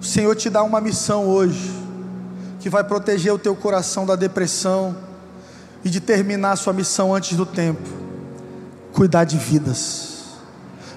O 0.00 0.04
Senhor 0.04 0.34
te 0.34 0.50
dá 0.50 0.62
uma 0.64 0.80
missão 0.80 1.26
hoje, 1.26 1.70
que 2.58 2.68
vai 2.68 2.82
proteger 2.82 3.32
o 3.32 3.38
teu 3.38 3.54
coração 3.54 4.04
da 4.04 4.16
depressão 4.16 4.96
e 5.84 5.90
de 5.90 6.00
terminar 6.00 6.56
sua 6.56 6.72
missão 6.72 7.14
antes 7.14 7.36
do 7.36 7.44
tempo. 7.44 7.88
Cuidar 8.92 9.24
de 9.24 9.36
vidas 9.36 10.14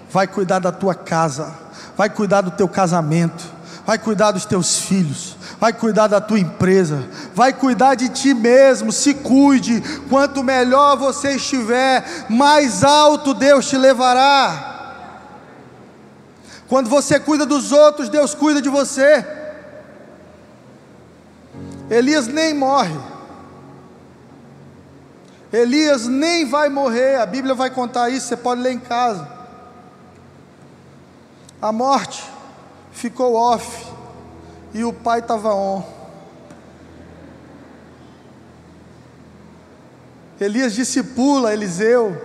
vai 0.10 0.28
cuidar 0.28 0.60
da 0.60 0.72
tua 0.72 0.96
casa, 0.96 1.54
vai 1.96 2.10
cuidar 2.10 2.42
do 2.42 2.52
teu 2.52 2.68
casamento, 2.68 3.44
vai 3.86 3.98
cuidar 3.98 4.32
dos 4.32 4.46
teus 4.46 4.80
filhos, 4.80 5.36
vai 5.60 5.74
cuidar 5.74 6.08
da 6.08 6.22
tua 6.22 6.40
empresa, 6.40 7.04
vai 7.34 7.54
cuidar 7.54 7.96
de 7.96 8.10
ti 8.10 8.34
mesmo. 8.34 8.92
Se 8.92 9.14
cuide, 9.14 9.82
quanto 10.10 10.44
melhor 10.44 10.98
você 10.98 11.36
estiver, 11.36 12.26
mais 12.30 12.84
alto 12.84 13.34
Deus 13.34 13.68
te 13.68 13.78
levará. 13.78 14.74
Quando 16.68 16.90
você 16.90 17.20
cuida 17.20 17.46
dos 17.46 17.72
outros, 17.72 18.10
Deus 18.10 18.34
cuida 18.34 18.62
de 18.62 18.70
você. 18.70 19.26
Elias 21.90 22.28
nem 22.28 22.54
morre. 22.54 22.98
Elias 25.52 26.08
nem 26.08 26.46
vai 26.46 26.68
morrer, 26.68 27.16
a 27.16 27.26
Bíblia 27.26 27.56
vai 27.56 27.70
contar 27.70 28.10
isso, 28.10 28.28
você 28.28 28.36
pode 28.36 28.62
ler 28.62 28.74
em 28.74 28.80
casa. 28.80 29.28
A 31.62 31.72
morte 31.72 32.24
ficou 32.92 33.36
off 33.36 33.88
e 34.74 34.84
o 34.84 34.92
pai 34.92 35.20
estava 35.20 35.54
on. 35.54 35.84
Elias 40.40 40.74
discipula 40.74 41.54
Eliseu, 41.54 42.16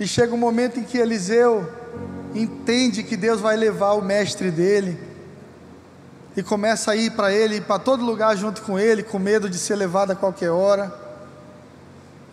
e 0.00 0.08
chega 0.08 0.34
um 0.34 0.38
momento 0.38 0.80
em 0.80 0.82
que 0.82 0.98
Eliseu 0.98 1.70
entende 2.34 3.04
que 3.04 3.16
Deus 3.16 3.40
vai 3.40 3.56
levar 3.56 3.92
o 3.92 4.02
mestre 4.02 4.50
dele, 4.50 4.98
e 6.36 6.42
começa 6.42 6.90
a 6.90 6.96
ir 6.96 7.12
para 7.12 7.32
ele, 7.32 7.60
para 7.60 7.78
todo 7.78 8.04
lugar 8.04 8.36
junto 8.36 8.62
com 8.62 8.76
ele, 8.76 9.04
com 9.04 9.20
medo 9.20 9.48
de 9.48 9.56
ser 9.56 9.76
levado 9.76 10.10
a 10.10 10.16
qualquer 10.16 10.50
hora. 10.50 11.03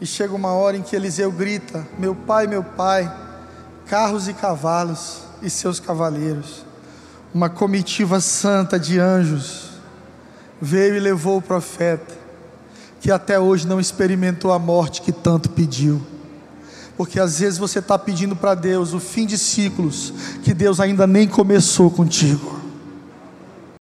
E 0.02 0.06
chega 0.08 0.34
uma 0.34 0.52
hora 0.52 0.76
em 0.76 0.82
que 0.82 0.96
Eliseu 0.96 1.32
grita: 1.32 1.88
Meu 2.00 2.16
pai, 2.16 2.48
meu 2.48 2.64
pai, 2.64 3.10
carros 3.86 4.28
e 4.28 4.34
cavalos 4.34 5.20
e 5.44 5.50
seus 5.50 5.80
cavaleiros. 5.80 6.66
Uma 7.32 7.50
comitiva 7.50 8.20
santa 8.20 8.80
de 8.80 9.00
anjos 9.00 9.70
veio 10.60 10.96
e 10.96 11.00
levou 11.00 11.38
o 11.38 11.42
profeta, 11.42 12.14
que 13.00 13.12
até 13.12 13.40
hoje 13.40 13.68
não 13.68 13.80
experimentou 13.80 14.52
a 14.52 14.58
morte 14.58 15.04
que 15.04 15.12
tanto 15.12 15.50
pediu. 15.50 16.02
Porque 16.98 17.20
às 17.20 17.40
vezes 17.40 17.60
você 17.60 17.78
está 17.78 17.98
pedindo 17.98 18.36
para 18.36 18.56
Deus 18.56 18.94
o 18.94 19.00
fim 19.00 19.28
de 19.28 19.38
ciclos 19.38 20.14
que 20.44 20.54
Deus 20.54 20.80
ainda 20.80 21.06
nem 21.06 21.28
começou 21.28 21.92
contigo. 21.92 22.61